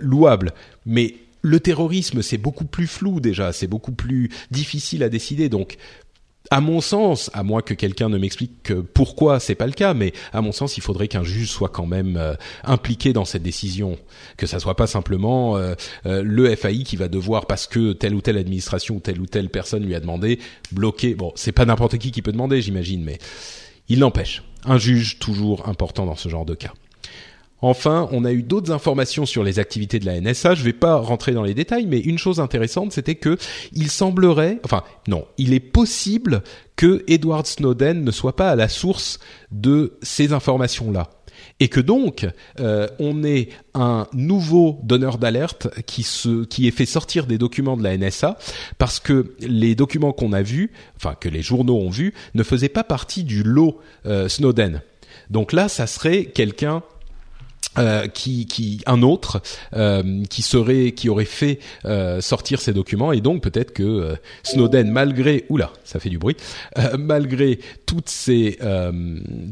louable. 0.00 0.54
Mais 0.86 1.16
le 1.42 1.60
terrorisme, 1.60 2.22
c'est 2.22 2.38
beaucoup 2.38 2.64
plus 2.64 2.86
flou 2.86 3.20
déjà, 3.20 3.52
c'est 3.52 3.66
beaucoup 3.66 3.92
plus 3.92 4.30
difficile 4.50 5.02
à 5.02 5.10
décider. 5.10 5.50
Donc 5.50 5.76
à 6.50 6.60
mon 6.60 6.80
sens, 6.80 7.30
à 7.34 7.42
moins 7.42 7.62
que 7.62 7.74
quelqu'un 7.74 8.08
ne 8.08 8.18
m'explique 8.18 8.72
pourquoi 8.94 9.40
c'est 9.40 9.54
pas 9.54 9.66
le 9.66 9.72
cas, 9.72 9.94
mais 9.94 10.12
à 10.32 10.40
mon 10.40 10.52
sens, 10.52 10.76
il 10.76 10.82
faudrait 10.82 11.08
qu'un 11.08 11.24
juge 11.24 11.48
soit 11.48 11.68
quand 11.68 11.86
même 11.86 12.16
euh, 12.16 12.34
impliqué 12.64 13.12
dans 13.12 13.24
cette 13.24 13.42
décision, 13.42 13.98
que 14.36 14.46
ça 14.46 14.58
soit 14.58 14.76
pas 14.76 14.86
simplement 14.86 15.56
euh, 15.56 15.74
euh, 16.06 16.22
le 16.22 16.54
FAI 16.54 16.82
qui 16.82 16.96
va 16.96 17.08
devoir 17.08 17.46
parce 17.46 17.66
que 17.66 17.92
telle 17.92 18.14
ou 18.14 18.20
telle 18.20 18.38
administration 18.38 18.96
ou 18.96 19.00
telle 19.00 19.20
ou 19.20 19.26
telle 19.26 19.48
personne 19.48 19.84
lui 19.84 19.94
a 19.94 20.00
demandé 20.00 20.38
bloquer. 20.72 21.14
Bon, 21.14 21.32
c'est 21.34 21.52
pas 21.52 21.64
n'importe 21.64 21.98
qui 21.98 22.10
qui 22.10 22.22
peut 22.22 22.32
demander, 22.32 22.62
j'imagine, 22.62 23.02
mais 23.02 23.18
il 23.88 24.00
n'empêche, 24.00 24.42
un 24.64 24.78
juge 24.78 25.18
toujours 25.18 25.68
important 25.68 26.06
dans 26.06 26.16
ce 26.16 26.28
genre 26.28 26.44
de 26.44 26.54
cas. 26.54 26.72
Enfin, 27.62 28.08
on 28.12 28.24
a 28.24 28.32
eu 28.32 28.42
d'autres 28.42 28.70
informations 28.70 29.24
sur 29.24 29.42
les 29.42 29.58
activités 29.58 29.98
de 29.98 30.06
la 30.06 30.20
NSA. 30.20 30.54
Je 30.54 30.60
ne 30.60 30.66
vais 30.66 30.72
pas 30.72 30.96
rentrer 30.96 31.32
dans 31.32 31.42
les 31.42 31.54
détails, 31.54 31.86
mais 31.86 31.98
une 32.00 32.18
chose 32.18 32.38
intéressante, 32.40 32.92
c'était 32.92 33.14
que 33.14 33.38
il 33.72 33.90
semblerait, 33.90 34.60
enfin 34.64 34.82
non, 35.08 35.26
il 35.38 35.54
est 35.54 35.60
possible 35.60 36.42
que 36.76 37.02
Edward 37.08 37.46
Snowden 37.46 38.04
ne 38.04 38.10
soit 38.10 38.36
pas 38.36 38.50
à 38.50 38.56
la 38.56 38.68
source 38.68 39.18
de 39.50 39.98
ces 40.02 40.32
informations-là 40.32 41.10
et 41.60 41.68
que 41.68 41.80
donc 41.80 42.26
euh, 42.60 42.88
on 42.98 43.24
ait 43.24 43.48
un 43.74 44.06
nouveau 44.12 44.80
donneur 44.82 45.18
d'alerte 45.18 45.68
qui 45.84 46.02
se 46.02 46.44
qui 46.44 46.66
est 46.66 46.70
fait 46.70 46.86
sortir 46.86 47.26
des 47.26 47.38
documents 47.38 47.76
de 47.76 47.82
la 47.82 47.96
NSA 47.96 48.38
parce 48.78 49.00
que 49.00 49.34
les 49.40 49.74
documents 49.74 50.12
qu'on 50.12 50.32
a 50.32 50.42
vus, 50.42 50.72
enfin 50.96 51.14
que 51.18 51.28
les 51.28 51.42
journaux 51.42 51.78
ont 51.78 51.90
vus, 51.90 52.14
ne 52.34 52.42
faisaient 52.42 52.68
pas 52.68 52.84
partie 52.84 53.24
du 53.24 53.42
lot 53.42 53.78
euh, 54.06 54.28
Snowden. 54.28 54.82
Donc 55.30 55.52
là, 55.52 55.68
ça 55.68 55.86
serait 55.86 56.26
quelqu'un 56.26 56.82
euh, 57.78 58.08
qui, 58.08 58.46
qui, 58.46 58.80
un 58.86 59.02
autre 59.02 59.42
euh, 59.74 60.22
qui 60.30 60.42
serait, 60.42 60.92
qui 60.92 61.08
aurait 61.08 61.24
fait 61.24 61.58
euh, 61.84 62.20
sortir 62.20 62.60
ces 62.60 62.72
documents. 62.72 63.12
Et 63.12 63.20
donc 63.20 63.42
peut-être 63.42 63.72
que 63.72 64.16
Snowden, 64.42 64.90
malgré, 64.90 65.44
oula, 65.48 65.72
ça 65.84 66.00
fait 66.00 66.08
du 66.08 66.18
bruit, 66.18 66.36
malgré 66.98 67.58
toutes 67.84 68.08
ces, 68.08 68.58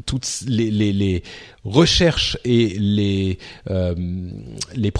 toutes 0.05 0.27
les, 0.47 0.71
les, 0.71 0.93
les, 0.93 1.23
recherches 1.63 2.37
et 2.45 2.69
les, 2.79 3.37
les 4.75 4.91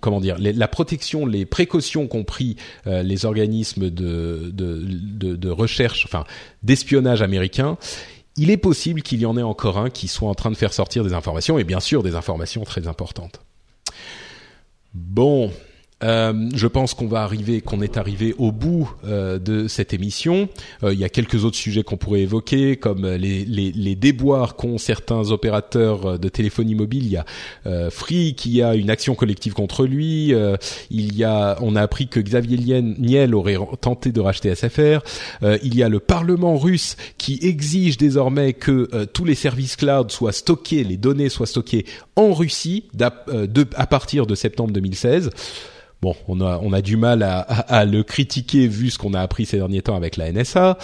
comment 0.00 0.20
dire, 0.20 0.36
la 0.38 0.68
protection, 0.68 1.26
les 1.26 1.46
précautions 1.46 2.06
qu'ont 2.06 2.24
pris 2.24 2.56
les 2.86 3.24
organismes 3.24 3.90
de, 3.90 4.50
de, 4.52 4.82
de, 4.84 5.36
de 5.36 5.50
recherche, 5.50 6.04
enfin 6.06 6.24
d'espionnage 6.62 7.22
américains, 7.22 7.76
il 8.36 8.50
est 8.50 8.56
possible 8.56 9.02
qu'il 9.02 9.20
y 9.20 9.26
en 9.26 9.36
ait 9.36 9.42
encore 9.42 9.78
un 9.78 9.90
qui 9.90 10.08
soit 10.08 10.28
en 10.28 10.34
train 10.34 10.50
de 10.50 10.56
faire 10.56 10.72
sortir 10.72 11.04
des 11.04 11.12
informations, 11.12 11.58
et 11.58 11.64
bien 11.64 11.80
sûr 11.80 12.02
des 12.02 12.14
informations 12.14 12.64
très 12.64 12.88
importantes. 12.88 13.40
Bon, 14.92 15.52
euh, 16.04 16.50
je 16.54 16.66
pense 16.66 16.94
qu'on 16.94 17.06
va 17.06 17.22
arriver, 17.22 17.60
qu'on 17.60 17.80
est 17.80 17.96
arrivé 17.96 18.34
au 18.38 18.52
bout 18.52 18.90
euh, 19.06 19.38
de 19.38 19.68
cette 19.68 19.94
émission. 19.94 20.48
Euh, 20.82 20.92
il 20.92 21.00
y 21.00 21.04
a 21.04 21.08
quelques 21.08 21.44
autres 21.44 21.56
sujets 21.56 21.82
qu'on 21.82 21.96
pourrait 21.96 22.20
évoquer, 22.20 22.76
comme 22.76 23.06
les, 23.06 23.44
les, 23.44 23.72
les 23.72 23.94
déboires 23.94 24.56
qu'ont 24.56 24.78
certains 24.78 25.30
opérateurs 25.30 26.18
de 26.18 26.28
téléphonie 26.28 26.74
mobile. 26.74 27.04
Il 27.04 27.12
y 27.12 27.16
a 27.16 27.90
Free 27.90 28.34
qui 28.34 28.62
a 28.62 28.74
une 28.74 28.90
action 28.90 29.14
collective 29.14 29.54
contre 29.54 29.86
lui. 29.86 30.32
il 30.90 31.16
y 31.16 31.24
a, 31.24 31.56
on 31.60 31.76
a 31.76 31.82
appris 31.82 32.08
que 32.08 32.20
Xavier 32.20 32.82
Niel 32.82 33.34
aurait 33.34 33.56
tenté 33.80 34.12
de 34.12 34.20
racheter 34.20 34.54
SFR. 34.54 35.00
il 35.62 35.74
y 35.74 35.82
a 35.82 35.88
le 35.88 36.00
Parlement 36.00 36.56
russe 36.56 36.96
qui 37.18 37.38
exige 37.42 37.96
désormais 37.96 38.52
que 38.52 39.04
tous 39.12 39.24
les 39.24 39.34
services 39.34 39.76
cloud 39.76 40.10
soient 40.10 40.32
stockés, 40.32 40.84
les 40.84 40.96
données 40.96 41.28
soient 41.28 41.46
stockées 41.46 41.86
en 42.16 42.32
Russie 42.32 42.84
à 43.00 43.86
partir 43.86 44.26
de 44.26 44.34
septembre 44.34 44.72
2016 44.72 45.30
bon, 46.04 46.14
on 46.28 46.42
a 46.42 46.60
on 46.62 46.74
a 46.74 46.82
du 46.82 46.98
mal 46.98 47.22
à, 47.22 47.84
le 47.86 48.02
critiquer 48.02 48.68
vu 48.68 48.90
ce 48.90 48.98
qu'on 48.98 49.14
a 49.14 49.20
appris 49.20 49.46
ces 49.46 49.56
derniers 49.56 49.80
temps 49.80 49.96
avec 49.96 50.18
la 50.18 50.30
NSA, 50.30 50.76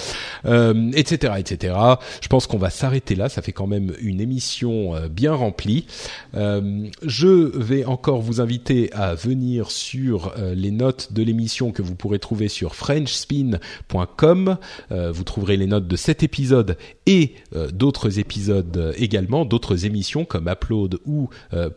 etc., 0.95 1.35
etc. 1.39 1.75
Je 2.23 2.29
pense 2.29 2.47
qu'on 2.47 2.59
va 2.59 2.71
s'arrêter 2.71 3.15
là. 3.15 3.29
Ça 3.29 3.43
fait 3.43 3.53
quand 3.53 3.67
même 3.67 3.93
une 4.01 4.21
émission 4.21 4.95
euh, 4.95 5.09
bien 5.09 5.35
remplie. 5.35 5.87
Euh, 6.35 6.89
je 7.05 7.27
vais 7.27 7.85
encore 7.85 8.23
vous 8.23 8.41
inviter 8.41 8.91
à 8.93 9.15
venir 9.15 9.71
sur 9.71 10.33
euh, 10.39 10.55
les 10.55 10.71
notes 10.71 11.13
de 11.13 11.23
l'émission 11.23 11.71
que 11.73 11.83
vous 11.83 11.95
pourrez 11.95 12.19
trouver 12.19 12.49
sur 12.49 12.75
FrenchSpin.com. 12.75 14.57
Vous 14.91 15.25
trouverez 15.25 15.57
les 15.57 15.67
notes 15.67 15.87
de 15.87 15.97
cet 15.97 16.23
épisode 16.23 16.77
et 17.07 17.35
d'autres 17.73 18.19
épisodes 18.19 18.95
également, 18.97 19.45
d'autres 19.45 19.85
émissions 19.85 20.25
comme 20.25 20.49
Upload 20.49 20.99
ou 21.05 21.29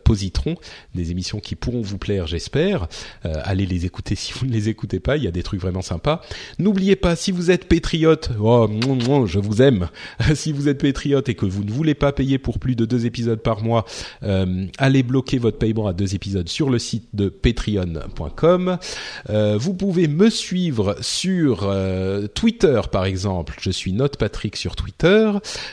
Positron, 0.04 0.56
des 0.94 1.10
émissions 1.10 1.40
qui 1.40 1.54
pourront 1.54 1.82
vous 1.82 1.98
plaire, 1.98 2.26
j'espère. 2.26 2.88
Allez 3.44 3.66
les 3.66 3.86
écouter 3.86 4.14
si 4.14 4.32
vous 4.32 4.46
ne 4.46 4.52
les 4.52 4.68
écoutez 4.68 5.00
pas. 5.00 5.16
Il 5.16 5.24
y 5.24 5.28
a 5.28 5.30
des 5.30 5.42
trucs 5.42 5.60
vraiment 5.60 5.82
sympas. 5.82 6.20
N'oubliez 6.58 6.96
pas, 6.96 7.16
si 7.16 7.32
vous 7.32 7.50
êtes 7.50 7.68
patriote, 7.68 8.30
oh, 8.40 8.68
je 9.26 9.38
vous 9.38 9.62
aime. 9.62 9.88
si 10.34 10.52
vous 10.52 10.68
êtes 10.68 10.80
patriote 10.80 11.28
et 11.28 11.34
que 11.34 11.46
vous 11.46 11.64
ne 11.64 11.70
voulez 11.70 11.94
pas 11.94 12.12
payer 12.12 12.38
pour 12.38 12.58
plus 12.58 12.76
de 12.76 12.84
deux 12.84 13.06
épisodes 13.06 13.40
par 13.40 13.62
mois, 13.62 13.84
euh, 14.22 14.66
allez 14.78 15.02
bloquer 15.02 15.38
votre 15.38 15.58
paiement 15.58 15.86
à 15.86 15.92
deux 15.92 16.14
épisodes 16.14 16.48
sur 16.48 16.70
le 16.70 16.78
site 16.78 17.08
de 17.14 17.28
patreon.com. 17.28 18.78
Euh, 19.30 19.56
vous 19.58 19.74
pouvez 19.74 20.08
me 20.08 20.30
suivre 20.30 20.96
sur 21.00 21.72
Twitter, 22.34 22.80
par 22.90 23.04
exemple. 23.04 23.56
Je 23.60 23.70
suis 23.70 23.92
NotePatrick 23.92 24.56
sur 24.56 24.76
Twitter. 24.76 25.32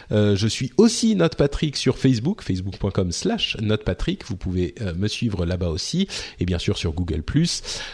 je 0.09 0.47
suis 0.47 0.71
aussi 0.77 1.15
NotePatrick 1.15 1.77
sur 1.77 1.97
Facebook, 1.97 2.41
facebook.com 2.41 3.11
slash 3.11 3.57
NotePatrick. 3.61 4.25
Vous 4.25 4.37
pouvez 4.37 4.75
me 4.97 5.07
suivre 5.07 5.45
là-bas 5.45 5.69
aussi. 5.69 6.07
Et 6.39 6.45
bien 6.45 6.59
sûr 6.59 6.77
sur 6.77 6.93
Google+. 6.93 7.21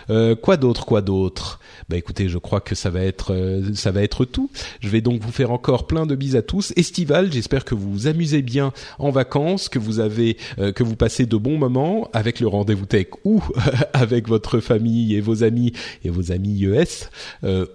Euh, 0.10 0.36
quoi 0.36 0.58
d'autre, 0.58 0.86
quoi 0.86 1.02
d'autre? 1.02 1.60
Bah 1.90 1.98
écoutez, 1.98 2.28
je 2.28 2.38
crois 2.38 2.60
que 2.60 2.76
ça 2.76 2.90
va 2.90 3.02
être 3.02 3.34
euh, 3.34 3.74
ça 3.74 3.92
va 3.92 4.02
être 4.02 4.26
tout. 4.26 4.50
Je 4.82 4.90
vais 4.90 5.02
donc 5.02 5.22
vous 5.22 5.32
faire 5.32 5.52
encore 5.52 5.88
plein 5.88 6.06
de 6.06 6.16
bises 6.16 6.36
à 6.36 6.42
tous. 6.42 6.74
Estival, 6.76 7.32
j'espère 7.32 7.66
que 7.66 7.76
vous 7.76 7.92
vous 7.92 8.08
amusez 8.08 8.42
bien 8.42 8.74
en 9.00 9.10
vacances, 9.10 9.70
que 9.70 9.80
vous 9.80 10.00
avez 10.00 10.38
euh, 10.60 10.72
que 10.72 10.84
vous 10.84 10.96
passez 10.96 11.26
de 11.26 11.38
bons 11.38 11.58
moments 11.58 12.10
avec 12.14 12.40
le 12.40 12.48
rendez-vous 12.48 12.86
tech 12.86 13.08
ou 13.24 13.42
avec 13.94 14.28
votre 14.28 14.60
famille 14.60 15.16
et 15.16 15.22
vos 15.22 15.44
amis 15.44 15.74
et 16.04 16.10
vos 16.10 16.32
amis 16.32 16.66
ES 16.66 17.10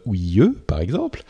ou 0.05 0.15
IE 0.15 0.43
par 0.67 0.81
exemple, 0.81 1.23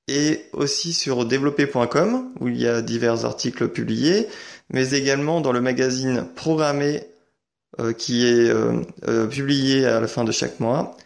et 0.09 0.47
aussi 0.55 0.95
sur 0.95 1.27
développer.com, 1.27 2.33
où 2.41 2.49
il 2.49 2.59
y 2.59 2.67
a 2.67 2.81
divers 2.81 3.27
articles 3.27 3.69
publiés, 3.69 4.27
mais 4.71 4.93
également 4.93 5.43
dans 5.43 5.53
le 5.53 5.61
magazine 5.61 6.27
Programmé, 6.35 7.05
euh, 7.79 7.93
qui 7.93 8.27
est 8.27 8.49
euh, 8.49 8.81
publié 9.27 9.85
à 9.85 10.01
la 10.01 10.09
fin 10.09 10.25
de 10.25 10.33
chaque 10.33 10.61
mois. 10.61 10.97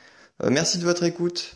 merci 0.44 0.78
de 0.78 0.84
votre 0.84 1.02
écoute. 1.02 1.55